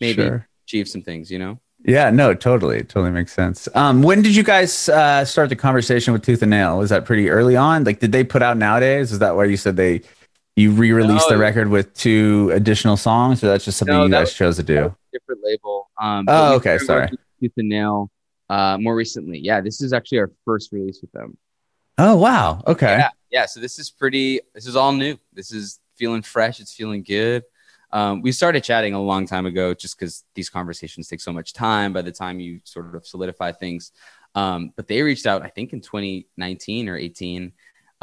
maybe 0.00 0.22
sure. 0.22 0.46
achieve 0.64 0.86
some 0.86 1.02
things, 1.02 1.32
you 1.32 1.40
know? 1.40 1.58
Yeah, 1.84 2.10
no, 2.10 2.32
totally, 2.32 2.84
totally 2.84 3.10
makes 3.10 3.32
sense. 3.32 3.68
Um, 3.74 4.02
when 4.02 4.22
did 4.22 4.36
you 4.36 4.44
guys 4.44 4.88
uh, 4.88 5.24
start 5.24 5.48
the 5.48 5.56
conversation 5.56 6.12
with 6.12 6.22
Tooth 6.22 6.42
and 6.42 6.50
Nail? 6.50 6.78
Was 6.78 6.90
that 6.90 7.04
pretty 7.04 7.28
early 7.28 7.56
on? 7.56 7.82
Like, 7.82 7.98
did 7.98 8.12
they 8.12 8.22
put 8.22 8.40
out 8.40 8.56
nowadays? 8.56 9.10
Is 9.10 9.18
that 9.18 9.34
why 9.34 9.46
you 9.46 9.56
said 9.56 9.76
they 9.76 10.02
you 10.56 10.70
re-released 10.72 11.30
no, 11.30 11.36
the 11.36 11.40
record 11.40 11.68
with 11.68 11.94
two 11.94 12.50
additional 12.52 12.96
songs, 12.96 13.42
or 13.42 13.48
that's 13.48 13.64
just 13.64 13.78
something 13.78 13.94
no, 13.94 14.04
you 14.04 14.10
guys 14.10 14.28
was, 14.28 14.34
chose 14.34 14.56
to 14.56 14.62
do? 14.62 14.94
different 15.12 15.40
label. 15.44 15.90
Um, 16.00 16.24
oh, 16.28 16.54
okay, 16.56 16.78
sorry. 16.78 17.08
Tooth 17.40 17.52
and 17.56 17.68
Nail. 17.68 18.10
Uh, 18.48 18.76
more 18.78 18.94
recently, 18.94 19.38
yeah, 19.38 19.60
this 19.60 19.80
is 19.80 19.92
actually 19.92 20.18
our 20.18 20.30
first 20.44 20.72
release 20.72 21.00
with 21.00 21.12
them. 21.12 21.36
Oh 21.98 22.16
wow, 22.16 22.62
okay. 22.66 22.98
Yeah, 22.98 23.08
yeah. 23.30 23.46
So 23.46 23.60
this 23.60 23.78
is 23.78 23.90
pretty. 23.90 24.40
This 24.54 24.66
is 24.66 24.76
all 24.76 24.92
new. 24.92 25.16
This 25.32 25.52
is 25.52 25.78
feeling 25.96 26.22
fresh. 26.22 26.60
It's 26.60 26.74
feeling 26.74 27.02
good. 27.02 27.44
Um, 27.92 28.22
we 28.22 28.32
started 28.32 28.64
chatting 28.64 28.94
a 28.94 29.00
long 29.00 29.26
time 29.26 29.46
ago, 29.46 29.74
just 29.74 29.98
because 29.98 30.24
these 30.34 30.50
conversations 30.50 31.08
take 31.08 31.20
so 31.20 31.32
much 31.32 31.52
time. 31.52 31.92
By 31.92 32.02
the 32.02 32.12
time 32.12 32.40
you 32.40 32.60
sort 32.64 32.94
of 32.94 33.06
solidify 33.06 33.52
things, 33.52 33.92
um, 34.34 34.72
but 34.76 34.88
they 34.88 35.02
reached 35.02 35.26
out, 35.26 35.42
I 35.42 35.48
think, 35.48 35.72
in 35.72 35.80
2019 35.80 36.88
or 36.88 36.96
18 36.96 37.52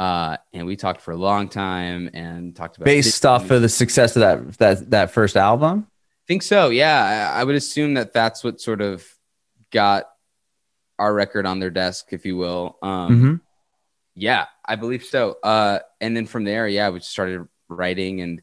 uh, 0.00 0.38
and 0.54 0.66
we 0.66 0.76
talked 0.76 1.02
for 1.02 1.12
a 1.12 1.16
long 1.16 1.46
time 1.50 2.08
and 2.14 2.56
talked 2.56 2.78
about 2.78 2.86
based 2.86 3.26
off 3.26 3.50
of 3.50 3.60
the 3.60 3.68
success 3.68 4.16
of 4.16 4.20
that 4.20 4.58
that 4.58 4.90
that 4.90 5.10
first 5.10 5.36
album. 5.36 5.86
I 5.90 6.26
think 6.26 6.42
so. 6.42 6.70
Yeah, 6.70 7.32
I, 7.34 7.40
I 7.40 7.44
would 7.44 7.54
assume 7.54 7.94
that 7.94 8.14
that's 8.14 8.42
what 8.42 8.62
sort 8.62 8.80
of 8.80 9.06
got 9.70 10.06
our 10.98 11.12
record 11.12 11.44
on 11.44 11.58
their 11.58 11.70
desk, 11.70 12.06
if 12.12 12.24
you 12.24 12.38
will. 12.38 12.78
Um, 12.82 13.10
mm-hmm. 13.10 13.34
Yeah, 14.14 14.46
I 14.64 14.76
believe 14.76 15.04
so. 15.04 15.36
Uh, 15.42 15.80
and 16.00 16.16
then 16.16 16.24
from 16.24 16.44
there, 16.44 16.66
yeah, 16.66 16.88
we 16.88 17.00
started 17.00 17.46
writing 17.68 18.22
and 18.22 18.42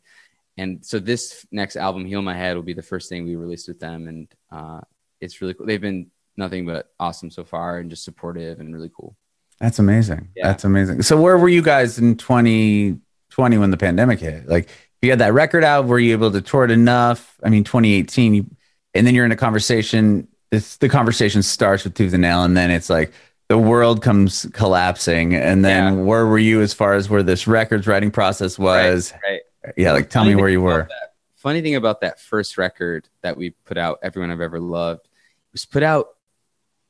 and 0.60 0.86
so 0.86 1.00
this 1.00 1.46
next 1.52 1.76
album, 1.76 2.06
Heal 2.06 2.22
My 2.22 2.36
Head, 2.36 2.56
will 2.56 2.63
be 2.63 2.74
the 2.74 2.84
first 2.84 3.10
thing 3.10 3.26
we 3.26 3.36
released 3.36 3.67
with 3.67 3.80
them, 3.80 4.08
and 4.08 4.28
uh, 4.52 4.82
it's 5.20 5.41
really 5.41 5.56
cool. 5.56 5.65
They've 5.65 5.82
been 5.82 6.12
nothing 6.36 6.67
but 6.67 6.91
awesome 7.00 7.32
so 7.32 7.43
far, 7.43 7.80
and 7.80 7.89
just 7.89 8.04
supportive 8.04 8.60
and 8.60 8.72
really 8.74 8.91
cool. 8.96 9.15
That's 9.60 9.80
amazing. 9.80 10.30
Yeah. 10.36 10.48
That's 10.48 10.63
amazing. 10.63 11.02
So 11.02 11.20
where 11.20 11.38
were 11.38 11.50
you 11.50 11.62
guys 11.62 11.98
in 12.00 12.15
2020 12.17 13.58
when 13.58 13.72
the 13.72 13.78
pandemic 13.78 14.20
hit? 14.20 14.48
Like 14.48 14.65
if 14.65 14.72
you 15.02 15.10
had 15.10 15.20
that 15.20 15.34
record 15.34 15.63
out, 15.63 15.86
were 15.86 16.00
you 16.00 16.12
able 16.13 16.32
to 16.32 16.41
tour 16.41 16.63
it 16.65 16.72
enough? 16.72 17.39
I 17.43 17.50
mean, 17.50 17.63
2018, 17.63 18.34
you, 18.36 18.46
and 18.93 19.06
then 19.08 19.15
you're 19.15 19.26
in 19.26 19.32
a 19.32 19.36
conversation. 19.38 20.28
It's 20.52 20.78
the 20.78 20.89
conversation 20.89 21.41
starts 21.43 21.84
with 21.84 21.93
Tooth 21.96 22.13
and 22.13 22.22
Nail, 22.22 22.43
and 22.43 22.56
then 22.56 22.72
it's 22.72 22.89
like 22.89 23.12
the 23.50 23.58
world 23.58 24.02
comes 24.02 24.46
collapsing. 24.54 25.36
And 25.36 25.63
then 25.65 25.93
Yeah. 25.98 26.02
where 26.04 26.26
were 26.26 26.38
you 26.38 26.62
as 26.62 26.74
far 26.74 26.93
as 26.93 27.10
where 27.10 27.24
this 27.24 27.48
records 27.48 27.88
writing 27.88 28.12
process 28.12 28.58
was? 28.60 29.13
right. 29.24 29.41
Yeah, 29.76 29.91
like 29.91 30.10
tell 30.10 30.24
Funny 30.24 30.36
me 30.36 30.41
where 30.41 30.50
you 30.50 30.62
were. 30.62 30.88
that- 30.89 31.13
funny 31.36 31.62
thing 31.62 31.76
about 31.76 32.02
that 32.02 32.20
first 32.20 32.58
record 32.58 33.08
that 33.22 33.38
we 33.38 33.50
put 33.52 33.78
out, 33.78 34.00
Everyone 34.02 34.32
I've 34.32 34.41
Ever 34.41 34.60
Loved, 34.60 35.08
was 35.52 35.65
put 35.65 35.84
out 35.84 36.08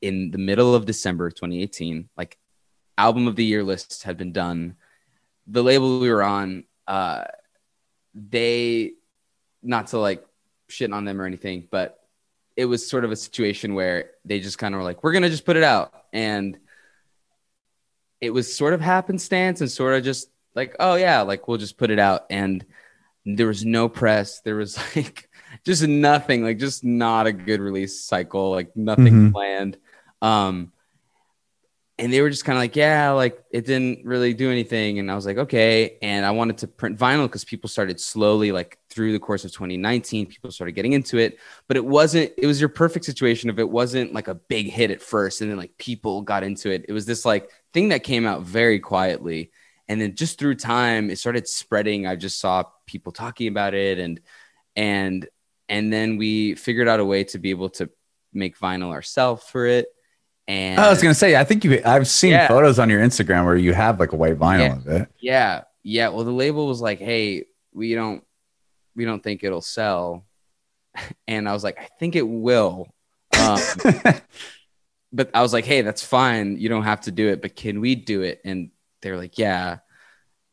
in 0.00 0.30
the 0.30 0.38
middle 0.38 0.74
of 0.74 0.84
December 0.86 1.30
2018. 1.30 2.08
Like 2.16 2.38
album 2.98 3.26
of 3.28 3.36
the 3.36 3.44
year 3.44 3.62
lists 3.64 4.02
had 4.02 4.18
been 4.18 4.32
done. 4.32 4.76
The 5.46 5.62
label 5.62 6.00
we 6.00 6.10
were 6.10 6.22
on, 6.22 6.64
uh, 6.86 7.24
they 8.14 8.92
not 9.62 9.88
to 9.88 9.98
like 9.98 10.24
shit 10.68 10.92
on 10.92 11.04
them 11.04 11.20
or 11.20 11.24
anything, 11.24 11.66
but 11.70 11.98
it 12.56 12.64
was 12.66 12.86
sort 12.88 13.04
of 13.04 13.12
a 13.12 13.16
situation 13.16 13.74
where 13.74 14.10
they 14.24 14.40
just 14.40 14.58
kind 14.58 14.74
of 14.74 14.78
were 14.78 14.84
like, 14.84 15.02
we're 15.02 15.12
gonna 15.12 15.30
just 15.30 15.46
put 15.46 15.56
it 15.56 15.62
out. 15.62 15.92
And 16.12 16.58
it 18.20 18.30
was 18.30 18.52
sort 18.54 18.74
of 18.74 18.80
happenstance 18.80 19.60
and 19.60 19.70
sort 19.70 19.94
of 19.94 20.02
just 20.04 20.28
like, 20.54 20.74
oh 20.80 20.96
yeah, 20.96 21.22
like 21.22 21.46
we'll 21.46 21.58
just 21.58 21.78
put 21.78 21.90
it 21.90 21.98
out. 22.00 22.26
And 22.30 22.64
there 23.24 23.46
was 23.46 23.64
no 23.64 23.88
press. 23.88 24.40
There 24.40 24.56
was 24.56 24.76
like 24.96 25.28
just 25.64 25.86
nothing, 25.86 26.42
like 26.42 26.58
just 26.58 26.82
not 26.84 27.26
a 27.28 27.32
good 27.32 27.60
release 27.60 28.00
cycle, 28.00 28.50
like 28.50 28.76
nothing 28.76 29.14
Mhm. 29.14 29.32
planned. 29.32 29.76
Um, 30.20 30.72
and 32.00 32.12
they 32.12 32.20
were 32.20 32.30
just 32.30 32.44
kind 32.44 32.56
of 32.56 32.62
like, 32.62 32.76
yeah, 32.76 33.10
like 33.10 33.42
it 33.50 33.66
didn't 33.66 34.06
really 34.06 34.32
do 34.32 34.52
anything. 34.52 35.00
And 35.00 35.10
I 35.10 35.16
was 35.16 35.26
like, 35.26 35.36
okay. 35.36 35.98
And 36.00 36.24
I 36.24 36.30
wanted 36.30 36.58
to 36.58 36.68
print 36.68 36.96
vinyl 36.96 37.24
because 37.24 37.44
people 37.44 37.68
started 37.68 37.98
slowly, 37.98 38.52
like 38.52 38.78
through 38.88 39.12
the 39.12 39.18
course 39.18 39.44
of 39.44 39.50
2019, 39.50 40.26
people 40.26 40.52
started 40.52 40.72
getting 40.72 40.92
into 40.92 41.18
it. 41.18 41.40
But 41.66 41.76
it 41.76 41.84
wasn't, 41.84 42.32
it 42.38 42.46
was 42.46 42.60
your 42.60 42.68
perfect 42.68 43.04
situation 43.04 43.50
if 43.50 43.58
it 43.58 43.68
wasn't 43.68 44.12
like 44.12 44.28
a 44.28 44.36
big 44.36 44.70
hit 44.70 44.92
at 44.92 45.02
first 45.02 45.40
and 45.40 45.50
then 45.50 45.58
like 45.58 45.76
people 45.76 46.22
got 46.22 46.44
into 46.44 46.70
it. 46.70 46.84
It 46.88 46.92
was 46.92 47.04
this 47.04 47.24
like 47.24 47.50
thing 47.72 47.88
that 47.88 48.04
came 48.04 48.26
out 48.26 48.42
very 48.42 48.78
quietly. 48.78 49.50
And 49.88 50.00
then 50.00 50.14
just 50.14 50.38
through 50.38 50.54
time, 50.54 51.10
it 51.10 51.18
started 51.18 51.48
spreading. 51.48 52.06
I 52.06 52.14
just 52.14 52.38
saw 52.38 52.62
people 52.86 53.10
talking 53.10 53.48
about 53.48 53.74
it 53.74 53.98
and, 53.98 54.20
and, 54.76 55.26
and 55.68 55.92
then 55.92 56.16
we 56.16 56.54
figured 56.54 56.86
out 56.86 57.00
a 57.00 57.04
way 57.04 57.24
to 57.24 57.38
be 57.38 57.50
able 57.50 57.70
to 57.70 57.90
make 58.32 58.56
vinyl 58.56 58.92
ourselves 58.92 59.42
for 59.48 59.66
it. 59.66 59.88
And 60.48 60.80
I 60.80 60.88
was 60.88 61.00
gonna 61.02 61.14
say, 61.14 61.36
I 61.36 61.44
think 61.44 61.62
you. 61.64 61.80
I've 61.84 62.08
seen 62.08 62.30
Yeah. 62.30 62.48
photos 62.48 62.78
on 62.78 62.88
your 62.88 63.00
Instagram 63.00 63.44
where 63.44 63.54
you 63.56 63.74
have 63.74 64.00
like 64.00 64.12
a 64.12 64.16
white 64.16 64.38
vinyl 64.38 64.58
Yeah. 64.60 64.76
of 64.76 64.86
it. 64.88 65.08
Yeah, 65.20 65.60
yeah. 65.82 66.08
Well, 66.08 66.24
the 66.24 66.32
label 66.32 66.66
was 66.66 66.80
like, 66.80 66.98
"Hey, 66.98 67.44
we 67.74 67.94
don't, 67.94 68.24
we 68.96 69.04
don't 69.04 69.22
think 69.22 69.44
it'll 69.44 69.60
sell," 69.60 70.26
and 71.28 71.46
I 71.48 71.52
was 71.52 71.62
like, 71.62 71.78
"I 71.78 71.88
think 72.00 72.16
it 72.16 72.26
will." 72.26 72.88
Um, 73.38 73.58
but 75.12 75.30
I 75.34 75.42
was 75.42 75.52
like, 75.52 75.64
"Hey, 75.66 75.82
that's 75.82 76.02
fine. 76.02 76.58
You 76.58 76.68
don't 76.68 76.84
have 76.84 77.02
to 77.02 77.10
do 77.10 77.28
it, 77.28 77.42
but 77.42 77.54
can 77.54 77.80
we 77.80 77.94
do 77.94 78.22
it?" 78.22 78.40
And 78.44 78.70
they're 79.02 79.16
like, 79.18 79.38
"Yeah." 79.38 79.78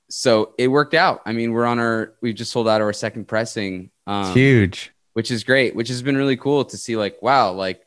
So 0.09 0.53
it 0.57 0.67
worked 0.67 0.93
out. 0.93 1.21
I 1.25 1.31
mean, 1.33 1.51
we're 1.51 1.65
on 1.65 1.79
our, 1.79 2.13
we've 2.21 2.35
just 2.35 2.51
sold 2.51 2.67
out 2.67 2.79
our 2.81 2.93
second 2.93 3.27
pressing, 3.27 3.89
um, 4.05 4.33
Huge. 4.33 4.91
which 5.13 5.31
is 5.31 5.43
great. 5.43 5.75
Which 5.75 5.87
has 5.87 6.03
been 6.03 6.15
really 6.15 6.37
cool 6.37 6.63
to 6.65 6.77
see. 6.77 6.95
Like, 6.95 7.21
wow, 7.23 7.53
like 7.53 7.81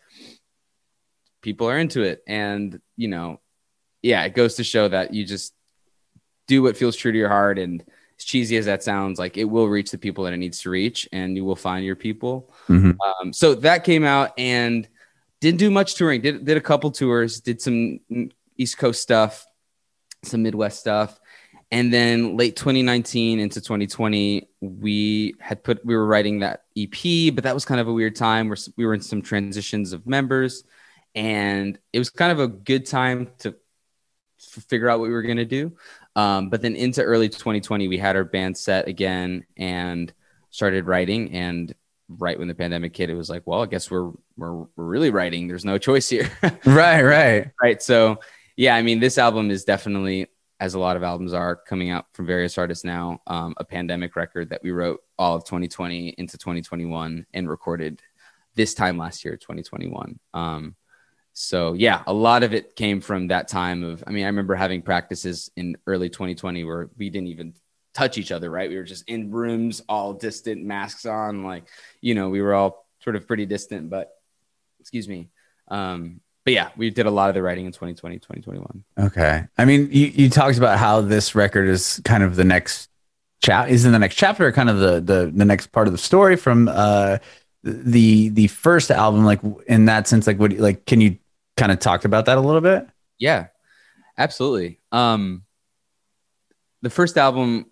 people 1.48 1.70
are 1.70 1.78
into 1.78 2.02
it, 2.02 2.22
and 2.26 2.78
you 2.96 3.08
know, 3.08 3.40
yeah, 4.02 4.22
it 4.24 4.34
goes 4.34 4.56
to 4.56 4.64
show 4.64 4.86
that 4.88 5.14
you 5.14 5.24
just 5.24 5.54
do 6.46 6.62
what 6.62 6.76
feels 6.76 6.94
true 6.94 7.10
to 7.10 7.16
your 7.18 7.30
heart. 7.30 7.58
And 7.58 7.82
as 8.18 8.24
cheesy 8.24 8.58
as 8.58 8.66
that 8.66 8.82
sounds 8.82 9.18
like 9.18 9.38
it 9.38 9.44
will 9.44 9.66
reach 9.68 9.90
the 9.90 9.98
people 9.98 10.24
that 10.24 10.34
it 10.34 10.38
needs 10.38 10.60
to 10.62 10.70
reach 10.70 11.08
and 11.10 11.36
you 11.36 11.44
will 11.44 11.56
find 11.56 11.84
your 11.86 11.96
people. 11.96 12.52
Mhm. 12.68 12.96
um, 13.06 13.32
so 13.32 13.54
that 13.54 13.84
came 13.84 14.04
out 14.04 14.32
and 14.36 14.86
didn't 15.40 15.58
do 15.58 15.70
much 15.70 15.94
touring. 15.94 16.20
Did, 16.20 16.44
did 16.44 16.56
a 16.56 16.60
couple 16.60 16.90
tours 16.90 17.40
did 17.40 17.62
some 17.62 18.00
east 18.56 18.76
coast 18.76 19.00
stuff 19.00 19.46
some 20.24 20.42
midwest 20.42 20.80
stuff. 20.80 21.20
And 21.70 21.92
then 21.92 22.36
late 22.36 22.56
2019 22.56 23.38
into 23.38 23.60
2020 23.60 24.48
we 24.60 25.34
had 25.38 25.62
put 25.62 25.84
we 25.84 25.94
were 25.94 26.06
writing 26.06 26.40
that 26.40 26.64
ep 26.76 27.34
but 27.34 27.44
that 27.44 27.54
was 27.54 27.64
kind 27.64 27.80
of 27.80 27.88
a 27.88 27.92
weird 27.92 28.16
time. 28.16 28.48
Where 28.48 28.56
we 28.76 28.84
were 28.86 28.94
in 28.94 29.00
some 29.00 29.22
transitions 29.22 29.92
of 29.92 30.06
members 30.06 30.64
and 31.18 31.78
it 31.92 31.98
was 31.98 32.10
kind 32.10 32.32
of 32.32 32.40
a 32.40 32.48
good 32.48 32.86
time 32.86 33.30
to 33.38 33.48
f- 33.48 34.64
figure 34.64 34.88
out 34.88 35.00
what 35.00 35.08
we 35.08 35.14
were 35.14 35.22
going 35.22 35.36
to 35.36 35.44
do 35.44 35.76
um, 36.18 36.50
but 36.50 36.62
then 36.62 36.74
into 36.74 37.00
early 37.00 37.28
2020, 37.28 37.86
we 37.86 37.96
had 37.96 38.16
our 38.16 38.24
band 38.24 38.58
set 38.58 38.88
again 38.88 39.46
and 39.56 40.12
started 40.50 40.84
writing. 40.84 41.30
And 41.30 41.72
right 42.08 42.36
when 42.36 42.48
the 42.48 42.56
pandemic 42.56 42.96
hit, 42.96 43.08
it 43.08 43.14
was 43.14 43.30
like, 43.30 43.46
well, 43.46 43.62
I 43.62 43.66
guess 43.66 43.88
we're 43.88 44.10
we're, 44.36 44.54
we're 44.54 44.84
really 44.84 45.10
writing. 45.10 45.46
There's 45.46 45.64
no 45.64 45.78
choice 45.78 46.08
here, 46.08 46.28
Right, 46.64 47.02
right. 47.02 47.52
right? 47.62 47.80
So 47.80 48.18
yeah, 48.56 48.74
I 48.74 48.82
mean, 48.82 48.98
this 48.98 49.16
album 49.16 49.52
is 49.52 49.62
definitely, 49.62 50.26
as 50.58 50.74
a 50.74 50.80
lot 50.80 50.96
of 50.96 51.04
albums 51.04 51.32
are, 51.32 51.54
coming 51.54 51.90
out 51.90 52.06
from 52.14 52.26
various 52.26 52.58
artists 52.58 52.84
now. 52.84 53.22
Um, 53.28 53.54
a 53.56 53.64
pandemic 53.64 54.16
record 54.16 54.50
that 54.50 54.64
we 54.64 54.72
wrote 54.72 55.00
all 55.20 55.36
of 55.36 55.44
2020 55.44 56.16
into 56.18 56.36
2021 56.36 57.26
and 57.32 57.48
recorded 57.48 58.02
this 58.56 58.74
time 58.74 58.98
last 58.98 59.24
year, 59.24 59.36
2021. 59.36 60.18
Um, 60.34 60.74
so 61.40 61.74
yeah, 61.74 62.02
a 62.08 62.12
lot 62.12 62.42
of 62.42 62.52
it 62.52 62.74
came 62.74 63.00
from 63.00 63.28
that 63.28 63.46
time 63.46 63.84
of. 63.84 64.02
I 64.04 64.10
mean, 64.10 64.24
I 64.24 64.26
remember 64.26 64.56
having 64.56 64.82
practices 64.82 65.52
in 65.54 65.76
early 65.86 66.08
2020 66.08 66.64
where 66.64 66.90
we 66.98 67.10
didn't 67.10 67.28
even 67.28 67.54
touch 67.94 68.18
each 68.18 68.32
other. 68.32 68.50
Right, 68.50 68.68
we 68.68 68.74
were 68.74 68.82
just 68.82 69.08
in 69.08 69.30
rooms, 69.30 69.80
all 69.88 70.14
distant, 70.14 70.64
masks 70.64 71.06
on. 71.06 71.44
Like, 71.44 71.68
you 72.00 72.16
know, 72.16 72.28
we 72.28 72.42
were 72.42 72.54
all 72.54 72.84
sort 73.04 73.14
of 73.14 73.28
pretty 73.28 73.46
distant. 73.46 73.88
But 73.88 74.10
excuse 74.80 75.06
me. 75.06 75.28
Um, 75.68 76.20
but 76.44 76.54
yeah, 76.54 76.70
we 76.76 76.90
did 76.90 77.06
a 77.06 77.10
lot 77.10 77.28
of 77.28 77.36
the 77.36 77.42
writing 77.42 77.66
in 77.66 77.72
2020, 77.72 78.18
2021. 78.18 78.84
Okay. 78.98 79.44
I 79.56 79.64
mean, 79.64 79.90
you, 79.92 80.06
you 80.06 80.30
talked 80.30 80.58
about 80.58 80.76
how 80.76 81.02
this 81.02 81.36
record 81.36 81.68
is 81.68 82.02
kind 82.04 82.24
of 82.24 82.34
the 82.34 82.42
next 82.42 82.88
chap 83.44 83.68
is 83.68 83.84
in 83.84 83.92
the 83.92 83.98
next 84.00 84.16
chapter, 84.16 84.50
kind 84.50 84.68
of 84.68 84.80
the 84.80 85.00
the 85.00 85.32
the 85.32 85.44
next 85.44 85.68
part 85.68 85.86
of 85.86 85.92
the 85.92 85.98
story 85.98 86.34
from 86.34 86.66
uh 86.66 87.18
the 87.62 88.30
the 88.30 88.48
first 88.48 88.90
album. 88.90 89.24
Like 89.24 89.40
in 89.68 89.84
that 89.84 90.08
sense, 90.08 90.26
like 90.26 90.40
what 90.40 90.52
like 90.54 90.84
can 90.84 91.00
you 91.00 91.16
kind 91.58 91.72
of 91.72 91.78
talk 91.78 92.04
about 92.04 92.26
that 92.26 92.38
a 92.38 92.40
little 92.40 92.60
bit? 92.60 92.86
Yeah, 93.18 93.48
absolutely. 94.16 94.80
Um, 94.92 95.42
the 96.82 96.90
first 96.90 97.18
album, 97.18 97.66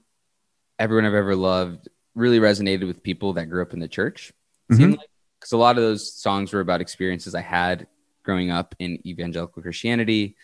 Everyone 0.79 1.07
I've 1.07 1.15
Ever 1.15 1.37
Loved, 1.37 1.89
really 2.15 2.41
resonated 2.41 2.87
with 2.87 3.03
people 3.03 3.35
that 3.35 3.47
grew 3.49 3.63
up 3.63 3.73
in 3.73 3.79
the 3.81 3.89
church. 3.89 4.33
It 4.69 4.77
seemed 4.77 4.97
like 4.99 5.09
because 5.39 5.53
a 5.53 5.59
lot 5.59 5.77
of 5.77 5.85
those 5.85 6.13
songs 6.13 6.53
were 6.53 6.61
about 6.61 6.81
experiences 6.81 7.35
I 7.35 7.41
had 7.41 7.87
growing 8.25 8.51
up 8.51 8.75
in 8.81 9.07
evangelical 9.07 9.63
Christianity, 9.63 10.35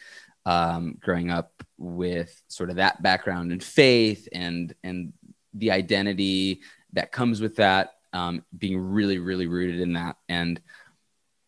um, 0.47 0.97
growing 1.01 1.31
up 1.31 1.65
with 1.77 2.41
sort 2.47 2.71
of 2.71 2.77
that 2.77 3.03
background 3.03 3.51
and 3.51 3.63
faith 3.63 4.29
and 4.33 4.73
and 4.85 5.13
the 5.55 5.73
identity 5.73 6.61
that 6.93 7.11
comes 7.11 7.41
with 7.41 7.57
that, 7.57 7.95
um, 8.13 8.45
being 8.57 8.79
really 8.79 9.19
really 9.19 9.49
rooted 9.49 9.81
in 9.81 9.95
that 9.95 10.17
and 10.29 10.61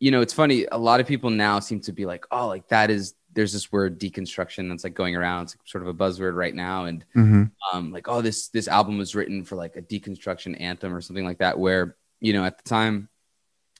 you 0.04 0.10
know, 0.10 0.20
it's 0.20 0.34
funny. 0.34 0.66
A 0.70 0.76
lot 0.76 1.00
of 1.00 1.06
people 1.06 1.30
now 1.30 1.60
seem 1.60 1.80
to 1.80 1.92
be 1.92 2.04
like, 2.04 2.26
oh, 2.30 2.46
like 2.46 2.68
that 2.68 2.90
is, 2.90 3.14
there's 3.32 3.54
this 3.54 3.72
word 3.72 3.98
deconstruction 3.98 4.68
that's 4.68 4.84
like 4.84 4.92
going 4.92 5.16
around. 5.16 5.44
It's 5.44 5.56
sort 5.64 5.80
of 5.82 5.88
a 5.88 5.94
buzzword 5.94 6.36
right 6.36 6.54
now. 6.54 6.84
And 6.84 7.06
Mm-hmm. 7.16 7.44
um, 7.72 7.90
like, 7.90 8.06
oh, 8.06 8.20
this, 8.20 8.48
this 8.48 8.68
album 8.68 8.98
was 8.98 9.14
written 9.14 9.44
for 9.44 9.56
like 9.56 9.76
a 9.76 9.80
deconstruction 9.82 10.60
anthem 10.60 10.94
or 10.94 11.00
something 11.00 11.24
like 11.24 11.38
that, 11.38 11.58
where, 11.58 11.96
you 12.20 12.34
know, 12.34 12.44
at 12.44 12.58
the 12.62 12.68
time 12.68 13.08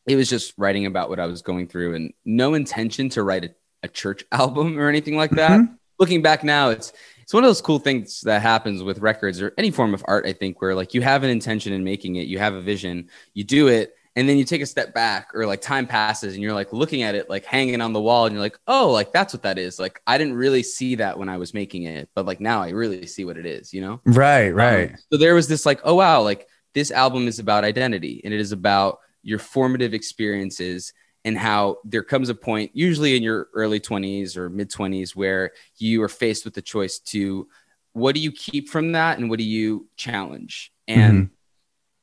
it 0.07 0.17
was 0.17 0.31
just 0.31 0.55
writing 0.57 0.87
about 0.87 1.11
what 1.11 1.21
I 1.21 1.27
was 1.27 1.43
going 1.43 1.69
through 1.69 1.95
and 1.95 2.15
no 2.25 2.55
intention 2.55 3.11
to 3.11 3.23
write 3.23 3.45
a, 3.45 3.51
a 3.83 3.89
church 3.89 4.25
album 4.33 4.79
or 4.81 4.89
anything 4.89 5.17
like 5.19 5.33
that. 5.33 5.61
Mhm. 5.61 5.77
Looking 5.99 6.23
back 6.23 6.43
now, 6.43 6.71
it's, 6.71 6.91
it's 7.23 7.35
one 7.35 7.45
of 7.45 7.49
those 7.51 7.61
cool 7.61 7.79
things 7.79 8.23
that 8.23 8.41
happens 8.41 8.83
with 8.83 8.99
records 9.01 9.43
or 9.43 9.53
any 9.59 9.71
form 9.71 9.93
of 9.93 10.03
art, 10.09 10.25
I 10.25 10.33
think, 10.33 10.63
where 10.63 10.75
like 10.75 10.95
you 10.95 11.03
have 11.03 11.23
an 11.23 11.29
intention 11.29 11.75
in 11.75 11.85
making 11.85 12.17
it, 12.17 12.29
you 12.29 12.39
have 12.39 12.55
a 12.55 12.63
vision, 12.63 13.11
you 13.35 13.45
do 13.45 13.69
it, 13.69 13.95
and 14.17 14.29
then 14.29 14.39
you 14.39 14.45
take 14.45 14.63
a 14.63 14.67
step 14.67 14.95
back 14.95 15.31
or 15.35 15.47
like 15.47 15.61
time 15.61 15.87
passes 15.87 16.35
and 16.35 16.43
you're 16.43 16.55
like 16.55 16.73
looking 16.73 17.03
at 17.03 17.15
it 17.15 17.29
like 17.29 17.45
hanging 17.45 17.81
on 17.81 17.93
the 17.93 18.01
wall 18.01 18.27
and 18.27 18.35
you're 18.35 18.43
like 18.43 18.59
oh 18.67 18.91
like 18.91 19.13
that's 19.13 19.33
what 19.33 19.43
that 19.43 19.59
is. 19.59 19.79
Like 19.79 20.01
i 20.07 20.19
didn't 20.19 20.35
really 20.35 20.63
see 20.63 20.97
that 20.97 21.19
when 21.19 21.29
i 21.29 21.37
was 21.37 21.55
making 21.55 21.85
it 21.85 22.09
but 22.15 22.27
like 22.27 22.41
now 22.41 22.63
i 22.63 22.71
really 22.71 23.07
see 23.07 23.25
what 23.25 23.37
it 23.37 23.47
is 23.47 23.73
you 23.73 23.81
know? 23.81 24.01
Right, 24.05 24.51
right. 24.51 24.91
Um, 24.91 24.97
so 25.13 25.19
there 25.19 25.35
was 25.35 25.49
this 25.49 25.67
like 25.67 25.81
oh 25.85 25.95
wow 25.95 26.23
like 26.23 26.49
this 26.75 26.91
album 26.91 27.29
is 27.29 27.39
about 27.39 27.65
identity 27.65 28.21
and 28.25 28.35
it 28.35 28.41
is 28.41 28.53
about 28.53 28.99
your 29.23 29.39
formative 29.39 29.95
experiences 29.95 30.93
and 31.25 31.39
how 31.39 31.79
there 31.85 32.03
comes 32.03 32.29
a 32.29 32.35
point 32.35 32.71
usually 32.75 33.17
in 33.17 33.23
your 33.23 33.49
early 33.55 33.81
20s 33.81 34.37
or 34.37 34.51
mid 34.51 34.71
20s 34.71 35.17
where 35.17 35.53
you 35.79 36.03
are 36.03 36.09
faced 36.09 36.45
with 36.45 36.55
the 36.55 36.63
choice 36.63 36.99
to 36.99 37.49
what 37.95 38.15
do 38.15 38.21
you 38.21 38.33
keep 38.33 38.69
from 38.69 38.93
that 38.93 39.19
and 39.19 39.31
what 39.31 39.39
do 39.39 39.45
you 39.45 39.89
challenge? 39.97 40.73
And 40.87 41.31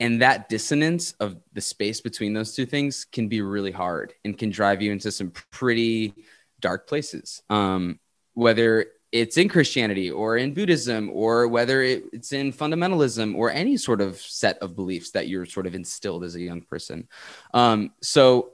and 0.01 0.21
that 0.21 0.49
dissonance 0.49 1.13
of 1.21 1.37
the 1.53 1.61
space 1.61 2.01
between 2.01 2.33
those 2.33 2.53
two 2.53 2.65
things 2.65 3.05
can 3.05 3.29
be 3.29 3.41
really 3.41 3.71
hard 3.71 4.13
and 4.25 4.37
can 4.37 4.49
drive 4.49 4.81
you 4.81 4.91
into 4.91 5.11
some 5.11 5.31
pretty 5.51 6.13
dark 6.59 6.87
places 6.87 7.41
um 7.49 7.99
whether 8.33 8.87
it's 9.11 9.37
in 9.37 9.49
Christianity 9.49 10.09
or 10.09 10.37
in 10.37 10.53
Buddhism 10.53 11.09
or 11.11 11.47
whether 11.47 11.81
it, 11.81 12.05
it's 12.13 12.31
in 12.31 12.53
fundamentalism 12.53 13.35
or 13.35 13.51
any 13.51 13.75
sort 13.75 13.99
of 13.99 14.17
set 14.17 14.57
of 14.59 14.75
beliefs 14.75 15.11
that 15.11 15.27
you're 15.27 15.45
sort 15.45 15.67
of 15.67 15.75
instilled 15.75 16.23
as 16.23 16.35
a 16.35 16.41
young 16.41 16.61
person. 16.61 17.07
Um, 17.53 17.91
so 18.01 18.51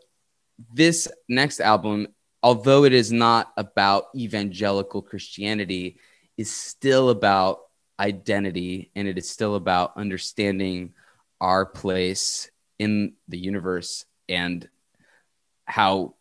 this 0.73 1.07
next 1.29 1.59
album, 1.59 2.07
although 2.41 2.85
it 2.85 2.93
is 2.93 3.11
not 3.11 3.53
about 3.55 4.05
evangelical 4.15 5.01
Christianity, 5.01 5.99
is 6.37 6.51
still 6.51 7.09
about 7.09 7.59
identity 7.99 8.91
and 8.95 9.07
it 9.07 9.17
is 9.17 9.29
still 9.29 9.55
about 9.55 9.95
understanding 9.95 10.93
our 11.39 11.65
place 11.65 12.49
in 12.79 13.13
the 13.27 13.37
universe 13.37 14.05
and 14.29 14.67
how 15.65 16.15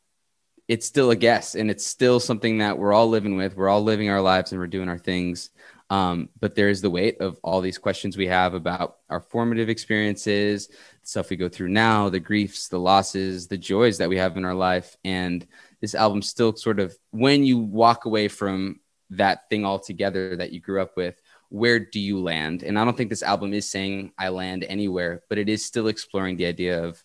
it's 0.68 0.86
still 0.86 1.10
a 1.10 1.16
guess 1.16 1.54
and 1.54 1.70
it's 1.70 1.86
still 1.86 2.18
something 2.18 2.58
that 2.58 2.78
we're 2.78 2.92
all 2.92 3.08
living 3.08 3.36
with. 3.36 3.56
We're 3.56 3.68
all 3.68 3.84
living 3.84 4.10
our 4.10 4.20
lives 4.20 4.52
and 4.52 4.60
we're 4.60 4.66
doing 4.66 4.88
our 4.88 4.98
things. 4.98 5.50
Um, 5.88 6.30
but 6.40 6.56
there 6.56 6.68
is 6.68 6.82
the 6.82 6.90
weight 6.90 7.20
of 7.20 7.38
all 7.44 7.60
these 7.60 7.78
questions 7.78 8.16
we 8.16 8.26
have 8.26 8.54
about 8.54 8.96
our 9.08 9.20
formative 9.20 9.68
experiences, 9.68 10.68
stuff 11.04 11.30
we 11.30 11.36
go 11.36 11.48
through 11.48 11.68
now, 11.68 12.08
the 12.08 12.18
griefs, 12.18 12.66
the 12.66 12.80
losses, 12.80 13.46
the 13.46 13.56
joys 13.56 13.98
that 13.98 14.08
we 14.08 14.16
have 14.16 14.36
in 14.36 14.44
our 14.44 14.54
life. 14.54 14.96
And 15.04 15.46
this 15.80 15.94
album 15.94 16.22
still 16.22 16.56
sort 16.56 16.80
of, 16.80 16.96
when 17.12 17.44
you 17.44 17.58
walk 17.58 18.04
away 18.04 18.26
from 18.26 18.80
that 19.10 19.48
thing 19.48 19.64
altogether 19.64 20.34
that 20.36 20.52
you 20.52 20.60
grew 20.60 20.82
up 20.82 20.96
with, 20.96 21.20
where 21.48 21.78
do 21.78 22.00
you 22.00 22.20
land? 22.20 22.62
And 22.62 22.78
I 22.78 22.84
don't 22.84 22.96
think 22.96 23.10
this 23.10 23.22
album 23.22 23.54
is 23.54 23.70
saying 23.70 24.12
I 24.18 24.28
land 24.28 24.64
anywhere, 24.68 25.22
but 25.28 25.38
it 25.38 25.48
is 25.48 25.64
still 25.64 25.88
exploring 25.88 26.36
the 26.36 26.46
idea 26.46 26.84
of 26.84 27.02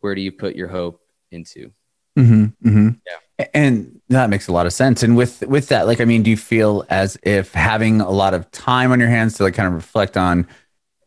where 0.00 0.14
do 0.14 0.20
you 0.20 0.32
put 0.32 0.56
your 0.56 0.68
hope 0.68 1.00
into. 1.30 1.72
Mm-hmm, 2.18 2.44
mm-hmm. 2.68 2.88
Yeah. 3.06 3.46
And 3.52 4.00
that 4.08 4.30
makes 4.30 4.48
a 4.48 4.52
lot 4.52 4.66
of 4.66 4.72
sense. 4.72 5.02
And 5.02 5.16
with 5.16 5.42
with 5.42 5.68
that, 5.68 5.86
like, 5.86 6.00
I 6.00 6.06
mean, 6.06 6.22
do 6.22 6.30
you 6.30 6.36
feel 6.36 6.84
as 6.88 7.18
if 7.22 7.52
having 7.52 8.00
a 8.00 8.10
lot 8.10 8.32
of 8.32 8.50
time 8.50 8.92
on 8.92 9.00
your 9.00 9.10
hands 9.10 9.34
to 9.34 9.42
like 9.42 9.54
kind 9.54 9.68
of 9.68 9.74
reflect 9.74 10.16
on, 10.16 10.46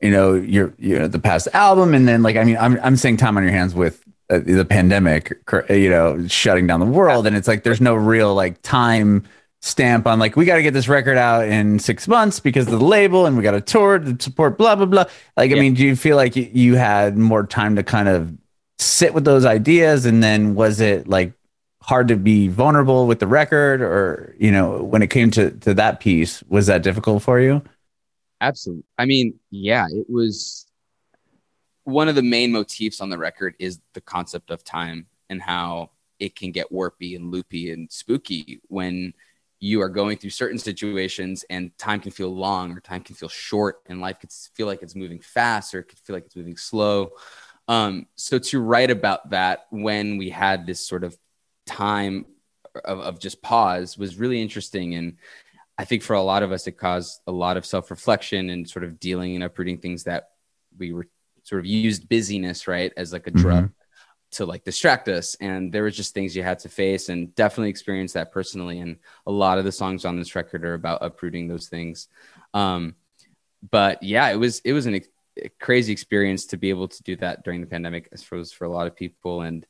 you 0.01 0.11
know, 0.11 0.35
your 0.35 0.73
you 0.77 0.99
know 0.99 1.07
the 1.07 1.19
past 1.19 1.47
album, 1.53 1.95
and 1.95 2.07
then 2.07 2.21
like, 2.21 2.35
I 2.35 2.43
mean, 2.43 2.57
I'm 2.57 2.79
I'm 2.83 2.95
saying 2.95 3.17
time 3.17 3.35
on 3.35 3.43
your 3.43 3.51
hands 3.51 3.73
with 3.73 4.03
uh, 4.29 4.39
the 4.39 4.63
pandemic, 4.63 5.39
you 5.69 5.89
know, 5.89 6.27
shutting 6.27 6.67
down 6.67 6.79
the 6.79 6.85
world, 6.85 7.25
and 7.25 7.35
it's 7.35 7.47
like 7.47 7.63
there's 7.63 7.81
no 7.81 7.95
real 7.95 8.35
like 8.35 8.61
time 8.61 9.25
stamp 9.61 10.07
on 10.07 10.19
like 10.19 10.35
we 10.35 10.45
got 10.45 10.55
to 10.55 10.63
get 10.63 10.73
this 10.73 10.87
record 10.87 11.17
out 11.17 11.45
in 11.45 11.79
six 11.79 12.07
months 12.07 12.39
because 12.39 12.65
of 12.67 12.79
the 12.79 12.85
label 12.85 13.25
and 13.25 13.35
we 13.35 13.43
got 13.43 13.53
a 13.53 13.61
tour 13.61 13.99
to 13.99 14.15
support 14.19 14.57
blah 14.57 14.75
blah 14.75 14.85
blah. 14.85 15.05
Like 15.35 15.51
yeah. 15.51 15.57
i 15.57 15.59
mean 15.59 15.73
do 15.73 15.83
you 15.83 15.95
feel 15.95 16.15
like 16.15 16.35
you 16.35 16.75
had 16.75 17.17
more 17.17 17.45
time 17.45 17.75
to 17.75 17.83
kind 17.83 18.07
of 18.07 18.33
sit 18.77 19.13
with 19.13 19.25
those 19.25 19.45
ideas? 19.45 20.05
And 20.05 20.23
then 20.23 20.55
was 20.55 20.79
it 20.79 21.07
like 21.07 21.33
hard 21.81 22.07
to 22.07 22.15
be 22.15 22.47
vulnerable 22.47 23.05
with 23.05 23.19
the 23.19 23.27
record? 23.27 23.81
Or 23.81 24.33
you 24.39 24.51
know 24.51 24.81
when 24.83 25.01
it 25.01 25.07
came 25.07 25.29
to 25.31 25.51
to 25.51 25.73
that 25.73 25.99
piece 25.99 26.41
was 26.43 26.67
that 26.67 26.81
difficult 26.81 27.23
for 27.23 27.39
you? 27.39 27.61
Absolutely 28.41 28.85
i 28.97 29.05
mean 29.05 29.37
yeah 29.51 29.85
it 29.91 30.09
was 30.09 30.65
one 31.83 32.07
of 32.07 32.15
the 32.15 32.23
main 32.23 32.51
motifs 32.51 33.01
on 33.01 33.09
the 33.09 33.17
record 33.17 33.55
is 33.59 33.79
the 33.93 34.01
concept 34.01 34.51
of 34.51 34.63
time 34.63 35.07
and 35.29 35.41
how 35.41 35.89
it 36.19 36.35
can 36.35 36.51
get 36.51 36.71
warpy 36.71 37.15
and 37.15 37.31
loopy 37.31 37.71
and 37.71 37.91
spooky 37.91 38.61
when 38.67 39.13
you 39.59 39.81
are 39.81 39.89
going 39.89 40.17
through 40.17 40.29
certain 40.29 40.57
situations 40.57 41.43
and 41.49 41.77
time 41.77 41.99
can 41.99 42.11
feel 42.11 42.33
long 42.33 42.71
or 42.71 42.79
time 42.79 43.01
can 43.01 43.15
feel 43.15 43.29
short 43.29 43.81
and 43.87 43.99
life 43.99 44.19
could 44.19 44.31
feel 44.31 44.67
like 44.67 44.81
it's 44.81 44.95
moving 44.95 45.19
fast 45.19 45.73
or 45.75 45.79
it 45.79 45.85
could 45.85 45.99
feel 45.99 46.15
like 46.15 46.25
it's 46.25 46.35
moving 46.35 46.57
slow 46.57 47.11
um, 47.69 48.07
so 48.15 48.39
to 48.39 48.59
write 48.59 48.89
about 48.89 49.29
that 49.29 49.67
when 49.69 50.17
we 50.17 50.31
had 50.31 50.65
this 50.65 50.79
sort 50.79 51.03
of 51.03 51.15
time 51.67 52.25
of, 52.83 52.99
of 52.99 53.19
just 53.19 53.43
pause 53.43 53.95
was 53.95 54.17
really 54.17 54.41
interesting. 54.41 54.95
And 54.95 55.17
I 55.77 55.85
think 55.85 56.01
for 56.01 56.15
a 56.15 56.21
lot 56.21 56.41
of 56.41 56.51
us, 56.51 56.65
it 56.65 56.73
caused 56.73 57.21
a 57.27 57.31
lot 57.31 57.57
of 57.57 57.65
self 57.67 57.91
reflection 57.91 58.49
and 58.49 58.67
sort 58.67 58.83
of 58.83 58.99
dealing 58.99 59.35
and 59.35 59.43
uprooting 59.43 59.77
things 59.77 60.05
that 60.05 60.29
we 60.79 60.93
were 60.93 61.07
sort 61.43 61.59
of 61.59 61.67
used 61.67 62.09
busyness, 62.09 62.67
right, 62.67 62.91
as 62.97 63.13
like 63.13 63.27
a 63.27 63.31
drug 63.31 63.65
mm-hmm. 63.65 63.78
To 64.31 64.45
like 64.45 64.63
distract 64.63 65.07
us. 65.07 65.35
And 65.35 65.71
there 65.71 65.83
was 65.83 65.95
just 65.95 66.13
things 66.13 66.35
you 66.35 66.43
had 66.43 66.59
to 66.59 66.69
face 66.69 67.09
and 67.09 67.33
definitely 67.35 67.69
experience 67.69 68.13
that 68.13 68.31
personally. 68.31 68.79
And 68.79 68.97
a 69.25 69.31
lot 69.31 69.57
of 69.57 69.65
the 69.65 69.71
songs 69.71 70.05
on 70.05 70.17
this 70.17 70.35
record 70.35 70.63
are 70.65 70.75
about 70.75 71.03
uprooting 71.03 71.47
those 71.47 71.67
things. 71.67 72.07
Um, 72.53 72.95
but 73.69 74.03
yeah, 74.03 74.29
it 74.29 74.37
was, 74.37 74.59
it 74.59 74.73
was 74.73 74.85
an 74.85 75.01
crazy 75.59 75.91
experience 75.91 76.47
to 76.47 76.57
be 76.57 76.69
able 76.69 76.87
to 76.87 77.03
do 77.03 77.15
that 77.17 77.43
during 77.43 77.61
the 77.61 77.67
pandemic, 77.67 78.09
I 78.11 78.17
suppose, 78.17 78.51
for 78.51 78.65
a 78.65 78.69
lot 78.69 78.87
of 78.87 78.95
people. 78.95 79.41
And 79.41 79.65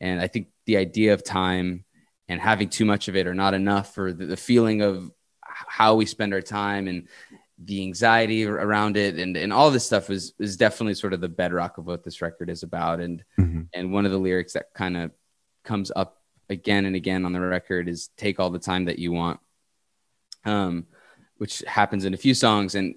and 0.00 0.20
I 0.20 0.26
think 0.26 0.48
the 0.66 0.76
idea 0.76 1.14
of 1.14 1.24
time 1.24 1.84
and 2.28 2.40
having 2.40 2.68
too 2.68 2.84
much 2.84 3.08
of 3.08 3.16
it 3.16 3.26
or 3.26 3.34
not 3.34 3.54
enough, 3.54 3.96
or 3.96 4.12
the, 4.12 4.26
the 4.26 4.36
feeling 4.36 4.82
of 4.82 5.10
how 5.42 5.94
we 5.94 6.04
spend 6.04 6.34
our 6.34 6.42
time 6.42 6.86
and 6.86 7.08
the 7.64 7.82
anxiety 7.82 8.44
around 8.44 8.96
it 8.96 9.18
and, 9.18 9.36
and 9.36 9.52
all 9.52 9.70
this 9.70 9.86
stuff 9.86 10.10
is 10.10 10.34
is 10.38 10.56
definitely 10.56 10.94
sort 10.94 11.14
of 11.14 11.20
the 11.20 11.28
bedrock 11.28 11.78
of 11.78 11.86
what 11.86 12.04
this 12.04 12.20
record 12.20 12.50
is 12.50 12.62
about. 12.62 13.00
And 13.00 13.24
mm-hmm. 13.38 13.62
and 13.72 13.92
one 13.92 14.04
of 14.04 14.12
the 14.12 14.18
lyrics 14.18 14.52
that 14.52 14.74
kind 14.74 14.96
of 14.96 15.10
comes 15.64 15.90
up 15.94 16.20
again 16.50 16.84
and 16.84 16.94
again 16.94 17.24
on 17.24 17.32
the 17.32 17.40
record 17.40 17.88
is 17.88 18.10
take 18.16 18.38
all 18.38 18.50
the 18.50 18.58
time 18.58 18.84
that 18.86 18.98
you 18.98 19.12
want. 19.12 19.40
Um, 20.44 20.86
which 21.38 21.60
happens 21.66 22.04
in 22.04 22.14
a 22.14 22.16
few 22.16 22.34
songs 22.34 22.74
and 22.74 22.94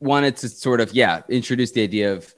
wanted 0.00 0.36
to 0.36 0.48
sort 0.48 0.80
of 0.80 0.92
yeah 0.92 1.22
introduce 1.28 1.72
the 1.72 1.82
idea 1.82 2.12
of 2.12 2.34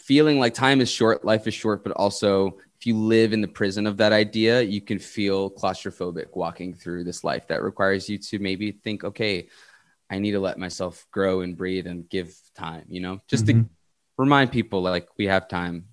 feeling 0.00 0.38
like 0.38 0.54
time 0.54 0.80
is 0.80 0.90
short 0.90 1.24
life 1.24 1.46
is 1.46 1.54
short 1.54 1.84
but 1.84 1.92
also 1.92 2.58
if 2.78 2.86
you 2.86 2.96
live 2.96 3.32
in 3.32 3.40
the 3.40 3.48
prison 3.48 3.86
of 3.86 3.96
that 3.96 4.12
idea 4.12 4.60
you 4.60 4.80
can 4.80 4.98
feel 4.98 5.50
claustrophobic 5.50 6.26
walking 6.34 6.74
through 6.74 7.04
this 7.04 7.22
life 7.22 7.46
that 7.46 7.62
requires 7.62 8.08
you 8.08 8.18
to 8.18 8.38
maybe 8.38 8.72
think 8.72 9.04
okay 9.04 9.48
i 10.10 10.18
need 10.18 10.32
to 10.32 10.40
let 10.40 10.58
myself 10.58 11.06
grow 11.10 11.40
and 11.40 11.56
breathe 11.56 11.86
and 11.86 12.08
give 12.08 12.34
time 12.54 12.84
you 12.88 13.00
know? 13.00 13.20
Just 13.28 13.46
mm-hmm. 13.46 13.62
to 13.62 13.68
remind 14.16 14.52
people 14.52 14.82
like 14.82 15.08
we 15.18 15.26
have 15.26 15.48
time. 15.48 15.86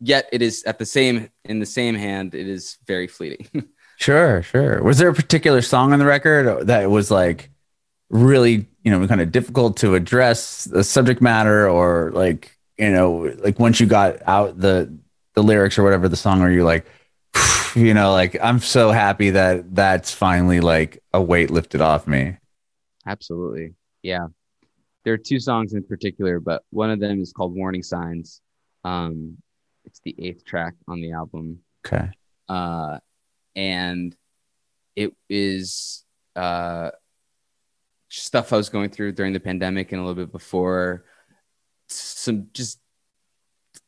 Yet 0.00 0.28
it 0.32 0.42
is 0.42 0.64
at 0.64 0.78
the 0.78 0.86
same 0.86 1.30
in 1.44 1.58
the 1.58 1.66
same 1.66 1.94
hand 1.94 2.34
it 2.34 2.48
is 2.48 2.78
very 2.86 3.08
fleeting. 3.08 3.48
Sure 3.98 4.42
sure. 4.42 4.82
Was 4.82 4.98
there 4.98 5.08
a 5.08 5.14
particular 5.14 5.62
song 5.62 5.94
on 5.94 5.98
the 5.98 6.04
record 6.04 6.66
that 6.66 6.90
was 6.90 7.10
like 7.10 7.48
really 8.10 8.66
you 8.82 8.90
know 8.90 9.06
kind 9.06 9.20
of 9.22 9.32
difficult 9.32 9.78
to 9.78 9.94
address 9.94 10.64
the 10.64 10.84
subject 10.84 11.20
matter 11.22 11.66
or 11.68 12.10
like 12.12 12.56
you 12.78 12.90
know 12.90 13.34
like 13.38 13.58
once 13.58 13.80
you 13.80 13.86
got 13.86 14.16
out 14.26 14.60
the 14.60 14.94
the 15.34 15.42
lyrics 15.42 15.78
or 15.78 15.82
whatever 15.82 16.08
the 16.08 16.16
song 16.16 16.40
are 16.40 16.50
you 16.50 16.62
like 16.62 16.86
you 17.74 17.94
know 17.94 18.12
like 18.12 18.36
i'm 18.40 18.60
so 18.60 18.92
happy 18.92 19.30
that 19.30 19.74
that's 19.74 20.12
finally 20.12 20.60
like 20.60 21.02
a 21.12 21.20
weight 21.20 21.50
lifted 21.50 21.80
off 21.80 22.06
me 22.06 22.36
absolutely. 23.06 23.74
Yeah. 24.02 24.26
There 25.04 25.14
are 25.14 25.18
two 25.18 25.40
songs 25.40 25.74
in 25.74 25.84
particular 25.84 26.40
but 26.40 26.62
one 26.70 26.90
of 26.90 27.00
them 27.00 27.20
is 27.20 27.32
called 27.32 27.54
warning 27.54 27.82
signs. 27.82 28.40
Um 28.84 29.38
it's 29.84 30.00
the 30.04 30.14
eighth 30.18 30.44
track 30.44 30.74
on 30.88 31.00
the 31.00 31.12
album. 31.12 31.60
Okay. 31.86 32.10
Uh 32.48 32.98
and 33.54 34.14
it 34.94 35.14
is 35.28 36.04
uh 36.34 36.90
stuff 38.08 38.52
I 38.52 38.56
was 38.56 38.68
going 38.68 38.90
through 38.90 39.12
during 39.12 39.32
the 39.32 39.40
pandemic 39.40 39.92
and 39.92 40.00
a 40.00 40.04
little 40.04 40.22
bit 40.22 40.32
before. 40.32 41.04
Some 41.88 42.48
just 42.52 42.80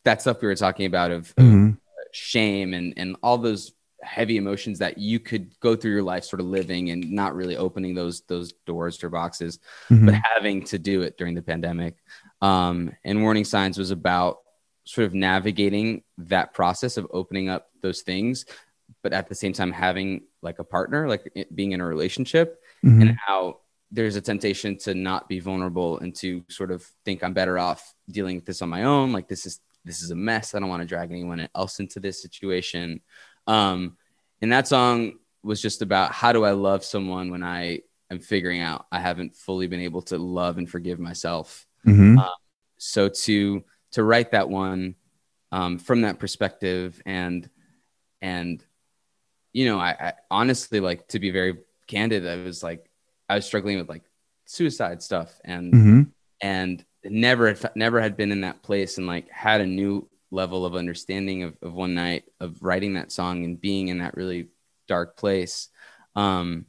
that 0.05 0.21
stuff 0.21 0.41
we 0.41 0.49
were 0.49 0.55
talking 0.55 0.87
about 0.87 1.11
of, 1.11 1.35
mm-hmm. 1.37 1.73
shame 2.13 2.75
and 2.75 2.95
and 2.97 3.17
all 3.23 3.39
those 3.39 3.73
heavy 4.03 4.37
emotions 4.37 4.79
that 4.79 4.99
you 4.99 5.19
could 5.19 5.59
go 5.61 5.75
through 5.75 5.91
your 5.91 6.03
life 6.03 6.25
sort 6.25 6.41
of 6.41 6.47
living 6.47 6.91
and 6.91 7.11
not 7.11 7.35
really 7.35 7.57
opening 7.57 7.95
those 7.95 8.21
those 8.23 8.53
doors 8.67 9.03
or 9.03 9.09
boxes 9.09 9.59
mm-hmm. 9.91 10.07
but 10.07 10.15
having 10.35 10.65
to 10.65 10.79
do 10.79 11.03
it 11.03 11.17
during 11.19 11.35
the 11.35 11.43
pandemic 11.43 11.97
um, 12.41 12.93
and 13.05 13.23
warning 13.23 13.45
signs 13.45 13.77
was 13.77 13.91
about 13.91 14.39
sort 14.85 15.07
of 15.07 15.15
navigating 15.15 16.03
that 16.17 16.55
process 16.55 16.97
of 16.97 17.07
opening 17.13 17.49
up 17.49 17.71
those 17.83 18.03
things 18.03 18.45
but 19.03 19.13
at 19.13 19.29
the 19.29 19.35
same 19.35 19.53
time 19.53 19.73
having 19.73 20.23
like 20.43 20.59
a 20.61 20.65
partner 20.65 21.09
like 21.09 21.33
being 21.55 21.73
in 21.73 21.81
a 21.81 21.87
relationship 21.87 22.63
mm-hmm. 22.85 23.03
and 23.03 23.17
how 23.27 23.59
there's 23.91 24.17
a 24.17 24.21
temptation 24.21 24.77
to 24.77 24.95
not 24.95 25.29
be 25.29 25.41
vulnerable 25.41 25.99
and 25.99 26.15
to 26.15 26.45
sort 26.49 26.71
of 26.71 26.83
think 27.05 27.23
I'm 27.23 27.33
better 27.33 27.59
off 27.59 27.95
dealing 28.11 28.37
with 28.37 28.45
this 28.45 28.61
on 28.61 28.69
my 28.69 28.85
own. 28.85 29.13
Like 29.13 29.29
this 29.29 29.47
is 29.47 29.61
this 29.85 30.03
is 30.03 30.11
a 30.11 30.15
mess. 30.15 30.55
I 30.55 30.61
don't 30.61 30.69
want 30.69 30.83
to 30.83 30.89
drag 30.89 31.11
anyone 31.11 31.49
else 31.55 31.81
into 31.81 31.99
this 32.01 32.21
situation. 32.21 33.01
Um, 33.49 33.97
and 34.41 34.53
that 34.53 34.69
song 34.69 35.15
was 35.43 35.61
just 35.61 35.83
about 35.83 36.13
how 36.13 36.33
do 36.33 36.45
I 36.45 36.53
love 36.53 36.85
someone 36.85 37.31
when 37.31 37.43
I 37.43 37.81
am 38.11 38.21
figuring 38.21 38.61
out 38.61 38.87
I 38.93 39.01
haven't 39.01 39.35
fully 39.35 39.67
been 39.67 39.81
able 39.81 40.03
to 40.03 40.19
love 40.19 40.59
and 40.59 40.69
forgive 40.69 41.01
myself. 41.01 41.67
Mm-hmm. 41.87 42.19
Um, 42.19 42.31
so 42.77 43.09
to 43.09 43.65
to 43.93 44.05
write 44.05 44.33
that 44.33 44.49
one 44.49 44.95
um, 45.51 45.79
from 45.79 46.03
that 46.03 46.19
perspective 46.19 47.01
and 47.07 47.49
and 48.21 48.65
you 49.53 49.67
know 49.67 49.79
I, 49.79 49.91
I 49.91 50.13
honestly 50.31 50.81
like 50.81 51.09
to 51.09 51.19
be 51.19 51.31
very 51.31 51.59
candid 51.87 52.27
I 52.27 52.37
was 52.37 52.63
like 52.63 52.89
I 53.29 53.37
was 53.37 53.47
struggling 53.47 53.79
with 53.79 53.89
like 53.89 54.03
suicide 54.45 55.03
stuff 55.03 55.41
and 55.45 55.73
mm-hmm. 55.73 56.03
and 56.43 56.85
never 57.05 57.57
never 57.75 58.01
had 58.01 58.17
been 58.17 58.33
in 58.33 58.43
that 58.43 58.63
place 58.63 58.99
and 58.99 59.07
like 59.07 59.31
had 59.31 59.61
a 59.61 59.67
new 59.67 60.09
level 60.31 60.67
of 60.67 60.75
understanding 60.75 61.43
of, 61.43 61.57
of 61.63 61.73
one 61.73 61.95
night 61.95 62.25
of 62.41 62.63
writing 62.63 62.95
that 62.95 63.13
song 63.13 63.45
and 63.45 63.61
being 63.61 63.89
in 63.89 63.99
that 63.99 64.17
really 64.17 64.49
dark 64.87 65.17
place. 65.17 65.69
Um, 66.17 66.67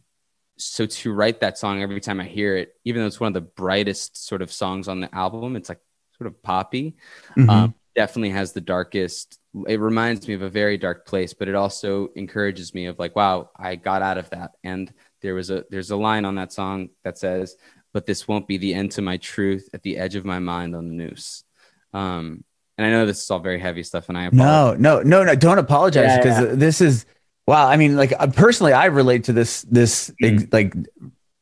so 0.57 0.85
to 0.85 1.13
write 1.13 1.41
that 1.41 1.57
song 1.57 1.81
every 1.81 2.01
time 2.01 2.19
I 2.19 2.25
hear 2.25 2.57
it, 2.57 2.73
even 2.85 3.01
though 3.01 3.07
it's 3.07 3.19
one 3.19 3.29
of 3.29 3.33
the 3.33 3.41
brightest 3.41 4.25
sort 4.27 4.41
of 4.41 4.51
songs 4.51 4.87
on 4.87 4.99
the 4.99 5.13
album, 5.15 5.55
it's 5.55 5.69
like 5.69 5.79
sort 6.17 6.27
of 6.27 6.41
poppy. 6.43 6.95
Mhm. 7.37 7.49
Um, 7.49 7.73
definitely 7.95 8.29
has 8.31 8.53
the 8.53 8.61
darkest. 8.61 9.39
It 9.67 9.79
reminds 9.79 10.27
me 10.27 10.33
of 10.33 10.41
a 10.41 10.49
very 10.49 10.77
dark 10.77 11.05
place, 11.05 11.33
but 11.33 11.47
it 11.47 11.55
also 11.55 12.09
encourages 12.15 12.73
me 12.73 12.85
of 12.85 12.99
like, 12.99 13.15
wow, 13.15 13.49
I 13.57 13.75
got 13.75 14.01
out 14.01 14.17
of 14.17 14.29
that. 14.29 14.51
And 14.63 14.93
there 15.21 15.33
was 15.35 15.49
a 15.49 15.65
there's 15.69 15.91
a 15.91 15.97
line 15.97 16.25
on 16.25 16.35
that 16.35 16.53
song 16.53 16.89
that 17.03 17.17
says, 17.17 17.55
"But 17.93 18.05
this 18.05 18.27
won't 18.27 18.47
be 18.47 18.57
the 18.57 18.73
end 18.73 18.91
to 18.93 19.01
my 19.01 19.17
truth 19.17 19.69
at 19.73 19.81
the 19.83 19.97
edge 19.97 20.15
of 20.15 20.25
my 20.25 20.39
mind 20.39 20.75
on 20.75 20.87
the 20.87 20.93
noose." 20.93 21.43
Um, 21.93 22.43
and 22.79 22.87
I 22.87 22.91
know 22.91 23.05
this 23.05 23.21
is 23.21 23.29
all 23.29 23.39
very 23.39 23.59
heavy 23.59 23.83
stuff, 23.83 24.07
and 24.07 24.17
I 24.17 24.27
apologize. 24.27 24.79
No, 24.79 25.01
no, 25.01 25.03
no, 25.03 25.23
no. 25.25 25.35
Don't 25.35 25.57
apologize 25.57 26.05
Yeah, 26.05 26.17
because 26.17 26.57
this 26.57 26.79
is 26.79 27.05
wow. 27.45 27.67
I 27.67 27.75
mean, 27.75 27.97
like 27.97 28.13
uh, 28.17 28.27
personally, 28.27 28.71
I 28.71 28.85
relate 28.85 29.25
to 29.25 29.33
this 29.33 29.63
this 29.63 30.13
ex- 30.23 30.45
like 30.53 30.73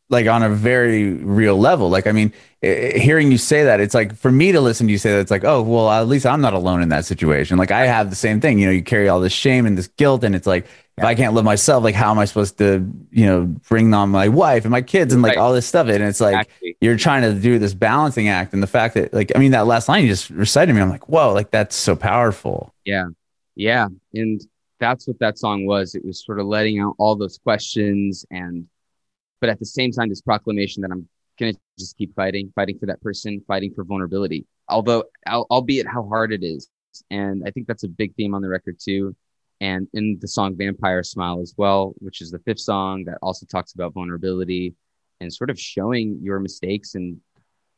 like 0.09 0.25
on 0.27 0.41
a 0.41 0.49
very 0.49 1.13
real 1.13 1.57
level. 1.57 1.89
Like, 1.89 2.07
I 2.07 2.11
mean, 2.13 2.31
hearing 2.61 3.31
you 3.31 3.37
say 3.37 3.65
that, 3.65 3.79
it's 3.79 3.93
like 3.93 4.15
for 4.15 4.31
me 4.31 4.51
to 4.53 4.61
listen 4.61 4.87
to 4.87 4.91
you 4.91 4.97
say 4.97 5.11
that, 5.11 5.19
it's 5.19 5.31
like, 5.31 5.43
oh, 5.43 5.61
well, 5.61 5.89
at 5.89 6.07
least 6.07 6.25
I'm 6.25 6.39
not 6.41 6.53
alone 6.53 6.81
in 6.81 6.89
that 6.89 7.05
situation. 7.05 7.57
Like, 7.57 7.71
I 7.71 7.85
have 7.85 8.09
the 8.09 8.15
same 8.15 8.39
thing. 8.39 8.57
You 8.57 8.67
know, 8.67 8.71
you 8.71 8.83
carry 8.83 9.09
all 9.09 9.19
this 9.19 9.33
shame 9.33 9.65
and 9.65 9.77
this 9.77 9.87
guilt, 9.87 10.23
and 10.23 10.33
it's 10.35 10.47
like, 10.47 10.65
if 10.97 11.03
I 11.03 11.13
can't 11.13 11.35
love 11.35 11.45
myself, 11.45 11.83
like, 11.83 11.93
how 11.93 12.09
am 12.09 12.17
I 12.17 12.25
supposed 12.25 12.57
to, 12.57 12.89
you 13.11 13.25
know, 13.25 13.45
bring 13.69 13.93
on 13.93 14.09
my 14.09 14.29
wife 14.29 14.63
and 14.63 14.71
my 14.71 14.81
kids 14.81 15.13
and 15.13 15.21
like 15.21 15.31
Right. 15.31 15.37
all 15.37 15.53
this 15.53 15.67
stuff? 15.67 15.87
And 15.89 16.03
it's 16.03 16.19
like 16.21 16.47
Exactly. 16.47 16.77
you're 16.81 16.97
trying 16.97 17.21
to 17.21 17.39
do 17.39 17.59
this 17.59 17.73
balancing 17.73 18.29
act, 18.29 18.53
and 18.53 18.63
the 18.63 18.67
fact 18.67 18.95
that, 18.95 19.13
like, 19.13 19.31
I 19.35 19.39
mean, 19.39 19.51
that 19.51 19.67
last 19.67 19.89
line 19.89 20.03
you 20.03 20.09
just 20.09 20.29
recited 20.31 20.67
to 20.67 20.73
me, 20.73 20.81
I'm 20.81 20.89
like, 20.89 21.07
whoa, 21.09 21.33
like 21.33 21.51
that's 21.51 21.75
so 21.75 21.95
powerful. 21.95 22.73
Yeah. 22.85 23.07
Yeah. 23.55 23.87
And 24.13 24.41
that's 24.79 25.07
what 25.07 25.19
that 25.19 25.37
song 25.37 25.65
was. 25.65 25.95
It 25.95 26.05
was 26.05 26.23
sort 26.23 26.39
of 26.39 26.47
letting 26.47 26.79
out 26.79 26.95
all 26.97 27.15
those 27.15 27.37
questions 27.37 28.25
and, 28.31 28.65
but 29.39 29.49
at 29.49 29.59
the 29.59 29.65
same 29.65 29.91
time, 29.91 30.09
this 30.09 30.21
proclamation 30.21 30.81
that 30.81 30.91
I'm 30.91 31.07
going 31.39 31.53
to 31.53 31.59
just 31.77 31.97
keep 31.97 32.15
fighting, 32.15 32.51
fighting 32.55 32.79
for 32.79 32.87
that 32.87 33.01
person, 33.01 33.41
fighting 33.47 33.73
for 33.73 33.83
vulnerability, 33.83 34.45
although, 34.69 35.03
albeit 35.27 35.87
how 35.87 36.07
hard 36.07 36.33
it 36.33 36.43
is. 36.43 36.69
And 37.11 37.43
I 37.45 37.51
think 37.51 37.67
that's 37.67 37.83
a 37.83 37.89
big 37.89 38.15
theme 38.15 38.33
on 38.33 38.41
the 38.41 38.49
record 38.49 38.77
too. 38.83 39.15
And 39.59 39.87
in 39.93 40.17
the 40.21 40.27
song 40.27 40.55
Vampire 40.55 41.03
Smile 41.03 41.41
as 41.41 41.53
well, 41.57 41.93
which 41.99 42.21
is 42.21 42.31
the 42.31 42.39
fifth 42.39 42.59
song 42.59 43.03
that 43.05 43.17
also 43.21 43.45
talks 43.45 43.73
about 43.73 43.93
vulnerability 43.93 44.75
and 45.19 45.33
sort 45.33 45.49
of 45.49 45.59
showing 45.59 46.19
your 46.21 46.39
mistakes 46.39 46.95
and 46.95 47.19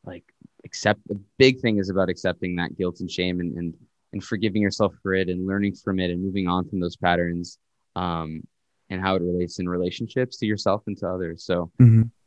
like 0.06 0.24
accept 0.66 1.00
the 1.08 1.20
big 1.38 1.60
thing 1.60 1.78
is 1.78 1.90
about 1.90 2.10
accepting 2.10 2.56
that 2.56 2.78
guilt 2.78 3.00
and 3.00 3.10
shame 3.10 3.40
and, 3.40 3.58
and 3.58 3.74
and 4.12 4.24
forgiving 4.24 4.62
yourself 4.62 4.94
for 5.04 5.14
it 5.14 5.30
and 5.30 5.46
learning 5.46 5.76
from 5.76 6.00
it 6.00 6.10
and 6.10 6.24
moving 6.24 6.48
on 6.48 6.68
from 6.68 6.80
those 6.80 6.96
patterns 6.96 7.60
um, 7.96 8.42
and 8.90 9.02
how 9.02 9.16
it 9.16 9.22
relates 9.22 9.60
in 9.60 9.68
relationships 9.70 10.38
to 10.38 10.46
yourself 10.46 10.84
and 10.88 10.98
to 10.98 11.08
others. 11.08 11.44
So 11.44 11.72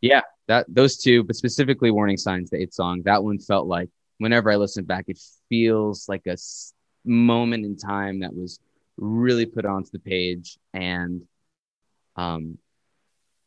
yeah, 0.01 0.21
that 0.49 0.67
those 0.69 0.97
two, 0.97 1.23
but 1.25 1.37
specifically 1.37 1.91
warning 1.91 2.17
signs, 2.17 2.51
the 2.51 2.59
eighth 2.59 2.75
song, 2.75 3.03
that 3.05 3.23
one 3.23 3.39
felt 3.39 3.67
like 3.67 3.89
whenever 4.19 4.51
I 4.51 4.57
listen 4.57 4.85
back, 4.85 5.05
it 5.09 5.19
feels 5.49 6.09
like 6.09 6.23
a 6.27 6.33
s- 6.33 6.73
moment 7.05 7.65
in 7.65 7.77
time 7.77 8.21
that 8.21 8.35
was 8.35 8.61
really 8.97 9.47
put 9.47 9.65
onto 9.65 9.91
the 9.93 9.99
page 9.99 10.59
and 10.75 11.23
um 12.17 12.59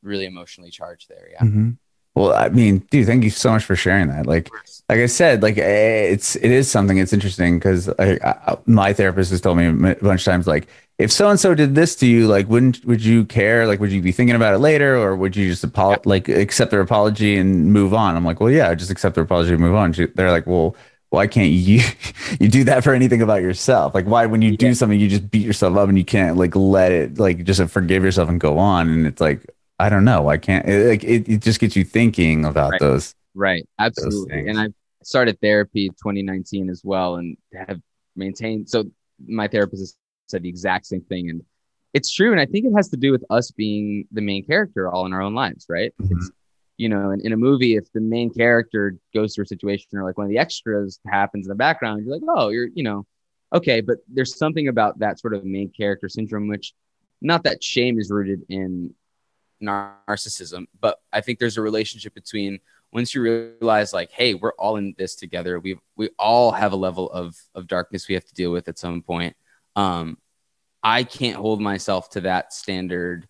really 0.02 0.26
emotionally 0.26 0.70
charged 0.70 1.10
there. 1.10 1.30
Yeah. 1.32 1.44
Mhm. 1.44 1.78
Well, 2.16 2.32
I 2.34 2.48
mean, 2.50 2.80
dude, 2.90 3.08
thank 3.08 3.24
you 3.26 3.30
so 3.30 3.52
much 3.52 3.66
for 3.66 3.76
sharing 3.76 4.08
that. 4.08 4.26
Like, 4.26 4.50
like 4.88 5.00
I 5.00 5.06
said, 5.06 5.42
like 5.44 5.58
eh, 5.58 6.04
it's 6.14 6.36
it 6.38 6.50
is 6.50 6.72
something. 6.72 6.98
It's 6.98 7.12
interesting 7.12 7.60
because 7.60 7.90
I, 8.00 8.18
I, 8.24 8.58
my 8.66 8.94
therapist 8.94 9.32
has 9.32 9.42
told 9.42 9.58
me 9.58 9.68
a 9.68 9.96
bunch 9.96 10.22
of 10.22 10.24
times, 10.26 10.48
like, 10.48 10.68
if 10.98 11.12
so 11.12 11.30
and 11.30 11.40
so 11.40 11.54
did 11.54 11.76
this 11.76 11.96
to 11.98 12.08
you, 12.08 12.28
like, 12.28 12.48
wouldn't 12.48 12.84
would 12.86 13.04
you 13.04 13.26
care? 13.26 13.68
Like, 13.68 13.80
would 13.80 13.92
you 13.92 14.02
be 14.02 14.12
thinking 14.12 14.36
about 14.36 14.54
it 14.54 14.60
later, 14.60 14.96
or 14.98 15.16
would 15.16 15.36
you 15.36 15.50
just 15.50 15.66
apolo- 15.70 16.06
like 16.06 16.30
accept 16.30 16.72
their 16.72 16.82
apology 16.82 17.38
and 17.38 17.72
move 17.74 17.94
on? 17.94 18.16
I'm 18.16 18.24
like, 18.26 18.40
well, 18.40 18.52
yeah, 18.52 18.74
just 18.76 18.92
accept 18.92 19.16
their 19.16 19.24
apology 19.26 19.52
and 19.52 19.60
move 19.60 19.76
on. 19.76 19.92
She- 19.94 20.06
They're 20.08 20.32
like, 20.32 20.48
well, 20.48 20.76
why 21.10 21.28
can't 21.28 21.52
you 21.52 21.82
you 22.40 22.48
do 22.50 22.64
that 22.66 22.84
for 22.84 22.94
anything 22.94 23.22
about 23.22 23.42
yourself? 23.42 23.94
Like, 23.94 24.06
why 24.06 24.26
when 24.26 24.42
you 24.42 24.56
do 24.56 24.74
something, 24.74 25.00
you 25.00 25.10
just 25.10 25.30
beat 25.30 25.46
yourself 25.46 25.76
up 25.78 25.90
and 25.90 25.98
you 25.98 26.06
can't 26.06 26.38
like 26.38 26.56
let 26.56 26.92
it 26.92 27.18
like 27.20 27.44
just 27.44 27.62
forgive 27.72 28.04
yourself 28.04 28.30
and 28.30 28.40
go 28.40 28.58
on? 28.58 28.90
And 28.90 29.06
it's 29.06 29.20
like, 29.22 29.42
I 29.80 29.90
don't 29.90 30.06
know, 30.06 30.30
I 30.30 30.38
can't. 30.38 30.66
It, 30.68 30.88
like, 30.88 31.04
it, 31.04 31.28
it 31.28 31.42
just 31.42 31.60
gets 31.60 31.76
you 31.76 31.84
thinking 31.84 32.46
about 32.46 32.72
Right. 32.72 32.80
those. 32.80 33.14
Right. 33.34 33.68
Absolutely. 33.80 34.30
things. 34.34 34.50
And 34.50 34.60
I 34.60 34.68
started 35.04 35.40
therapy 35.42 35.90
2019 35.90 36.70
as 36.70 36.82
well 36.86 37.16
and 37.18 37.36
have 37.68 37.82
maintained. 38.16 38.70
So 38.70 38.86
my 39.28 39.50
therapist 39.50 39.82
has 39.82 39.96
said 40.28 40.44
the 40.44 40.50
exact 40.50 40.86
same 40.86 41.02
thing. 41.02 41.30
And 41.30 41.44
it's 41.94 42.12
true. 42.12 42.32
And 42.32 42.42
I 42.42 42.46
think 42.46 42.66
it 42.66 42.74
has 42.76 42.90
to 42.90 42.98
do 42.98 43.12
with 43.12 43.24
us 43.30 43.52
being 43.52 44.08
the 44.12 44.22
main 44.22 44.46
character 44.46 44.92
all 44.92 45.06
in 45.06 45.14
our 45.14 45.22
own 45.22 45.34
lives, 45.34 45.66
right? 45.70 45.94
Mhm. 46.02 46.12
It's, 46.12 46.32
you 46.78 46.90
know, 46.90 47.12
in, 47.12 47.22
in 47.22 47.32
a 47.32 47.38
movie, 47.38 47.76
if 47.76 47.92
the 47.94 48.02
main 48.02 48.30
character 48.30 48.98
goes 49.14 49.34
through 49.34 49.46
a 49.46 49.48
situation 49.48 49.88
or 49.94 50.04
like 50.04 50.18
one 50.18 50.26
of 50.26 50.30
the 50.30 50.38
extras 50.38 51.00
happens 51.08 51.46
in 51.46 51.50
the 51.50 51.56
background, 51.56 52.04
you're 52.04 52.14
like, 52.14 52.24
oh, 52.28 52.50
you're, 52.50 52.68
you 52.74 52.84
know, 52.84 53.06
okay. 53.54 53.80
But 53.82 53.98
there's 54.08 54.38
something 54.38 54.68
about 54.68 55.00
that 55.00 55.20
sort 55.20 55.34
of 55.34 55.46
main 55.46 55.70
character 55.70 56.10
syndrome, 56.10 56.48
which 56.50 56.74
not 57.22 57.44
that 57.44 57.64
shame 57.64 57.98
is 57.98 58.12
rooted 58.12 58.44
in 58.50 58.94
narcissism, 59.64 60.66
but 60.82 61.00
I 61.14 61.22
think 61.22 61.40
there's 61.40 61.58
a 61.58 61.62
relationship 61.62 62.14
between 62.14 62.60
once 62.92 63.16
you 63.16 63.22
realize 63.22 63.94
like, 63.94 64.12
hey, 64.12 64.34
we're 64.34 64.54
all 64.54 64.76
in 64.76 64.96
this 64.98 65.16
together. 65.16 65.60
We 65.60 65.80
we 65.96 66.10
all 66.20 66.52
have 66.52 66.74
a 66.74 66.78
level 66.78 67.10
of 67.12 67.36
of 67.56 67.68
darkness 67.68 68.08
we 68.08 68.16
have 68.16 68.26
to 68.26 68.34
deal 68.34 68.52
with 68.52 68.68
at 68.68 68.78
some 68.78 69.02
point. 69.02 69.36
Um, 69.76 70.18
I 70.84 71.04
can't 71.04 71.38
hold 71.38 71.62
myself 71.62 72.12
to 72.12 72.22
that 72.22 72.54
standard 72.54 73.28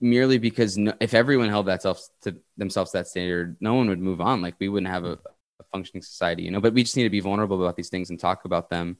merely 0.00 0.38
because 0.38 0.76
no, 0.76 0.92
if 1.00 1.14
everyone 1.14 1.48
held 1.48 1.66
that 1.66 1.82
self 1.82 2.02
to 2.22 2.36
themselves 2.56 2.92
that 2.92 3.06
standard, 3.06 3.56
no 3.60 3.74
one 3.74 3.88
would 3.88 4.00
move 4.00 4.20
on. 4.20 4.42
Like 4.42 4.56
we 4.58 4.68
wouldn't 4.68 4.92
have 4.92 5.04
a, 5.04 5.18
a 5.60 5.64
functioning 5.70 6.02
society, 6.02 6.42
you 6.42 6.50
know. 6.50 6.60
But 6.60 6.74
we 6.74 6.82
just 6.82 6.96
need 6.96 7.04
to 7.04 7.10
be 7.10 7.20
vulnerable 7.20 7.62
about 7.62 7.76
these 7.76 7.88
things 7.88 8.10
and 8.10 8.18
talk 8.18 8.44
about 8.44 8.70
them. 8.70 8.96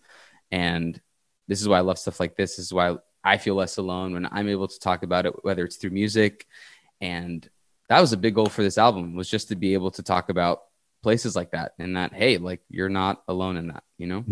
And 0.51 1.01
this 1.49 1.61
is 1.61 1.69
why 1.69 1.79
I 1.79 1.81
love 1.81 1.99
stuff 1.99 2.21
like 2.21 2.37
this. 2.37 2.57
This 2.57 2.67
is 2.67 2.73
why 2.73 2.97
I 3.25 3.39
feel 3.39 3.55
less 3.55 3.79
alone 3.79 4.13
when 4.13 4.29
I'm 4.31 4.49
able 4.49 4.69
to 4.69 4.79
talk 4.79 5.03
about 5.03 5.27
it, 5.27 5.45
whether 5.45 5.65
it's 5.65 5.77
through 5.77 5.91
music. 5.91 6.47
And 7.01 7.49
that 7.89 8.01
was 8.01 8.13
a 8.13 8.17
big 8.17 8.35
goal 8.35 8.47
for 8.47 8.63
this 8.63 8.79
album 8.79 9.17
was 9.17 9.29
just 9.29 9.49
to 9.49 9.57
be 9.57 9.75
able 9.75 9.91
to 9.93 10.03
talk 10.03 10.29
about 10.29 10.63
places 11.03 11.35
like 11.35 11.51
that 11.51 11.73
and 11.79 11.97
that, 11.97 12.13
hey, 12.13 12.39
like 12.39 12.61
you're 12.71 12.89
not 12.89 13.23
alone 13.27 13.57
in 13.57 13.69
that, 13.69 13.83
you 13.99 14.07
know? 14.07 14.25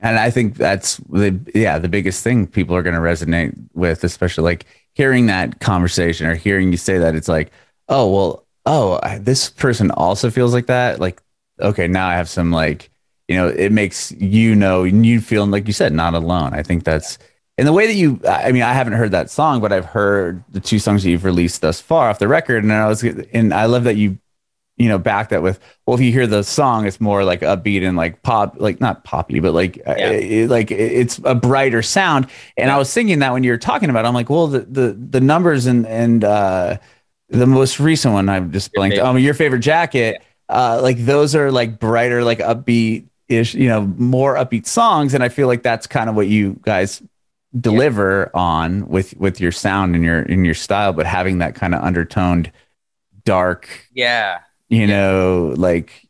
And 0.00 0.18
I 0.18 0.30
think 0.30 0.56
that's 0.56 0.98
the 1.08 1.40
yeah 1.54 1.78
the 1.78 1.88
biggest 1.88 2.22
thing 2.22 2.46
people 2.46 2.76
are 2.76 2.82
going 2.82 2.94
to 2.94 3.00
resonate 3.00 3.56
with, 3.74 4.04
especially 4.04 4.44
like 4.44 4.66
hearing 4.94 5.26
that 5.26 5.60
conversation 5.60 6.26
or 6.26 6.34
hearing 6.34 6.70
you 6.70 6.76
say 6.76 6.98
that. 6.98 7.14
It's 7.14 7.28
like, 7.28 7.50
oh 7.88 8.10
well, 8.10 8.46
oh 8.66 9.18
this 9.18 9.50
person 9.50 9.90
also 9.90 10.30
feels 10.30 10.52
like 10.52 10.66
that. 10.66 11.00
Like, 11.00 11.22
okay, 11.60 11.88
now 11.88 12.08
I 12.08 12.14
have 12.14 12.28
some 12.28 12.52
like 12.52 12.90
you 13.28 13.36
know 13.36 13.48
it 13.48 13.72
makes 13.72 14.12
you 14.12 14.54
know 14.54 14.84
you 14.84 15.20
feeling 15.20 15.50
like 15.50 15.66
you 15.66 15.72
said 15.72 15.92
not 15.92 16.14
alone. 16.14 16.52
I 16.54 16.62
think 16.62 16.84
that's 16.84 17.18
and 17.58 17.66
the 17.66 17.72
way 17.72 17.86
that 17.86 17.94
you. 17.94 18.20
I 18.28 18.52
mean, 18.52 18.62
I 18.62 18.74
haven't 18.74 18.94
heard 18.94 19.12
that 19.12 19.30
song, 19.30 19.60
but 19.60 19.72
I've 19.72 19.86
heard 19.86 20.44
the 20.50 20.60
two 20.60 20.78
songs 20.78 21.02
that 21.02 21.10
you've 21.10 21.24
released 21.24 21.62
thus 21.62 21.80
far 21.80 22.10
off 22.10 22.18
the 22.18 22.28
record, 22.28 22.62
and 22.62 22.72
I 22.72 22.86
was 22.86 23.02
and 23.02 23.54
I 23.54 23.64
love 23.64 23.84
that 23.84 23.96
you 23.96 24.18
you 24.78 24.88
know 24.88 24.98
back 24.98 25.30
that 25.30 25.42
with 25.42 25.58
well 25.86 25.94
if 25.96 26.00
you 26.02 26.12
hear 26.12 26.26
the 26.26 26.42
song 26.42 26.86
it's 26.86 27.00
more 27.00 27.24
like 27.24 27.40
upbeat 27.40 27.82
and 27.86 27.96
like 27.96 28.22
pop 28.22 28.56
like 28.58 28.80
not 28.80 29.04
poppy 29.04 29.40
but 29.40 29.54
like 29.54 29.78
uh, 29.86 29.94
Yeah. 29.96 30.10
it- 30.10 30.50
like 30.50 30.70
it's 30.70 31.18
a 31.24 31.34
brighter 31.34 31.82
sound 31.82 32.26
and 32.56 32.70
i 32.70 32.76
was 32.76 32.92
thinking 32.92 33.20
that 33.20 33.32
when 33.32 33.42
you 33.42 33.50
were 33.52 33.58
talking 33.58 33.88
about 33.90 34.04
it, 34.04 34.08
i'm 34.08 34.14
like 34.14 34.28
well 34.30 34.46
the 34.48 34.60
the, 34.60 34.92
the 34.92 35.20
numbers 35.20 35.66
and 35.66 35.86
and 35.86 36.24
uh 36.24 36.76
the 37.30 37.46
most 37.46 37.80
recent 37.80 38.12
one 38.14 38.28
i've 38.28 38.50
just 38.52 38.70
Your 38.74 38.80
blanked 38.80 38.96
favorite. 38.96 39.08
um 39.10 39.18
your 39.18 39.34
favorite 39.34 39.60
jacket 39.60 40.22
uh 40.48 40.78
like 40.82 40.98
those 40.98 41.34
are 41.34 41.50
like 41.50 41.78
brighter 41.78 42.22
like 42.22 42.38
upbeat 42.40 43.06
ish 43.28 43.54
you 43.54 43.68
know 43.68 43.80
more 43.96 44.36
upbeat 44.36 44.66
songs 44.66 45.14
and 45.14 45.24
i 45.24 45.28
feel 45.28 45.46
like 45.48 45.62
that's 45.62 45.86
kind 45.86 46.08
of 46.10 46.14
what 46.16 46.28
you 46.28 46.58
guys 46.62 47.02
deliver 47.58 48.30
on 48.36 48.86
with 48.88 49.16
with 49.16 49.40
your 49.40 49.50
sound 49.52 49.94
and 49.94 50.04
your 50.04 50.20
in 50.22 50.44
your 50.44 50.54
style 50.54 50.92
but 50.92 51.06
having 51.06 51.38
that 51.38 51.54
kind 51.54 51.74
of 51.74 51.82
undertoned 51.82 52.52
dark 53.24 53.68
Yeah. 53.92 54.40
You 54.68 54.80
Yeah. 54.80 54.86
know, 54.86 55.54
like, 55.56 56.06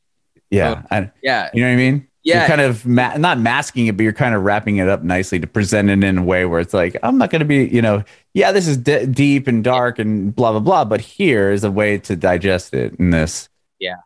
yeah, 0.50 0.82
oh, 0.84 0.86
I, 0.96 1.10
Yeah. 1.22 1.50
you 1.54 1.60
know 1.62 1.68
what 1.68 1.72
I 1.74 1.76
mean? 1.76 2.08
Yeah. 2.22 2.38
You're 2.40 2.48
kind 2.48 2.60
of 2.60 2.84
ma- 2.86 3.16
not 3.16 3.38
masking 3.38 3.86
it, 3.86 3.96
but 3.96 4.02
you're 4.02 4.12
kind 4.12 4.34
of 4.34 4.42
wrapping 4.42 4.78
it 4.78 4.88
up 4.88 5.02
nicely 5.04 5.38
to 5.38 5.46
present 5.46 5.90
it 5.90 6.02
in 6.02 6.18
a 6.18 6.22
way 6.22 6.44
where 6.44 6.58
it's 6.60 6.74
like, 6.74 6.96
I'm 7.02 7.18
not 7.18 7.30
going 7.30 7.40
to 7.40 7.44
be, 7.46 7.66
you 7.66 7.80
know, 7.82 8.02
yeah, 8.34 8.50
this 8.50 8.66
is 8.66 8.76
d- 8.76 9.06
deep 9.06 9.46
and 9.46 9.62
dark 9.62 9.98
and 10.00 10.34
blah, 10.34 10.50
blah, 10.50 10.60
blah, 10.60 10.84
but 10.84 11.00
here 11.00 11.52
is 11.52 11.62
a 11.62 11.70
way 11.70 11.98
to 11.98 12.16
digest 12.16 12.74
it 12.74 12.94
in 12.98 13.10
this, 13.10 13.48
Yeah. 13.78 13.96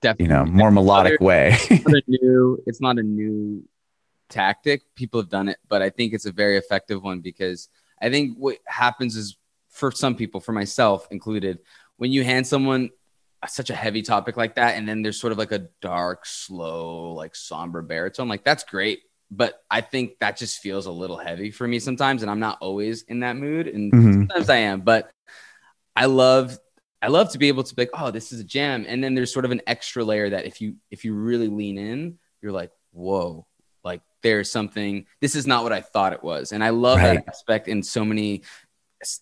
Definitely. 0.00 0.24
you 0.24 0.28
know, 0.30 0.44
more 0.46 0.70
melodic 0.70 1.20
way. 1.20 1.50
it's 1.70 2.04
new 2.08 2.60
it's 2.66 2.80
not 2.80 2.98
a 2.98 3.02
new 3.02 3.62
tactic 4.30 4.82
people 4.94 5.20
have 5.20 5.28
done 5.28 5.48
it 5.48 5.58
but 5.68 5.82
i 5.82 5.90
think 5.90 6.12
it's 6.14 6.24
a 6.24 6.30
very 6.30 6.56
effective 6.56 7.02
one 7.02 7.18
because 7.20 7.68
i 8.00 8.08
think 8.08 8.36
what 8.38 8.58
happens 8.64 9.16
is 9.16 9.36
for 9.70 9.90
some 9.90 10.14
people 10.14 10.40
for 10.40 10.52
myself 10.52 11.08
included 11.10 11.58
when 11.96 12.12
you 12.12 12.22
hand 12.22 12.46
someone 12.46 12.88
such 13.48 13.70
a 13.70 13.74
heavy 13.74 14.02
topic 14.02 14.36
like 14.36 14.54
that 14.56 14.76
and 14.76 14.86
then 14.88 15.02
there's 15.02 15.18
sort 15.20 15.32
of 15.32 15.38
like 15.38 15.52
a 15.52 15.66
dark 15.80 16.26
slow 16.26 17.12
like 17.12 17.34
somber 17.34 17.80
baritone 17.80 18.28
like 18.28 18.44
that's 18.44 18.64
great 18.64 19.00
but 19.30 19.62
i 19.70 19.80
think 19.80 20.18
that 20.20 20.36
just 20.36 20.58
feels 20.60 20.86
a 20.86 20.90
little 20.90 21.16
heavy 21.16 21.50
for 21.50 21.66
me 21.66 21.78
sometimes 21.78 22.20
and 22.22 22.30
i'm 22.30 22.40
not 22.40 22.58
always 22.60 23.02
in 23.04 23.20
that 23.20 23.36
mood 23.36 23.66
and 23.66 23.92
Mhm. 23.94 24.12
sometimes 24.28 24.50
i 24.50 24.56
am 24.56 24.82
but 24.82 25.10
i 25.96 26.06
love 26.06 26.58
I 27.02 27.08
love 27.08 27.32
to 27.32 27.38
be 27.38 27.48
able 27.48 27.62
to 27.64 27.74
be 27.74 27.80
like, 27.80 27.90
oh, 27.94 28.10
this 28.10 28.30
is 28.30 28.40
a 28.40 28.44
jam. 28.44 28.84
And 28.86 29.02
then 29.02 29.14
there's 29.14 29.32
sort 29.32 29.46
of 29.46 29.52
an 29.52 29.62
extra 29.66 30.04
layer 30.04 30.28
that 30.28 30.44
if 30.44 30.60
you 30.60 30.74
if 30.90 31.02
you 31.02 31.14
really 31.14 31.48
lean 31.48 31.78
in, 31.78 32.18
you're 32.42 32.52
like, 32.52 32.72
whoa, 32.92 33.46
like 33.82 34.02
there's 34.22 34.52
something, 34.52 35.06
this 35.22 35.34
is 35.34 35.46
not 35.46 35.62
what 35.62 35.72
I 35.72 35.80
thought 35.80 36.12
it 36.12 36.22
was. 36.22 36.52
And 36.52 36.62
I 36.62 36.68
love 36.68 36.98
Right. 36.98 37.14
that 37.14 37.24
aspect 37.26 37.68
in 37.68 37.82
so 37.82 38.04
many 38.04 38.42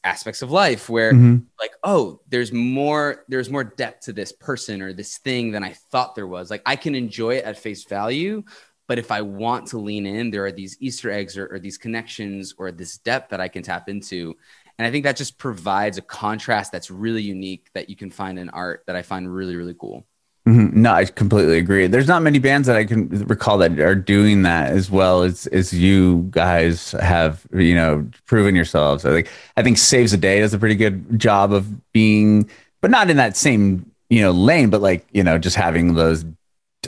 aspects 0.04 0.42
of 0.42 0.50
life 0.50 0.88
where 0.88 1.14
Mhm. 1.14 1.46
like, 1.60 1.72
oh, 1.84 2.20
there's 2.28 2.52
more, 2.52 3.24
there's 3.28 3.50
more 3.50 3.64
depth 3.64 4.04
to 4.04 4.12
this 4.12 4.32
person 4.32 4.82
or 4.82 4.92
this 4.92 5.18
thing 5.18 5.50
than 5.52 5.64
I 5.64 5.72
thought 5.90 6.14
there 6.14 6.26
was. 6.26 6.50
Like 6.50 6.62
I 6.66 6.76
can 6.76 6.94
enjoy 6.94 7.36
it 7.36 7.44
at 7.44 7.58
face 7.58 7.84
value, 7.84 8.42
but 8.86 8.98
if 8.98 9.10
I 9.10 9.22
want 9.22 9.66
to 9.68 9.78
lean 9.78 10.06
in, 10.06 10.30
there 10.30 10.44
are 10.44 10.52
these 10.52 10.76
Easter 10.80 11.10
eggs 11.10 11.36
or, 11.36 11.46
or 11.46 11.58
these 11.58 11.78
connections 11.78 12.54
or 12.58 12.72
this 12.72 12.98
depth 12.98 13.30
that 13.30 13.40
I 13.40 13.48
can 13.48 13.62
tap 13.62 13.88
into. 13.88 14.34
And 14.78 14.86
I 14.86 14.90
think 14.90 15.04
that 15.04 15.16
just 15.16 15.38
provides 15.38 15.98
a 15.98 16.02
contrast 16.02 16.70
that's 16.72 16.90
really 16.90 17.22
unique 17.22 17.68
that 17.74 17.90
you 17.90 17.96
can 17.96 18.10
find 18.10 18.38
in 18.38 18.48
art 18.50 18.84
that 18.86 18.96
I 18.96 19.02
find 19.02 19.32
really, 19.32 19.56
really 19.56 19.74
cool. 19.74 20.06
Mhm. 20.48 20.72
No, 20.72 20.94
I 20.94 21.04
completely 21.04 21.58
agree. 21.58 21.86
There's 21.88 22.08
not 22.08 22.22
many 22.22 22.38
bands 22.38 22.66
that 22.68 22.76
I 22.76 22.84
can 22.84 23.08
recall 23.26 23.58
that 23.58 23.78
are 23.80 23.94
doing 23.94 24.42
that 24.42 24.70
as 24.70 24.90
well 24.90 25.22
as 25.22 25.46
as 25.48 25.74
you 25.74 26.26
guys 26.30 26.92
have, 26.92 27.46
you 27.52 27.74
know, 27.74 28.08
proven 28.24 28.54
yourselves. 28.56 29.04
I 29.04 29.10
think 29.10 29.28
I 29.58 29.62
think 29.62 29.76
Saves 29.76 30.14
a 30.14 30.16
Day 30.16 30.40
does 30.40 30.54
a 30.54 30.58
pretty 30.58 30.74
good 30.74 31.18
job 31.20 31.52
of 31.52 31.92
being, 31.92 32.48
but 32.80 32.90
not 32.90 33.10
in 33.10 33.18
that 33.18 33.36
same 33.36 33.90
you 34.08 34.22
know 34.22 34.30
lane, 34.30 34.70
but 34.70 34.80
like 34.80 35.06
you 35.12 35.22
know 35.22 35.36
just 35.36 35.56
having 35.56 35.94
those, 35.94 36.24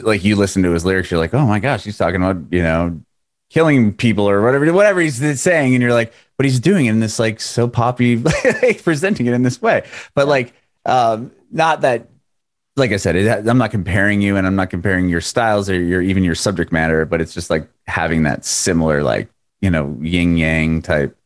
like 0.01 0.23
you 0.23 0.35
listen 0.35 0.63
to 0.63 0.71
his 0.71 0.83
lyrics, 0.83 1.11
you're 1.11 1.19
like, 1.19 1.35
oh 1.35 1.45
my 1.45 1.59
gosh, 1.59 1.83
he's 1.83 1.97
talking 1.97 2.15
about 2.23 2.41
you 2.51 2.63
know 2.63 2.99
killing 3.51 3.93
people 3.93 4.27
or 4.27 4.41
whatever 4.41 4.73
whatever 4.73 5.01
he's 5.01 5.39
saying, 5.39 5.75
and 5.75 5.83
you're 5.83 5.93
like, 5.93 6.13
but 6.37 6.47
he's 6.47 6.59
doing 6.59 6.87
it 6.87 6.89
in 6.89 6.99
this 6.99 7.19
like 7.19 7.39
so 7.39 7.67
poppy, 7.67 8.17
like, 8.63 8.83
presenting 8.83 9.27
it 9.27 9.33
in 9.33 9.43
this 9.43 9.61
way, 9.61 9.83
but 10.15 10.27
like 10.27 10.53
um 10.87 11.31
not 11.51 11.81
that 11.81 12.07
like 12.75 12.91
I 12.91 12.97
said, 12.97 13.15
it, 13.15 13.47
I'm 13.47 13.57
not 13.57 13.71
comparing 13.71 14.21
you 14.21 14.37
and 14.37 14.47
I'm 14.47 14.55
not 14.55 14.69
comparing 14.69 15.09
your 15.09 15.21
styles 15.21 15.69
or 15.69 15.75
your 15.79 16.01
even 16.01 16.23
your 16.23 16.35
subject 16.35 16.71
matter, 16.71 17.05
but 17.05 17.19
it's 17.21 17.33
just 17.33 17.49
like 17.49 17.67
having 17.87 18.23
that 18.23 18.45
similar, 18.45 19.03
like, 19.03 19.29
you 19.61 19.69
know, 19.69 19.97
yin 20.01 20.37
yang 20.37 20.81
type 20.81 21.17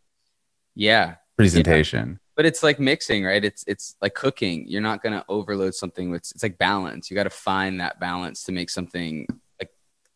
Yeah. 0.73 1.15
presentation. 1.37 2.19
But 2.35 2.45
it's 2.45 2.63
like 2.63 2.79
mixing, 2.79 3.23
right? 3.23 3.43
It's 3.45 3.63
it's 3.67 3.95
like 4.01 4.13
cooking. 4.13 4.67
You're 4.67 4.81
not 4.81 5.01
gonna 5.01 5.23
overload 5.29 5.73
something 5.75 6.09
with 6.11 6.23
it's 6.33 6.43
like 6.43 6.57
balance. 6.57 7.09
You 7.09 7.15
gotta 7.15 7.29
find 7.29 7.79
that 7.79 7.99
balance 7.99 8.43
to 8.43 8.51
make 8.51 8.69
something 8.69 9.25
like 9.59 9.69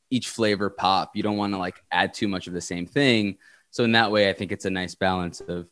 each 0.10 0.28
flavor 0.30 0.70
pop. 0.70 1.16
You 1.16 1.24
don't 1.24 1.38
want 1.38 1.54
to 1.54 1.58
like 1.60 1.82
add 1.92 2.14
too 2.14 2.28
much 2.28 2.48
of 2.48 2.54
the 2.54 2.60
same 2.62 2.86
thing. 2.86 3.38
So 3.72 3.84
in 3.84 3.92
that 3.94 4.12
way, 4.12 4.30
I 4.30 4.34
think 4.34 4.52
it's 4.52 4.66
a 4.66 4.70
nice 4.70 4.96
balance 4.96 5.40
of, 5.42 5.68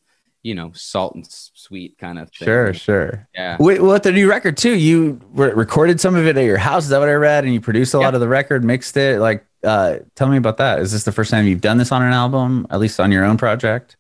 you 0.48 0.56
know, 0.56 0.72
salt 0.74 1.14
and 1.14 1.28
sweet 1.30 1.98
kind 1.98 2.18
of 2.18 2.32
thing. 2.32 2.46
Sure, 2.46 2.74
sure. 2.74 3.28
Yeah. 3.36 3.58
Wait, 3.60 3.82
well, 3.82 3.92
with 3.92 4.04
the 4.04 4.14
new 4.14 4.30
record 4.30 4.56
too, 4.56 4.78
you 4.78 5.20
re- 5.34 5.52
recorded 5.52 6.00
some 6.00 6.16
of 6.16 6.26
it 6.26 6.38
at 6.38 6.46
your 6.46 6.58
house. 6.58 6.86
Is 6.86 6.90
that 6.92 7.00
what 7.00 7.10
I 7.10 7.16
read? 7.16 7.44
And 7.44 7.54
you 7.54 7.60
produced 7.60 7.94
a 7.94 8.00
lot 8.00 8.16
of 8.16 8.22
the 8.22 8.30
record, 8.30 8.64
mixed 8.64 8.96
it. 8.96 9.20
Like, 9.20 9.46
uh, 9.66 9.98
tell 10.16 10.30
me 10.30 10.38
about 10.38 10.56
that. 10.56 10.80
Is 10.80 10.94
this 10.94 11.04
the 11.04 11.12
first 11.12 11.32
time 11.32 11.48
you've 11.48 11.60
done 11.60 11.78
this 11.78 11.92
on 11.92 12.02
an 12.02 12.14
album, 12.14 12.66
at 12.70 12.80
least 12.80 12.98
on 13.02 13.12
your 13.12 13.26
own 13.26 13.36
project? 13.36 13.98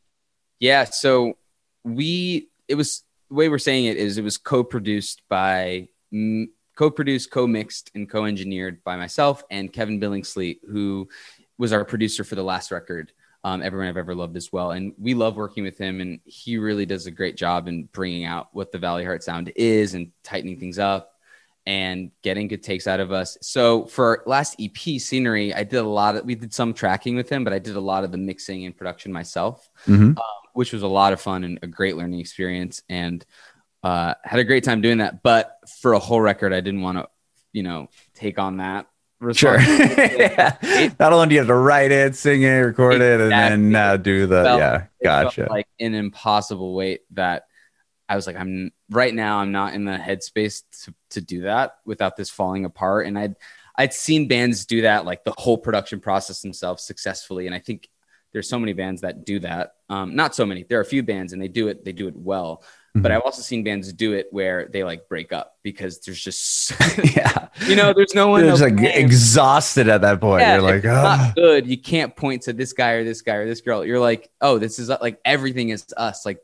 Yeah. 0.59 0.85
So 0.85 1.33
we, 1.83 2.47
it 2.69 2.75
was 2.75 3.03
the 3.27 3.35
way 3.35 3.49
we're 3.49 3.57
saying 3.57 3.83
it 3.83 3.97
is 3.97 4.17
it 4.17 4.23
was 4.23 4.37
co-produced 4.37 5.23
by, 5.27 5.89
mm, 6.13 6.45
co-produced, 6.77 7.29
co-mixed, 7.29 7.91
and 7.93 8.09
co-engineered 8.09 8.81
by 8.85 8.95
myself 8.95 9.43
and 9.51 9.73
Kevin 9.73 9.99
Billingslea, 9.99 10.59
who 10.71 11.09
was 11.57 11.73
our 11.73 11.83
producer 11.83 12.23
for 12.23 12.35
the 12.35 12.43
last 12.43 12.71
record. 12.71 13.11
Um, 13.47 13.61
everyone 13.61 13.87
I've 13.87 13.97
ever 13.97 14.13
loved 14.13 14.35
as 14.35 14.51
well, 14.51 14.71
and 14.71 14.93
we 14.97 15.13
love 15.13 15.37
working 15.37 15.63
with 15.63 15.77
him. 15.77 16.01
And 16.01 16.19
he 16.25 16.57
really 16.57 16.85
does 16.85 17.05
a 17.07 17.11
great 17.11 17.37
job 17.37 17.67
in 17.69 17.85
bringing 17.93 18.25
out 18.25 18.49
what 18.51 18.71
the 18.71 18.77
Valleyheart 18.77 19.23
sound 19.23 19.51
is 19.55 19.93
and 19.93 20.11
tightening 20.21 20.59
things 20.59 20.79
up 20.79 21.13
and 21.65 22.11
getting 22.23 22.47
good 22.47 22.63
takes 22.63 22.87
out 22.87 22.99
of 22.99 23.11
us. 23.11 23.37
So 23.41 23.85
for 23.85 24.05
our 24.05 24.23
last 24.25 24.55
EP, 24.59 24.99
Scenery, 24.99 25.53
I 25.53 25.63
did 25.63 25.77
a 25.77 25.83
lot 25.83 26.15
of 26.15 26.25
we 26.25 26.35
did 26.35 26.53
some 26.53 26.73
tracking 26.73 27.15
with 27.15 27.29
him, 27.29 27.43
but 27.43 27.53
I 27.53 27.59
did 27.59 27.75
a 27.75 27.81
lot 27.81 28.03
of 28.03 28.11
the 28.11 28.17
mixing 28.17 28.65
and 28.65 28.75
production 28.75 29.11
myself 29.13 29.69
Mm-hmm. 29.85 30.17
which 30.53 30.73
was 30.73 30.81
a 30.81 30.87
lot 30.87 31.13
of 31.13 31.21
fun 31.21 31.43
and 31.43 31.59
a 31.61 31.67
great 31.67 31.95
learning 31.95 32.19
experience 32.19 32.81
and 32.89 33.25
uh, 33.83 34.13
had 34.23 34.39
a 34.39 34.43
great 34.43 34.63
time 34.63 34.81
doing 34.81 34.97
that. 34.97 35.23
But 35.23 35.57
for 35.81 35.93
a 35.93 35.99
whole 35.99 36.21
record, 36.21 36.51
I 36.51 36.61
didn't 36.61 36.81
want 36.81 36.97
to, 36.97 37.07
you 37.53 37.63
know, 37.63 37.89
take 38.13 38.39
on 38.39 38.57
that. 38.57 38.87
Sure. 39.33 39.59
yeah. 39.61 40.57
Not 40.99 41.11
only 41.11 41.27
do 41.27 41.33
you 41.33 41.39
have 41.39 41.47
to 41.47 41.55
write 41.55 41.91
it, 41.91 42.15
sing 42.15 42.43
it, 42.43 42.49
record 42.49 43.01
it, 43.01 43.19
and 43.19 43.31
then 43.31 43.67
Exactly. 43.67 43.75
uh, 43.75 43.97
do 43.97 44.27
the 44.27 44.43
Felt- 44.43 44.59
yeah. 44.59 44.85
Gotcha. 45.03 45.47
like 45.49 45.67
an 45.79 45.95
impossible 45.95 46.75
weight 46.75 47.01
that 47.11 47.47
I 48.07 48.15
was 48.15 48.27
like, 48.27 48.35
I'm 48.37 48.71
right 48.89 49.13
now, 49.13 49.39
I'm 49.39 49.51
not 49.51 49.73
in 49.73 49.85
the 49.85 49.97
headspace 49.97 50.63
to, 50.83 50.93
to 51.11 51.21
do 51.21 51.41
that 51.41 51.77
without 51.85 52.15
this 52.15 52.29
falling 52.29 52.63
apart. 52.65 53.07
And 53.07 53.17
I'd, 53.17 53.35
I'd 53.75 53.93
seen 53.93 54.27
bands 54.27 54.65
do 54.65 54.83
that, 54.83 55.05
like 55.05 55.23
the 55.23 55.33
whole 55.37 55.57
production 55.57 55.99
process 55.99 56.41
themselves 56.41 56.83
successfully. 56.83 57.47
And 57.47 57.55
I 57.55 57.59
think 57.59 57.89
there's 58.33 58.49
so 58.49 58.59
many 58.59 58.73
bands 58.73 59.01
that 59.01 59.25
do 59.25 59.39
that. 59.39 59.73
Um, 59.89 60.15
not 60.15 60.35
so 60.35 60.45
many. 60.45 60.63
There 60.63 60.77
are 60.77 60.83
a 60.83 60.85
few 60.85 61.03
bands 61.03 61.33
and 61.33 61.41
they 61.41 61.47
do 61.47 61.67
it. 61.69 61.83
They 61.83 61.91
do 61.91 62.07
it 62.07 62.15
well. 62.15 62.63
But 63.01 63.11
Mhm. 63.11 63.15
I've 63.15 63.21
also 63.21 63.41
seen 63.41 63.63
bands 63.63 63.91
do 63.93 64.13
it 64.13 64.27
where 64.31 64.67
they 64.67 64.83
like 64.83 65.07
break 65.07 65.31
up 65.31 65.55
because 65.63 65.99
there's 66.01 66.21
just, 66.23 66.71
yeah. 67.15 67.47
you 67.65 67.75
know, 67.75 67.93
there's 67.93 68.13
no 68.13 68.27
one. 68.29 68.43
To 68.43 68.55
like 68.55 68.79
exhausted 68.79 69.89
at 69.89 70.01
that 70.01 70.21
point. 70.21 70.41
Yeah, 70.41 70.55
You're 70.55 70.61
like, 70.63 70.85
oh. 70.85 70.89
not 71.03 71.35
good. 71.35 71.67
You 71.67 71.77
can't 71.77 72.15
point 72.15 72.43
to 72.43 72.53
this 72.53 72.73
guy 72.73 72.91
or 72.91 73.03
this 73.03 73.21
guy 73.21 73.35
or 73.35 73.45
this 73.45 73.61
girl. 73.61 73.85
You're 73.85 73.99
like, 73.99 74.29
oh, 74.41 74.57
this 74.57 74.79
is 74.79 74.89
like 74.89 75.19
everything 75.25 75.69
is 75.69 75.85
us. 75.95 76.25
Like 76.25 76.39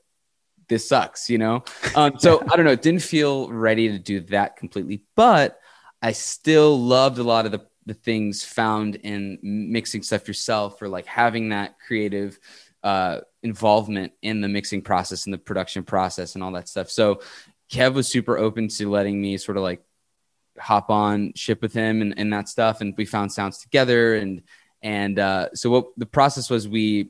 this 0.67 0.87
sucks, 0.87 1.29
you 1.29 1.37
know. 1.37 1.63
Um, 1.95 2.13
so 2.19 2.41
I 2.51 2.55
don't 2.55 2.65
know. 2.65 2.71
It 2.71 2.81
didn't 2.81 3.01
feel 3.03 3.49
ready 3.49 3.89
to 3.89 3.99
do 3.99 4.21
that 4.21 4.57
completely, 4.57 5.03
but 5.15 5.59
I 6.01 6.11
still 6.11 6.79
loved 6.79 7.17
a 7.17 7.23
lot 7.23 7.45
of 7.45 7.51
the 7.51 7.61
the 7.85 7.93
things 7.93 8.45
found 8.45 8.95
in 8.95 9.37
mixing 9.43 10.01
stuff 10.03 10.25
yourself 10.27 10.81
or 10.81 10.87
like 10.87 11.05
having 11.05 11.49
that 11.49 11.75
creative 11.85 12.39
uh, 12.83 13.21
involvement 13.41 14.13
in 14.21 14.41
the 14.41 14.47
mixing 14.47 14.81
process 14.81 15.25
and 15.25 15.33
the 15.33 15.37
production 15.37 15.83
process 15.83 16.35
and 16.35 16.43
all 16.43 16.51
that 16.51 16.67
stuff. 16.67 16.89
So 16.89 17.21
Kev 17.71 17.93
was 17.93 18.07
super 18.07 18.37
open 18.37 18.67
to 18.67 18.89
letting 18.89 19.21
me 19.21 19.37
sort 19.37 19.57
of 19.57 19.63
like 19.63 19.81
hop 20.59 20.89
on 20.89 21.33
ship 21.35 21.61
with 21.61 21.73
him 21.73 22.01
and, 22.01 22.13
and 22.17 22.31
that 22.33 22.49
stuff. 22.49 22.81
And 22.81 22.93
we 22.97 23.05
found 23.05 23.31
sounds 23.31 23.57
together. 23.57 24.15
And, 24.15 24.43
and 24.81 25.17
uh, 25.17 25.49
so 25.53 25.69
what 25.69 25.87
the 25.97 26.05
process 26.05 26.49
was, 26.49 26.67
we 26.67 27.09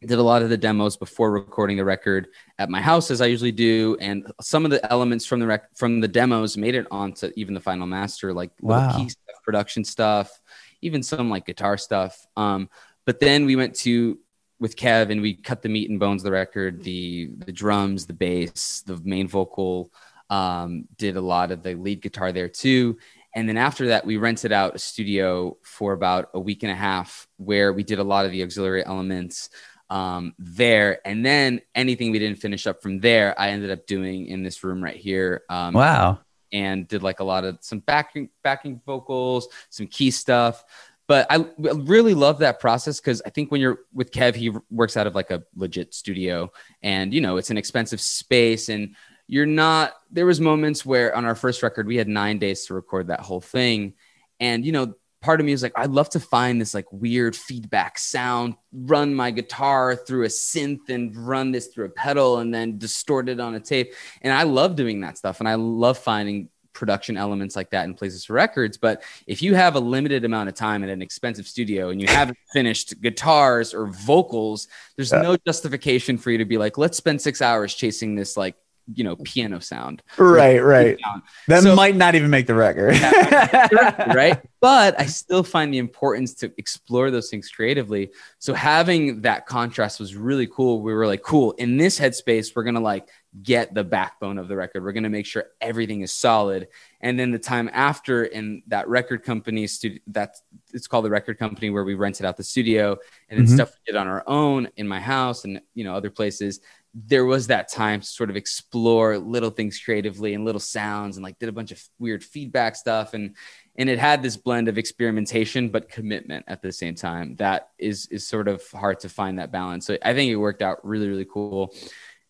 did 0.00 0.18
a 0.18 0.22
lot 0.22 0.42
of 0.42 0.48
the 0.48 0.56
demos 0.56 0.96
before 0.96 1.30
recording 1.32 1.76
the 1.76 1.84
record 1.84 2.28
at 2.58 2.70
my 2.70 2.80
house, 2.80 3.10
as 3.10 3.20
I 3.20 3.26
usually 3.26 3.52
do. 3.52 3.96
And 4.00 4.30
some 4.40 4.64
of 4.64 4.70
the 4.70 4.92
elements 4.92 5.24
from 5.26 5.40
the 5.40 5.46
rec- 5.46 5.76
from 5.76 6.00
the 6.00 6.08
demos 6.08 6.56
made 6.56 6.74
it 6.74 6.86
onto 6.90 7.32
even 7.36 7.54
the 7.54 7.60
final 7.60 7.86
master, 7.86 8.32
like 8.32 8.50
Wow. 8.60 8.96
key 8.96 9.08
stuff, 9.08 9.36
production 9.42 9.84
stuff, 9.84 10.40
even 10.82 11.02
some 11.02 11.30
like 11.30 11.46
guitar 11.46 11.76
stuff. 11.76 12.26
Um, 12.36 12.68
but 13.06 13.18
then 13.18 13.46
we 13.46 13.56
went 13.56 13.74
to 13.76 14.18
with 14.60 14.76
Kev 14.76 15.10
and 15.10 15.20
we 15.20 15.34
cut 15.34 15.62
the 15.62 15.68
meat 15.68 15.90
and 15.90 16.00
bones 16.00 16.22
of 16.22 16.24
the 16.24 16.32
record, 16.32 16.82
the 16.82 17.30
the 17.46 17.52
drums, 17.52 18.06
the 18.06 18.12
bass, 18.12 18.82
the 18.86 19.00
main 19.04 19.28
vocal, 19.28 19.92
um, 20.30 20.84
did 20.96 21.16
a 21.16 21.20
lot 21.20 21.50
of 21.50 21.62
the 21.62 21.74
lead 21.74 22.02
guitar 22.02 22.32
there 22.32 22.48
too. 22.48 22.98
And 23.34 23.48
then 23.48 23.56
after 23.56 23.88
that, 23.88 24.04
we 24.04 24.16
rented 24.16 24.52
out 24.52 24.74
a 24.74 24.78
studio 24.78 25.58
for 25.62 25.92
about 25.92 26.30
a 26.34 26.40
week 26.40 26.62
and 26.62 26.72
a 26.72 26.74
half 26.74 27.28
where 27.36 27.72
we 27.72 27.82
did 27.82 27.98
a 27.98 28.04
lot 28.04 28.24
of 28.24 28.32
the 28.32 28.42
auxiliary 28.42 28.84
elements 28.84 29.50
um, 29.90 30.34
there. 30.38 31.00
And 31.06 31.24
then 31.24 31.60
anything 31.74 32.10
we 32.10 32.18
didn't 32.18 32.40
finish 32.40 32.66
up 32.66 32.82
from 32.82 33.00
there, 33.00 33.38
I 33.38 33.50
ended 33.50 33.70
up 33.70 33.86
doing 33.86 34.26
in 34.26 34.42
this 34.42 34.64
room 34.64 34.82
right 34.82 34.96
here. 34.96 35.42
Um, 35.48 35.74
wow. 35.74 36.20
and 36.52 36.88
did 36.88 37.02
like 37.02 37.20
a 37.20 37.24
lot 37.24 37.44
of 37.44 37.58
some 37.60 37.80
backing 37.80 38.30
backing 38.42 38.80
vocals, 38.84 39.48
some 39.70 39.86
key 39.86 40.10
stuff. 40.10 40.64
But 41.08 41.26
I 41.30 41.46
really 41.58 42.12
love 42.12 42.38
that 42.40 42.60
process 42.60 43.00
because 43.00 43.22
I 43.24 43.30
think 43.30 43.50
when 43.50 43.62
you're 43.62 43.78
with 43.94 44.12
Kev, 44.12 44.34
he 44.34 44.52
works 44.70 44.96
out 44.96 45.06
of 45.06 45.14
like 45.14 45.30
a 45.30 45.42
legit 45.56 45.94
studio, 45.94 46.52
and 46.82 47.14
you 47.14 47.22
know 47.22 47.38
it's 47.38 47.50
an 47.50 47.56
expensive 47.56 48.00
space, 48.00 48.68
and 48.68 48.94
you're 49.26 49.46
not. 49.46 49.94
There 50.10 50.26
was 50.26 50.38
moments 50.38 50.84
where 50.84 51.16
on 51.16 51.24
our 51.24 51.34
first 51.34 51.62
record 51.62 51.86
we 51.86 51.96
had 51.96 52.08
nine 52.08 52.38
days 52.38 52.66
to 52.66 52.74
record 52.74 53.08
that 53.08 53.20
whole 53.20 53.40
thing, 53.40 53.94
and 54.38 54.66
you 54.66 54.72
know 54.72 54.94
part 55.20 55.40
of 55.40 55.46
me 55.46 55.52
was 55.52 55.62
like 55.62 55.72
I'd 55.76 55.90
love 55.90 56.10
to 56.10 56.20
find 56.20 56.60
this 56.60 56.74
like 56.74 56.92
weird 56.92 57.34
feedback 57.34 57.98
sound, 57.98 58.54
run 58.70 59.14
my 59.14 59.30
guitar 59.30 59.96
through 59.96 60.24
a 60.24 60.28
synth, 60.28 60.90
and 60.90 61.16
run 61.16 61.52
this 61.52 61.68
through 61.68 61.86
a 61.86 61.90
pedal, 61.90 62.38
and 62.38 62.54
then 62.54 62.76
distort 62.76 63.30
it 63.30 63.40
on 63.40 63.54
a 63.54 63.60
tape 63.60 63.94
and 64.20 64.32
I 64.32 64.42
love 64.42 64.76
doing 64.76 65.00
that 65.00 65.16
stuff, 65.16 65.40
and 65.40 65.48
I 65.48 65.54
love 65.54 65.96
finding 65.96 66.50
production 66.78 67.16
elements 67.16 67.56
like 67.56 67.70
that 67.70 67.84
in 67.84 67.94
places 67.94 68.24
for 68.24 68.34
records. 68.34 68.78
But 68.78 69.02
if 69.26 69.42
you 69.42 69.54
have 69.54 69.74
a 69.74 69.80
limited 69.80 70.24
amount 70.24 70.48
of 70.48 70.54
time 70.54 70.84
at 70.84 70.88
an 70.90 71.02
expensive 71.02 71.46
studio 71.46 71.90
and 71.90 72.00
you 72.00 72.06
haven't 72.20 72.38
finished 72.52 73.00
guitars 73.00 73.74
or 73.74 73.86
vocals, 73.88 74.68
there's 74.96 75.12
Yeah. 75.12 75.22
no 75.22 75.36
justification 75.36 76.16
for 76.18 76.30
you 76.30 76.38
to 76.38 76.44
be 76.44 76.58
like, 76.58 76.78
let's 76.78 76.96
spend 76.96 77.20
six 77.20 77.42
hours 77.42 77.74
chasing 77.74 78.14
this 78.14 78.36
like 78.36 78.54
you 78.94 79.04
know 79.04 79.16
piano 79.16 79.58
sound. 79.60 80.02
Right 80.16 80.58
right. 80.64 80.98
sound. 81.04 81.22
that 81.48 81.62
So- 81.62 81.74
might 81.76 81.96
not 81.96 82.14
even 82.14 82.30
make 82.30 82.46
the 82.46 82.54
record. 82.54 82.94
Right? 84.14 84.40
But 84.60 84.98
i 85.00 85.06
still 85.06 85.42
find 85.44 85.72
the 85.72 85.78
importance 85.78 86.34
to 86.34 86.52
explore 86.58 87.10
those 87.10 87.30
things 87.30 87.48
creatively. 87.50 88.10
So 88.38 88.54
having 88.54 89.20
that 89.22 89.46
contrast 89.46 90.00
was 90.00 90.16
really 90.16 90.46
cool. 90.48 90.82
We 90.82 90.92
were 90.92 91.06
like 91.06 91.22
cool 91.22 91.52
in 91.52 91.76
this 91.76 91.98
headspace 91.98 92.56
we're 92.56 92.64
gonna 92.64 92.80
like 92.80 93.08
get 93.42 93.72
the 93.74 93.84
backbone 93.84 94.38
of 94.38 94.48
the 94.48 94.56
record. 94.56 94.82
We're 94.82 94.92
gonna 94.92 95.10
make 95.10 95.26
sure 95.26 95.44
everything 95.60 96.00
is 96.00 96.12
solid. 96.12 96.68
And 97.00 97.16
then 97.18 97.30
the 97.30 97.38
time 97.38 97.70
after 97.72 98.24
in 98.24 98.62
that 98.66 98.88
record 98.88 99.22
company 99.22 99.66
studio 99.68 100.00
that's 100.08 100.42
it's 100.72 100.88
called 100.88 101.04
the 101.04 101.10
record 101.10 101.38
company 101.38 101.70
where 101.70 101.84
we 101.84 101.94
rented 101.94 102.26
out 102.26 102.36
the 102.36 102.42
studio 102.44 102.96
and 103.28 103.38
then 103.38 103.46
Mhm. 103.46 103.54
stuff 103.54 103.70
we 103.70 103.92
did 103.92 103.96
on 103.96 104.08
our 104.08 104.24
own 104.26 104.68
in 104.76 104.88
my 104.88 104.98
house 105.00 105.44
and 105.44 105.60
you 105.74 105.84
know 105.84 105.94
other 105.94 106.10
places 106.10 106.60
there 107.06 107.24
was 107.24 107.46
that 107.46 107.68
time 107.68 108.00
to 108.00 108.06
sort 108.06 108.30
of 108.30 108.36
explore 108.36 109.18
little 109.18 109.50
things 109.50 109.78
creatively 109.78 110.34
and 110.34 110.44
little 110.44 110.60
sounds 110.60 111.16
and 111.16 111.22
like 111.22 111.38
did 111.38 111.48
a 111.48 111.52
bunch 111.52 111.70
of 111.70 111.82
weird 111.98 112.24
feedback 112.24 112.74
stuff. 112.74 113.14
And 113.14 113.36
and 113.76 113.88
it 113.88 114.00
had 114.00 114.22
this 114.22 114.36
blend 114.36 114.66
of 114.66 114.78
experimentation 114.78 115.68
but 115.68 115.88
commitment 115.88 116.44
at 116.48 116.62
the 116.62 116.72
same 116.72 116.94
time. 116.94 117.36
That 117.36 117.68
is 117.78 118.06
is 118.06 118.26
sort 118.26 118.48
of 118.48 118.66
hard 118.70 119.00
to 119.00 119.08
find 119.08 119.38
that 119.38 119.52
balance. 119.52 119.86
So 119.86 119.96
i 120.02 120.14
think 120.14 120.30
it 120.30 120.36
worked 120.36 120.62
out 120.62 120.84
really 120.84 121.08
really 121.08 121.26
cool. 121.26 121.74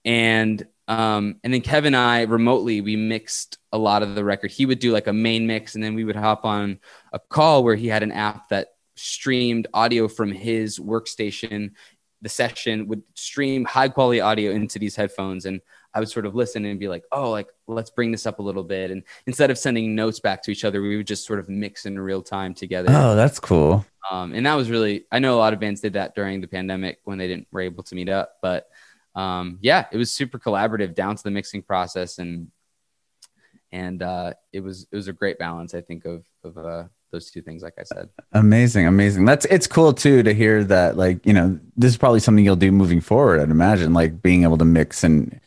And 0.04 0.66
um 0.86 1.36
and 1.44 1.52
then 1.52 1.60
kevin 1.60 1.94
and 1.94 2.02
i 2.02 2.22
remotely 2.22 2.80
we 2.80 2.96
mixed 2.96 3.58
a 3.72 3.78
lot 3.78 4.02
of 4.02 4.14
the 4.14 4.24
record. 4.24 4.50
He 4.50 4.66
would 4.66 4.80
do 4.80 4.92
like 4.92 5.06
a 5.06 5.12
main 5.12 5.46
mix 5.46 5.76
and 5.76 5.84
then 5.84 5.94
we 5.94 6.04
would 6.04 6.16
hop 6.16 6.44
on 6.44 6.80
a 7.12 7.18
call 7.18 7.64
where 7.64 7.76
he 7.76 7.86
had 7.86 8.02
an 8.02 8.12
app 8.12 8.48
that 8.48 8.68
streamed 8.96 9.68
audio 9.72 10.08
from 10.08 10.32
his 10.32 10.78
workstation 10.78 11.70
the 12.22 12.28
session 12.28 12.88
would 12.88 13.02
stream 13.14 13.64
high 13.64 13.88
quality 13.88 14.20
audio 14.20 14.52
into 14.52 14.78
these 14.78 14.96
headphones. 14.96 15.46
And 15.46 15.60
i 15.94 16.00
would 16.00 16.08
sort 16.08 16.26
of 16.26 16.34
listen 16.34 16.66
and 16.66 16.78
be 16.78 16.86
like 16.86 17.02
oh 17.12 17.30
like 17.30 17.48
let's 17.66 17.88
bring 17.88 18.12
this 18.12 18.26
up 18.26 18.38
a 18.38 18.42
little 18.42 18.64
bit. 18.64 18.90
And 18.90 19.02
instead 19.26 19.50
of 19.50 19.58
sending 19.58 19.94
notes 19.94 20.20
back 20.20 20.42
to 20.42 20.50
each 20.50 20.64
other 20.64 20.82
we 20.82 20.96
would 20.96 21.06
just 21.06 21.26
sort 21.26 21.38
of 21.38 21.48
mix 21.48 21.86
in 21.86 21.98
real 21.98 22.22
time 22.22 22.54
together. 22.54 22.88
Oh 22.90 23.14
that's 23.14 23.40
cool. 23.40 23.86
Um, 24.10 24.32
and 24.32 24.46
that 24.46 24.54
was 24.54 24.70
really 24.70 25.04
i 25.12 25.18
know 25.18 25.36
a 25.36 25.40
lot 25.40 25.52
of 25.52 25.60
bands 25.60 25.80
did 25.80 25.94
that 25.94 26.14
during 26.14 26.40
the 26.40 26.48
pandemic 26.48 27.00
when 27.04 27.18
they 27.18 27.28
didn't 27.28 27.46
were 27.52 27.60
able 27.60 27.82
to 27.84 27.94
meet 27.94 28.08
up 28.08 28.36
but 28.42 28.68
um, 29.14 29.58
yeah 29.60 29.86
it 29.92 29.96
was 29.96 30.12
super 30.12 30.38
collaborative 30.38 30.94
down 30.94 31.16
to 31.16 31.22
the 31.22 31.30
mixing 31.30 31.62
process 31.62 32.18
and 32.18 32.48
and 33.72 34.02
uh, 34.02 34.32
it 34.52 34.60
was 34.60 34.86
it 34.90 34.96
was 34.96 35.08
a 35.08 35.12
great 35.12 35.38
balance 35.38 35.74
i 35.74 35.80
think 35.80 36.04
of 36.04 36.24
of 36.44 36.56
uh, 36.56 36.84
those 37.10 37.30
two 37.30 37.42
things 37.42 37.62
like 37.62 37.74
i 37.78 37.82
said. 37.82 38.08
Amazing 38.32 38.86
amazing. 38.86 39.24
That's 39.24 39.44
it's 39.46 39.66
cool 39.66 39.92
too 39.92 40.22
to 40.22 40.34
hear 40.34 40.64
that 40.64 40.96
like 40.96 41.24
you 41.24 41.32
know 41.32 41.58
this 41.76 41.90
is 41.90 41.96
probably 41.96 42.20
something 42.20 42.44
you'll 42.44 42.56
do 42.56 42.72
moving 42.72 43.00
forward 43.00 43.40
i'd 43.40 43.50
imagine 43.50 43.92
like 43.92 44.22
being 44.22 44.42
able 44.42 44.58
to 44.58 44.64
mix 44.64 45.04
and 45.04 45.40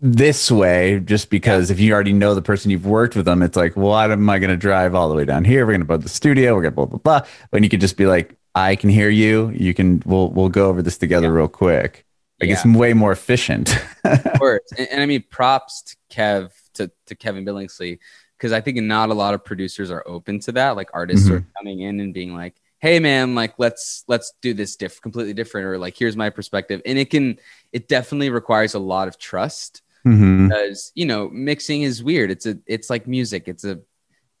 this 0.00 0.50
way 0.50 1.00
just 1.00 1.30
because 1.30 1.70
if 1.70 1.80
you 1.80 1.92
already 1.92 2.12
know 2.12 2.34
the 2.34 2.42
person 2.42 2.70
you've 2.70 2.86
worked 2.86 3.16
with 3.16 3.24
them 3.24 3.42
it's 3.42 3.56
like 3.56 3.74
why 3.74 4.04
am 4.10 4.28
i 4.28 4.38
going 4.38 4.50
to 4.50 4.56
drive 4.56 4.94
all 4.94 5.08
the 5.08 5.14
way 5.14 5.24
down 5.24 5.44
here? 5.44 5.64
We're 5.64 5.72
going 5.72 5.80
to 5.80 5.86
build 5.86 6.02
the 6.02 6.08
studio 6.08 6.54
we're 6.54 6.62
going 6.62 6.72
to 6.72 6.76
blah 6.76 6.86
blah 6.86 6.98
blah. 6.98 7.28
When 7.50 7.62
you 7.62 7.68
could 7.68 7.80
just 7.80 7.96
be 7.96 8.06
like 8.06 8.36
i 8.54 8.74
can 8.74 8.88
hear 8.88 9.10
you 9.10 9.50
you 9.50 9.74
can 9.74 10.02
we'll 10.06 10.30
we'll 10.30 10.48
go 10.48 10.68
over 10.68 10.82
this 10.82 10.98
together 10.98 11.32
real 11.32 11.48
quick. 11.48 12.06
Like 12.40 12.50
it's 12.50 12.64
way 12.66 12.92
more 12.92 13.12
efficient. 13.12 13.76
Of 14.04 14.38
course. 14.38 14.70
And, 14.78 14.86
and 14.88 15.02
I 15.02 15.06
mean, 15.06 15.24
props 15.28 15.82
to 15.82 15.96
Kev 16.10 16.52
to, 16.74 16.92
to 17.06 17.14
Kevin 17.16 17.44
Billingslea 17.44 17.98
because 18.36 18.52
I 18.52 18.60
think 18.60 18.78
not 18.78 19.10
a 19.10 19.14
lot 19.14 19.34
of 19.34 19.44
producers 19.44 19.90
are 19.90 20.02
open 20.06 20.40
to 20.40 20.52
that. 20.52 20.76
Like 20.76 20.90
artists 20.92 21.28
are 21.30 21.46
coming 21.56 21.80
in 21.80 22.00
and 22.00 22.12
being 22.14 22.34
like, 22.34 22.54
"Hey, 22.78 22.98
man, 23.00 23.34
like 23.34 23.54
let's 23.58 24.04
let's 24.08 24.32
do 24.42 24.52
this 24.54 24.76
diff- 24.76 25.00
completely 25.00 25.32
different," 25.34 25.66
or 25.66 25.78
like, 25.78 25.96
"Here's 25.96 26.16
my 26.16 26.30
perspective." 26.30 26.80
And 26.84 26.98
it 26.98 27.10
can 27.10 27.38
it 27.72 27.88
definitely 27.88 28.30
requires 28.30 28.74
a 28.74 28.78
lot 28.78 29.08
of 29.08 29.18
trust 29.18 29.82
Mhm. 30.04 30.48
because 30.48 30.92
you 30.94 31.06
know 31.06 31.28
mixing 31.30 31.82
is 31.82 32.02
weird. 32.04 32.30
It's 32.30 32.46
a 32.46 32.58
it's 32.66 32.90
like 32.90 33.06
music. 33.06 33.48
It's 33.48 33.64
a 33.64 33.80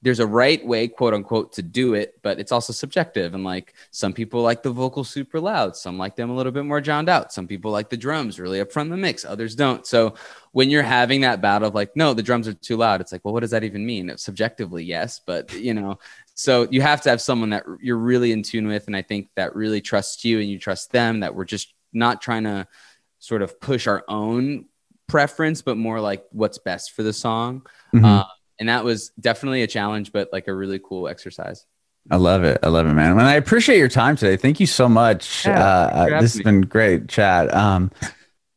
there's 0.06 0.20
a 0.20 0.26
right 0.26 0.64
way, 0.64 0.86
quote 0.86 1.14
unquote, 1.14 1.52
to 1.52 1.62
do 1.62 1.94
it, 1.94 2.14
but 2.22 2.38
it's 2.38 2.52
also 2.52 2.72
subjective. 2.72 3.34
And 3.34 3.42
like 3.42 3.74
some 3.90 4.12
people 4.12 4.40
like 4.40 4.62
the 4.62 4.70
vocals 4.70 5.10
super 5.10 5.40
loud, 5.40 5.74
some 5.74 5.98
like 5.98 6.14
them 6.14 6.30
a 6.30 6.32
little 6.32 6.52
bit 6.52 6.64
more 6.64 6.80
drowned 6.80 7.08
out. 7.08 7.32
Some 7.32 7.48
people 7.48 7.72
like 7.72 7.90
the 7.90 7.96
drums 7.96 8.38
really 8.38 8.60
up 8.60 8.70
front 8.70 8.86
in 8.86 8.92
the 8.92 8.96
mix, 8.98 9.24
others 9.24 9.56
don't. 9.56 9.84
So 9.84 10.14
when 10.52 10.70
you're 10.70 10.84
having 10.84 11.22
that 11.22 11.40
battle 11.40 11.66
of 11.66 11.74
like, 11.74 11.96
no, 11.96 12.14
the 12.14 12.22
drums 12.22 12.46
are 12.46 12.54
too 12.54 12.76
loud, 12.76 13.00
it's 13.00 13.10
like, 13.10 13.24
well, 13.24 13.34
what 13.34 13.40
does 13.40 13.50
that 13.50 13.64
even 13.64 13.84
mean? 13.84 14.16
Subjectively, 14.16 14.84
yes, 14.84 15.20
but 15.26 15.52
you 15.52 15.74
know, 15.74 15.98
so 16.34 16.68
you 16.70 16.82
have 16.82 17.02
to 17.02 17.10
have 17.10 17.20
someone 17.20 17.50
that 17.50 17.64
you're 17.80 17.96
really 17.96 18.30
in 18.30 18.44
tune 18.44 18.68
with, 18.68 18.86
and 18.86 18.94
I 18.94 19.02
think 19.02 19.30
that 19.34 19.56
really 19.56 19.80
trusts 19.80 20.24
you 20.24 20.38
and 20.38 20.48
you 20.48 20.60
trust 20.60 20.92
them. 20.92 21.18
That 21.18 21.34
we're 21.34 21.46
just 21.46 21.74
not 21.92 22.22
trying 22.22 22.44
to 22.44 22.68
sort 23.18 23.42
of 23.42 23.58
push 23.58 23.88
our 23.88 24.04
own 24.06 24.66
preference, 25.08 25.62
but 25.62 25.76
more 25.76 26.00
like 26.00 26.24
what's 26.30 26.58
best 26.58 26.92
for 26.92 27.02
the 27.02 27.12
song. 27.12 27.66
Mhm. 27.92 28.04
Uh, 28.04 28.24
and 28.58 28.68
that 28.68 28.84
was 28.84 29.10
definitely 29.20 29.62
a 29.62 29.66
challenge, 29.66 30.12
but 30.12 30.30
like 30.32 30.48
a 30.48 30.54
really 30.54 30.78
cool 30.78 31.08
exercise. 31.08 31.66
I 32.10 32.16
love 32.16 32.44
it. 32.44 32.58
I 32.62 32.68
love 32.68 32.86
it, 32.86 32.92
man. 32.92 33.12
And 33.12 33.22
I 33.22 33.34
appreciate 33.34 33.78
your 33.78 33.88
time 33.88 34.16
today. 34.16 34.36
Thank 34.36 34.60
you 34.60 34.66
so 34.66 34.88
much. 34.88 35.44
Yeah, 35.44 35.60
uh, 35.60 35.90
thanks 35.90 36.12
for 36.12 36.20
this 36.22 36.32
has 36.34 36.42
been 36.42 36.60
great 36.62 37.08
chat. 37.08 37.52
Um, 37.52 37.90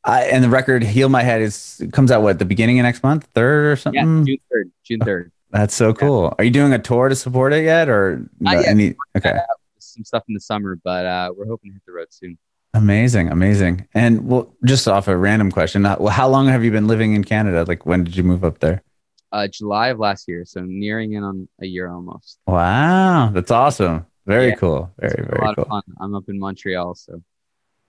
I, 0.04 0.24
and 0.26 0.44
the 0.44 0.50
record 0.50 0.84
"Heal 0.84 1.10
My 1.10 1.24
Head" 1.24 1.42
is 1.42 1.84
comes 1.92 2.12
out 2.12 2.22
what 2.22 2.40
the 2.40 2.46
beginning 2.46 2.80
of 2.80 2.84
next 2.84 3.02
month, 3.04 3.28
third 3.34 3.72
or 3.72 3.76
something. 3.76 3.96
Yeah, 3.98 4.04
something. 4.04 4.26
June 4.26 4.38
third. 4.52 4.72
June 4.84 5.00
third. 5.00 5.32
That's 5.52 5.74
so 5.74 5.94
cool. 5.94 6.36
Are 6.38 6.44
you 6.44 6.52
doing 6.52 6.74
a 6.74 6.80
tour 6.80 7.10
to 7.10 7.16
support 7.16 7.54
it 7.54 7.64
yet, 7.64 7.90
or 7.90 8.24
no, 8.40 8.52
yet. 8.52 8.68
any? 8.68 8.96
Okay, 9.18 9.36
Some 9.80 10.06
stuff 10.06 10.24
in 10.28 10.36
the 10.36 10.40
summer, 10.40 10.76
but 10.84 11.06
uh, 11.06 11.34
we're 11.36 11.48
hoping 11.48 11.72
to 11.72 11.74
hit 11.74 11.86
the 11.88 11.92
road 11.92 12.08
soon. 12.12 12.38
amazing, 12.76 13.30
amazing. 13.30 13.88
And 13.96 14.28
well, 14.28 14.54
just 14.64 14.88
off 14.88 15.08
a 15.08 15.18
random 15.18 15.52
question, 15.52 15.88
uh, 15.88 15.96
well, 16.00 16.14
how 16.14 16.30
long 16.30 16.48
have 16.48 16.64
you 16.64 16.70
been 16.70 16.88
living 16.88 17.16
in 17.16 17.24
Canada? 17.24 17.66
Like, 17.68 17.84
when 17.86 18.04
did 18.04 18.16
you 18.16 18.22
move 18.24 18.44
up 18.44 18.60
there? 18.60 18.84
Uh, 19.32 19.48
July 19.48 19.90
of 19.90 20.00
last 20.00 20.28
year, 20.28 20.44
so 20.46 20.62
nearing 20.62 21.14
in 21.14 21.24
on 21.24 21.48
a 21.62 21.66
year 21.68 21.92
almost. 21.92 22.40
Wow, 22.48 23.30
that's 23.32 23.52
awesome. 23.52 24.06
Very 24.26 24.50
Yeah. 24.50 24.56
cool. 24.56 24.92
Very 25.00 25.24
a 25.24 25.26
very 25.28 25.46
lot 25.46 25.56
cool. 25.56 25.64
of 25.66 25.70
fun. 25.70 25.84
I'm 26.02 26.16
up 26.16 26.28
in 26.30 26.40
Montreal, 26.40 26.96
so 26.96 27.22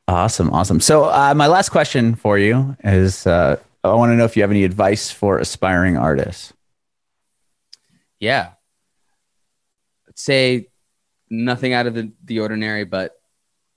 Awesome, 0.09 0.51
awesome. 0.53 0.81
So, 0.81 1.05
uh, 1.05 1.35
my 1.37 1.47
last 1.47 1.69
question 1.71 2.15
for 2.17 2.37
you 2.37 2.77
is: 2.85 3.27
uh, 3.27 3.57
I 3.85 3.95
want 3.95 4.11
to 4.11 4.17
know 4.17 4.25
if 4.25 4.37
you 4.37 4.43
have 4.43 4.51
any 4.51 4.65
advice 4.65 5.11
for 5.11 5.39
aspiring 5.39 5.97
artists. 5.97 6.53
yeah. 8.19 8.51
I'd 10.09 10.19
say 10.19 10.69
nothing 11.31 11.73
out 11.73 11.87
of 11.87 11.95
the, 11.95 12.11
the 12.25 12.41
ordinary, 12.41 12.85
but 12.85 13.13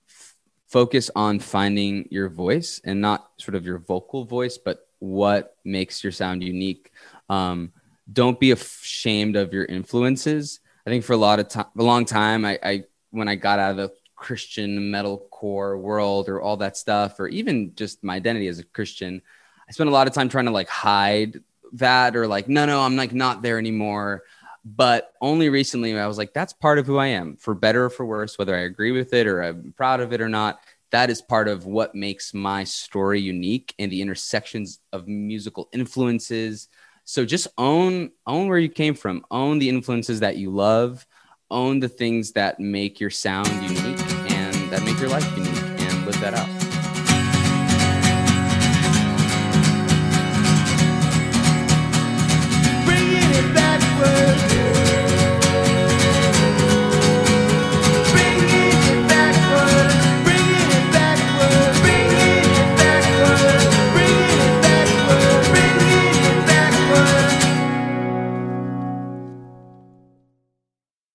f- 0.09 0.35
focus 0.67 1.09
on 1.15 1.39
finding 1.39 2.07
your 2.11 2.27
voice 2.29 2.81
and 2.83 2.99
not 2.99 3.29
sort 3.37 3.55
of 3.55 3.65
your 3.65 3.77
vocal 3.77 4.25
voice, 4.25 4.57
but 4.57 4.87
what 4.99 5.55
makes 5.63 6.03
your 6.03 6.11
sound 6.11 6.41
unique. 6.43 6.91
Um, 7.33 7.71
don't 8.11 8.39
be 8.39 8.51
ashamed 8.51 9.35
of 9.35 9.53
your 9.53 9.65
influences. 9.65 10.59
I 10.85 10.89
think 10.89 11.03
for 11.03 11.13
a 11.13 11.17
lot 11.17 11.39
of 11.39 11.47
time, 11.47 11.65
a 11.77 11.83
long 11.83 12.05
time, 12.05 12.45
I, 12.45 12.59
I 12.61 12.83
when 13.11 13.27
I 13.27 13.35
got 13.35 13.59
out 13.59 13.71
of 13.71 13.77
the 13.77 13.91
Christian 14.15 14.91
metalcore 14.91 15.79
world 15.79 16.29
or 16.29 16.41
all 16.41 16.57
that 16.57 16.77
stuff, 16.77 17.19
or 17.19 17.27
even 17.27 17.73
just 17.75 18.03
my 18.03 18.15
identity 18.15 18.47
as 18.47 18.59
a 18.59 18.63
Christian, 18.63 19.21
I 19.67 19.71
spent 19.71 19.89
a 19.89 19.93
lot 19.93 20.07
of 20.07 20.13
time 20.13 20.29
trying 20.29 20.45
to 20.45 20.51
like 20.51 20.69
hide 20.69 21.41
that 21.73 22.15
or 22.15 22.27
like, 22.27 22.47
no, 22.47 22.65
no, 22.65 22.81
I'm 22.81 22.95
like 22.95 23.13
not 23.13 23.41
there 23.41 23.57
anymore. 23.57 24.23
But 24.65 25.11
only 25.19 25.49
recently 25.49 25.97
I 25.97 26.07
was 26.07 26.17
like, 26.17 26.33
that's 26.33 26.53
part 26.53 26.79
of 26.79 26.85
who 26.85 26.97
I 26.97 27.07
am, 27.07 27.35
for 27.37 27.53
better 27.53 27.85
or 27.85 27.89
for 27.89 28.05
worse, 28.05 28.37
whether 28.37 28.55
I 28.55 28.61
agree 28.61 28.91
with 28.91 29.13
it 29.13 29.27
or 29.27 29.41
I'm 29.41 29.73
proud 29.75 29.99
of 29.99 30.13
it 30.13 30.21
or 30.21 30.29
not. 30.29 30.59
That 30.91 31.09
is 31.09 31.21
part 31.21 31.47
of 31.47 31.65
what 31.65 31.95
makes 31.95 32.33
my 32.33 32.63
story 32.63 33.19
unique 33.19 33.73
and 33.79 33.91
the 33.91 34.01
intersections 34.01 34.79
of 34.91 35.07
musical 35.07 35.67
influences. 35.73 36.69
So 37.05 37.25
just 37.25 37.47
own 37.57 38.11
own 38.25 38.47
where 38.47 38.59
you 38.59 38.69
came 38.69 38.95
from, 38.95 39.25
own 39.29 39.59
the 39.59 39.69
influences 39.69 40.21
that 40.21 40.37
you 40.37 40.49
love, 40.49 41.05
own 41.51 41.79
the 41.79 41.89
things 41.89 42.31
that 42.33 42.59
make 42.59 42.99
your 42.99 43.09
sound 43.09 43.47
unique 43.61 43.99
and 44.31 44.71
that 44.71 44.83
make 44.83 44.99
your 44.99 45.09
life 45.09 45.29
unique, 45.37 45.63
and 45.79 46.05
live 46.05 46.19
that 46.21 46.33
out. 46.33 46.52